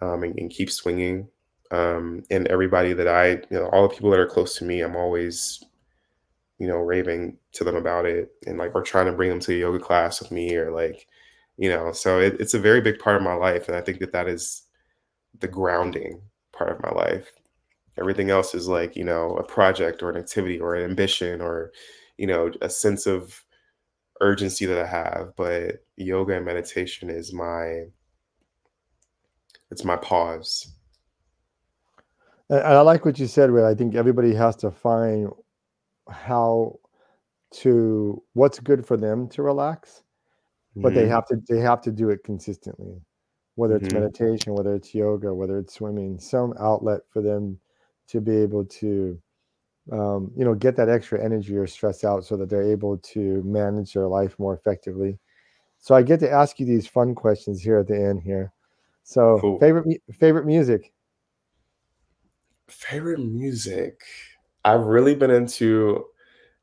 um, 0.00 0.22
and, 0.22 0.38
and, 0.38 0.50
keep 0.50 0.70
swinging. 0.70 1.28
Um, 1.70 2.22
and 2.30 2.46
everybody 2.48 2.92
that 2.92 3.08
I, 3.08 3.30
you 3.30 3.46
know, 3.50 3.66
all 3.66 3.88
the 3.88 3.94
people 3.94 4.10
that 4.10 4.20
are 4.20 4.26
close 4.26 4.56
to 4.58 4.64
me, 4.64 4.80
I'm 4.80 4.96
always, 4.96 5.62
you 6.58 6.68
know, 6.68 6.76
raving 6.76 7.36
to 7.52 7.64
them 7.64 7.76
about 7.76 8.06
it 8.06 8.32
and 8.46 8.58
like, 8.58 8.74
we're 8.74 8.82
trying 8.82 9.06
to 9.06 9.12
bring 9.12 9.30
them 9.30 9.40
to 9.40 9.54
a 9.54 9.58
yoga 9.58 9.78
class 9.78 10.20
with 10.20 10.30
me 10.30 10.54
or 10.56 10.70
like, 10.70 11.06
you 11.56 11.68
know 11.68 11.92
so 11.92 12.18
it, 12.18 12.36
it's 12.40 12.54
a 12.54 12.58
very 12.58 12.80
big 12.80 12.98
part 12.98 13.16
of 13.16 13.22
my 13.22 13.34
life 13.34 13.68
and 13.68 13.76
i 13.76 13.80
think 13.80 13.98
that 14.00 14.12
that 14.12 14.28
is 14.28 14.64
the 15.40 15.48
grounding 15.48 16.20
part 16.52 16.70
of 16.70 16.82
my 16.82 16.90
life. 16.90 17.32
Everything 17.98 18.30
else 18.30 18.54
is 18.54 18.68
like 18.68 18.96
you 18.96 19.04
know 19.04 19.36
a 19.36 19.44
project 19.44 20.02
or 20.02 20.10
an 20.10 20.16
activity 20.16 20.58
or 20.58 20.74
an 20.74 20.84
ambition 20.84 21.40
or 21.40 21.72
you 22.16 22.26
know 22.26 22.50
a 22.60 22.68
sense 22.68 23.06
of 23.06 23.44
urgency 24.20 24.64
that 24.64 24.78
i 24.78 24.86
have 24.86 25.32
but 25.36 25.82
yoga 25.96 26.36
and 26.36 26.44
meditation 26.44 27.10
is 27.10 27.32
my 27.32 27.82
it's 29.72 29.84
my 29.84 29.96
pause. 29.96 30.72
And 32.48 32.60
i 32.60 32.80
like 32.80 33.04
what 33.04 33.18
you 33.18 33.26
said 33.26 33.50
where 33.50 33.66
i 33.66 33.74
think 33.74 33.94
everybody 33.96 34.34
has 34.34 34.54
to 34.56 34.70
find 34.70 35.30
how 36.08 36.78
to 37.50 38.22
what's 38.34 38.60
good 38.60 38.86
for 38.86 38.96
them 38.96 39.28
to 39.28 39.42
relax 39.42 40.03
but 40.76 40.92
mm-hmm. 40.92 41.00
they 41.00 41.08
have 41.08 41.26
to 41.26 41.36
they 41.48 41.58
have 41.58 41.80
to 41.80 41.90
do 41.90 42.10
it 42.10 42.22
consistently 42.24 43.00
whether 43.56 43.76
it's 43.76 43.88
mm-hmm. 43.88 44.00
meditation 44.00 44.54
whether 44.54 44.74
it's 44.74 44.94
yoga 44.94 45.32
whether 45.32 45.58
it's 45.58 45.74
swimming 45.74 46.18
some 46.18 46.52
outlet 46.58 47.00
for 47.10 47.22
them 47.22 47.58
to 48.08 48.20
be 48.20 48.36
able 48.36 48.64
to 48.64 49.18
um, 49.92 50.30
you 50.36 50.44
know 50.44 50.54
get 50.54 50.76
that 50.76 50.88
extra 50.88 51.22
energy 51.22 51.56
or 51.56 51.66
stress 51.66 52.04
out 52.04 52.24
so 52.24 52.36
that 52.36 52.48
they're 52.48 52.70
able 52.70 52.96
to 52.98 53.42
manage 53.44 53.92
their 53.92 54.08
life 54.08 54.38
more 54.38 54.54
effectively 54.54 55.18
so 55.78 55.94
i 55.94 56.02
get 56.02 56.20
to 56.20 56.30
ask 56.30 56.58
you 56.58 56.66
these 56.66 56.86
fun 56.86 57.14
questions 57.14 57.62
here 57.62 57.78
at 57.78 57.86
the 57.86 57.96
end 57.96 58.20
here 58.22 58.52
so 59.02 59.38
cool. 59.40 59.58
favorite 59.58 60.00
favorite 60.18 60.46
music 60.46 60.92
favorite 62.68 63.20
music 63.20 64.00
i've 64.64 64.86
really 64.86 65.14
been 65.14 65.30
into 65.30 66.04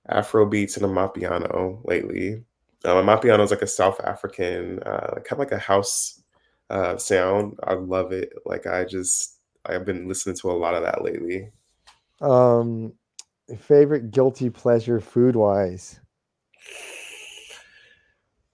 Afro 0.08 0.46
beats 0.46 0.78
and 0.78 0.86
Amapiano 0.86 1.80
lately. 1.86 2.44
Um, 2.84 3.06
Amapiano 3.06 3.44
is 3.44 3.52
like 3.52 3.62
a 3.62 3.68
South 3.68 4.00
African, 4.02 4.82
uh, 4.84 5.16
kind 5.16 5.34
of 5.34 5.40
like 5.40 5.52
a 5.52 5.60
house 5.60 6.22
uh, 6.70 6.98
sound. 6.98 7.60
I 7.64 7.74
love 7.74 8.12
it. 8.12 8.34
Like 8.46 8.66
I 8.68 8.86
just, 8.86 9.38
I've 9.66 9.86
been 9.86 10.08
listening 10.08 10.36
to 10.38 10.52
a 10.52 10.54
lot 10.54 10.74
of 10.74 10.84
that 10.84 11.04
lately. 11.04 11.52
Um, 12.22 12.94
favorite 13.60 14.12
guilty 14.12 14.50
pleasure 14.50 15.00
food 15.00 15.36
wise? 15.36 16.00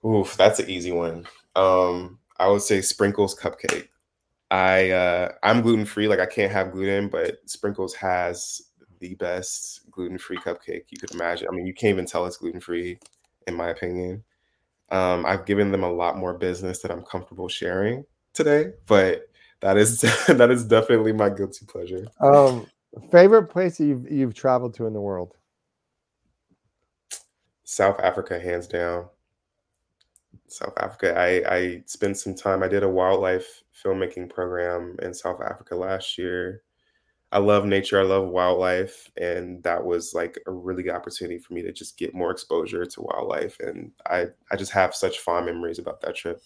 Oof, 0.04 0.36
that's 0.36 0.60
an 0.60 0.70
easy 0.70 0.92
one. 0.92 1.26
Um, 1.56 2.18
I 2.38 2.48
would 2.48 2.62
say 2.62 2.80
sprinkles 2.80 3.38
cupcake. 3.38 3.88
I 4.50 4.90
uh, 4.90 5.32
I'm 5.42 5.60
gluten 5.60 5.84
free, 5.84 6.08
like 6.08 6.20
I 6.20 6.26
can't 6.26 6.52
have 6.52 6.72
gluten, 6.72 7.08
but 7.08 7.38
Sprinkles 7.46 7.94
has 7.94 8.62
the 9.00 9.14
best 9.16 9.90
gluten 9.90 10.18
free 10.18 10.38
cupcake 10.38 10.84
you 10.88 10.98
could 10.98 11.10
imagine. 11.12 11.48
I 11.48 11.54
mean, 11.54 11.66
you 11.66 11.74
can't 11.74 11.92
even 11.92 12.06
tell 12.06 12.24
it's 12.26 12.38
gluten 12.38 12.60
free, 12.60 12.98
in 13.48 13.54
my 13.54 13.70
opinion. 13.70 14.22
Um, 14.90 15.26
I've 15.26 15.44
given 15.44 15.72
them 15.72 15.82
a 15.82 15.92
lot 15.92 16.16
more 16.16 16.34
business 16.34 16.80
that 16.80 16.90
I'm 16.90 17.02
comfortable 17.02 17.48
sharing 17.48 18.04
today, 18.32 18.72
but 18.86 19.28
that 19.60 19.76
is 19.76 20.00
that 20.28 20.50
is 20.50 20.64
definitely 20.64 21.12
my 21.12 21.30
guilty 21.30 21.66
pleasure. 21.66 22.06
Um, 22.20 22.66
favorite 23.10 23.48
place 23.48 23.80
you've 23.80 24.10
you've 24.10 24.34
traveled 24.34 24.74
to 24.74 24.86
in 24.86 24.92
the 24.92 25.00
world? 25.00 25.34
South 27.64 28.00
Africa, 28.00 28.38
hands 28.38 28.66
down. 28.66 29.08
South 30.46 30.72
Africa. 30.78 31.18
I, 31.18 31.54
I 31.54 31.82
spent 31.84 32.16
some 32.16 32.34
time. 32.34 32.62
I 32.62 32.68
did 32.68 32.82
a 32.82 32.88
wildlife 32.88 33.62
filmmaking 33.84 34.30
program 34.30 34.96
in 35.02 35.12
South 35.12 35.40
Africa 35.42 35.76
last 35.76 36.16
year. 36.16 36.62
I 37.30 37.38
love 37.38 37.66
nature. 37.66 38.00
I 38.00 38.04
love 38.04 38.28
wildlife, 38.28 39.10
and 39.18 39.62
that 39.62 39.84
was 39.84 40.14
like 40.14 40.38
a 40.46 40.50
really 40.52 40.82
good 40.82 40.94
opportunity 40.94 41.38
for 41.38 41.52
me 41.52 41.62
to 41.62 41.72
just 41.72 41.98
get 41.98 42.14
more 42.14 42.30
exposure 42.30 42.86
to 42.86 43.02
wildlife. 43.02 43.60
And 43.60 43.92
I 44.06 44.28
I 44.50 44.56
just 44.56 44.72
have 44.72 44.94
such 44.94 45.18
fond 45.20 45.46
memories 45.46 45.78
about 45.78 46.00
that 46.02 46.16
trip. 46.16 46.42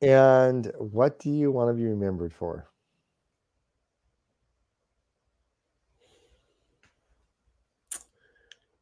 And 0.00 0.72
what 0.78 1.18
do 1.20 1.30
you 1.30 1.50
want 1.52 1.70
to 1.70 1.74
be 1.74 1.84
remembered 1.86 2.34
for? 2.34 2.68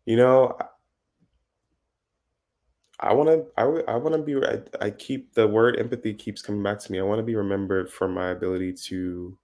You 0.06 0.16
know, 0.16 0.56
I 2.98 3.12
want 3.12 3.28
to. 3.28 3.44
I, 3.58 3.96
want 3.96 4.14
to 4.14 4.22
be. 4.22 4.36
I, 4.36 4.86
I 4.86 4.90
keep 4.90 5.34
the 5.34 5.46
word 5.46 5.78
empathy 5.78 6.14
keeps 6.14 6.40
coming 6.40 6.62
back 6.62 6.78
to 6.80 6.92
me. 6.92 6.98
I 6.98 7.02
want 7.02 7.18
to 7.18 7.24
be 7.24 7.36
remembered 7.36 7.90
for 7.90 8.08
my 8.08 8.30
ability 8.30 8.72
to 8.84 9.36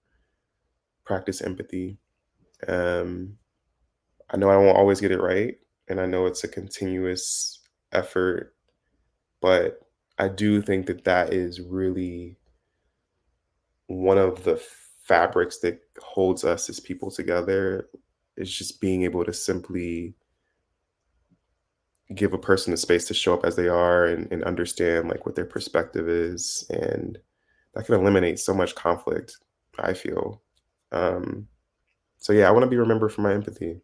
practice 1.05 1.42
empathy. 1.42 1.98
Um, 2.66 3.36
I 4.30 4.38
know 4.38 4.48
I 4.48 4.57
won't 4.57 4.78
always 4.78 5.00
get 5.00 5.11
it 5.11 5.20
right, 5.20 5.59
and 5.88 6.00
I 6.00 6.07
know 6.07 6.24
it's 6.24 6.44
a 6.44 6.48
continuous 6.48 7.61
effort, 7.92 8.55
but 9.42 9.80
I 10.18 10.28
do 10.28 10.62
think 10.62 10.86
that 10.86 11.05
that 11.05 11.34
is 11.34 11.61
really 11.61 12.38
one 13.88 14.16
of 14.16 14.44
the 14.44 14.62
fabrics 15.05 15.59
that 15.59 15.78
holds 16.00 16.42
us 16.44 16.70
as 16.70 16.80
people 16.80 17.11
together. 17.11 17.88
Is 18.38 18.50
just 18.50 18.80
being 18.80 19.03
able 19.03 19.26
to 19.26 19.32
simply 19.34 20.14
give 22.15 22.33
a 22.33 22.39
person 22.39 22.73
a 22.73 22.77
space 22.77 23.07
to 23.07 23.15
show 23.15 23.35
up 23.35 23.45
as 23.45 23.57
they 23.57 23.69
are 23.69 24.05
and, 24.07 24.31
and 24.31 24.43
understand 24.45 25.09
like 25.09 25.27
what 25.27 25.35
their 25.35 25.45
perspective 25.45 26.09
is 26.09 26.65
and 26.71 27.19
that 27.75 27.87
can 27.87 27.95
eliminate 27.95 28.39
so 28.39 28.55
much 28.55 28.75
conflict 28.75 29.39
i 29.79 29.93
feel. 29.95 30.43
Um 30.93 31.49
so 32.19 32.33
yeah 32.33 32.49
i 32.49 32.51
want 32.51 32.65
to 32.65 32.71
be 32.71 32.77
remembered 32.77 33.13
for 33.13 33.23
my 33.23 33.33
empathy. 33.33 33.81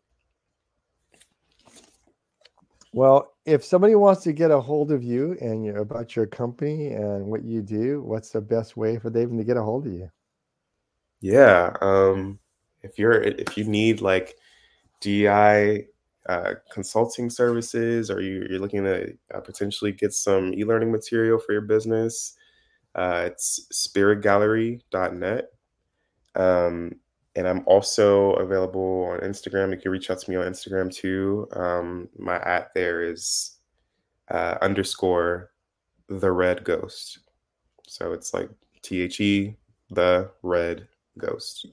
Well 2.92 3.34
if 3.46 3.64
somebody 3.64 3.94
wants 3.94 4.22
to 4.24 4.32
get 4.32 4.50
a 4.50 4.60
hold 4.60 4.92
of 4.92 5.02
you 5.02 5.36
and 5.40 5.64
you 5.64 5.72
know, 5.72 5.80
about 5.80 6.14
your 6.14 6.26
company 6.26 6.88
and 6.88 7.26
what 7.26 7.44
you 7.44 7.62
do 7.62 8.02
what's 8.02 8.30
the 8.30 8.40
best 8.40 8.76
way 8.76 8.98
for 8.98 9.10
them 9.10 9.38
to 9.38 9.44
get 9.44 9.56
a 9.56 9.62
hold 9.62 9.86
of 9.86 9.92
you? 9.92 10.10
Yeah 11.20 11.74
um 11.80 12.38
if 12.82 12.98
you're 12.98 13.22
if 13.22 13.56
you 13.56 13.64
need 13.64 14.00
like 14.00 14.36
di 15.00 15.86
uh, 16.28 16.54
consulting 16.70 17.30
services 17.30 18.10
or 18.10 18.20
you, 18.20 18.46
are 18.50 18.58
looking 18.58 18.84
to 18.84 19.14
uh, 19.34 19.40
potentially 19.40 19.92
get 19.92 20.12
some 20.12 20.52
e-learning 20.54 20.92
material 20.92 21.38
for 21.38 21.52
your 21.52 21.62
business, 21.62 22.34
uh, 22.94 23.24
it's 23.26 23.66
spiritgallery.net. 23.72 25.52
Um, 26.34 26.94
and 27.34 27.46
I'm 27.46 27.62
also 27.66 28.32
available 28.32 29.08
on 29.10 29.20
Instagram. 29.20 29.70
You 29.70 29.78
can 29.78 29.90
reach 29.90 30.10
out 30.10 30.18
to 30.20 30.30
me 30.30 30.36
on 30.36 30.44
Instagram 30.44 30.92
too. 30.92 31.48
Um, 31.52 32.08
my 32.18 32.36
at 32.40 32.74
there 32.74 33.02
is 33.02 33.56
uh, 34.30 34.56
underscore 34.60 35.50
the 36.08 36.32
red 36.32 36.64
ghost. 36.64 37.20
So 37.86 38.12
it's 38.12 38.34
like 38.34 38.50
T 38.82 39.02
H 39.02 39.20
E 39.20 39.56
the 39.90 40.30
red 40.42 40.88
ghost. 41.16 41.66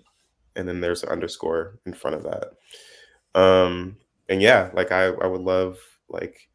And 0.56 0.68
then 0.68 0.80
there's 0.80 1.04
an 1.04 1.10
underscore 1.10 1.80
in 1.86 1.94
front 1.94 2.16
of 2.16 2.24
that. 2.24 3.40
Um, 3.40 3.98
and 4.30 4.42
yeah, 4.42 4.70
like 4.74 4.92
I, 4.92 5.06
I 5.06 5.28
would 5.28 5.42
love 5.42 5.78
like 6.10 6.50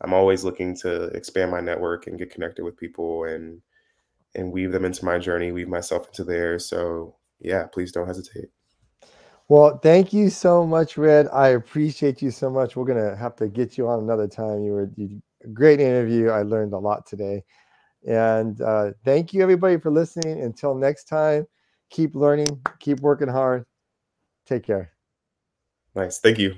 I'm 0.00 0.12
always 0.12 0.44
looking 0.44 0.76
to 0.78 1.04
expand 1.06 1.50
my 1.50 1.60
network 1.60 2.06
and 2.06 2.18
get 2.18 2.30
connected 2.30 2.64
with 2.64 2.76
people 2.76 3.24
and 3.24 3.60
and 4.34 4.52
weave 4.52 4.72
them 4.72 4.84
into 4.84 5.04
my 5.04 5.18
journey, 5.18 5.52
weave 5.52 5.68
myself 5.68 6.06
into 6.08 6.24
theirs. 6.24 6.66
So 6.66 7.16
yeah, 7.40 7.66
please 7.66 7.92
don't 7.92 8.06
hesitate. 8.06 8.50
Well, 9.48 9.78
thank 9.78 10.12
you 10.12 10.28
so 10.28 10.66
much, 10.66 10.98
Red. 10.98 11.28
I 11.32 11.48
appreciate 11.48 12.20
you 12.20 12.30
so 12.30 12.50
much. 12.50 12.76
We're 12.76 12.84
gonna 12.84 13.16
have 13.16 13.36
to 13.36 13.48
get 13.48 13.78
you 13.78 13.88
on 13.88 14.00
another 14.00 14.26
time. 14.26 14.64
You 14.64 14.72
were 14.72 14.90
you, 14.96 15.22
great 15.52 15.80
interview. 15.80 16.30
I 16.30 16.42
learned 16.42 16.72
a 16.72 16.78
lot 16.78 17.06
today. 17.06 17.44
And 18.06 18.60
uh, 18.60 18.92
thank 19.04 19.32
you 19.32 19.42
everybody 19.42 19.78
for 19.78 19.90
listening. 19.90 20.42
Until 20.42 20.74
next 20.74 21.04
time, 21.04 21.46
keep 21.90 22.14
learning, 22.14 22.60
keep 22.78 23.00
working 23.00 23.28
hard. 23.28 23.64
Take 24.46 24.64
care. 24.64 24.92
Nice. 25.94 26.18
Thank 26.18 26.38
you. 26.38 26.56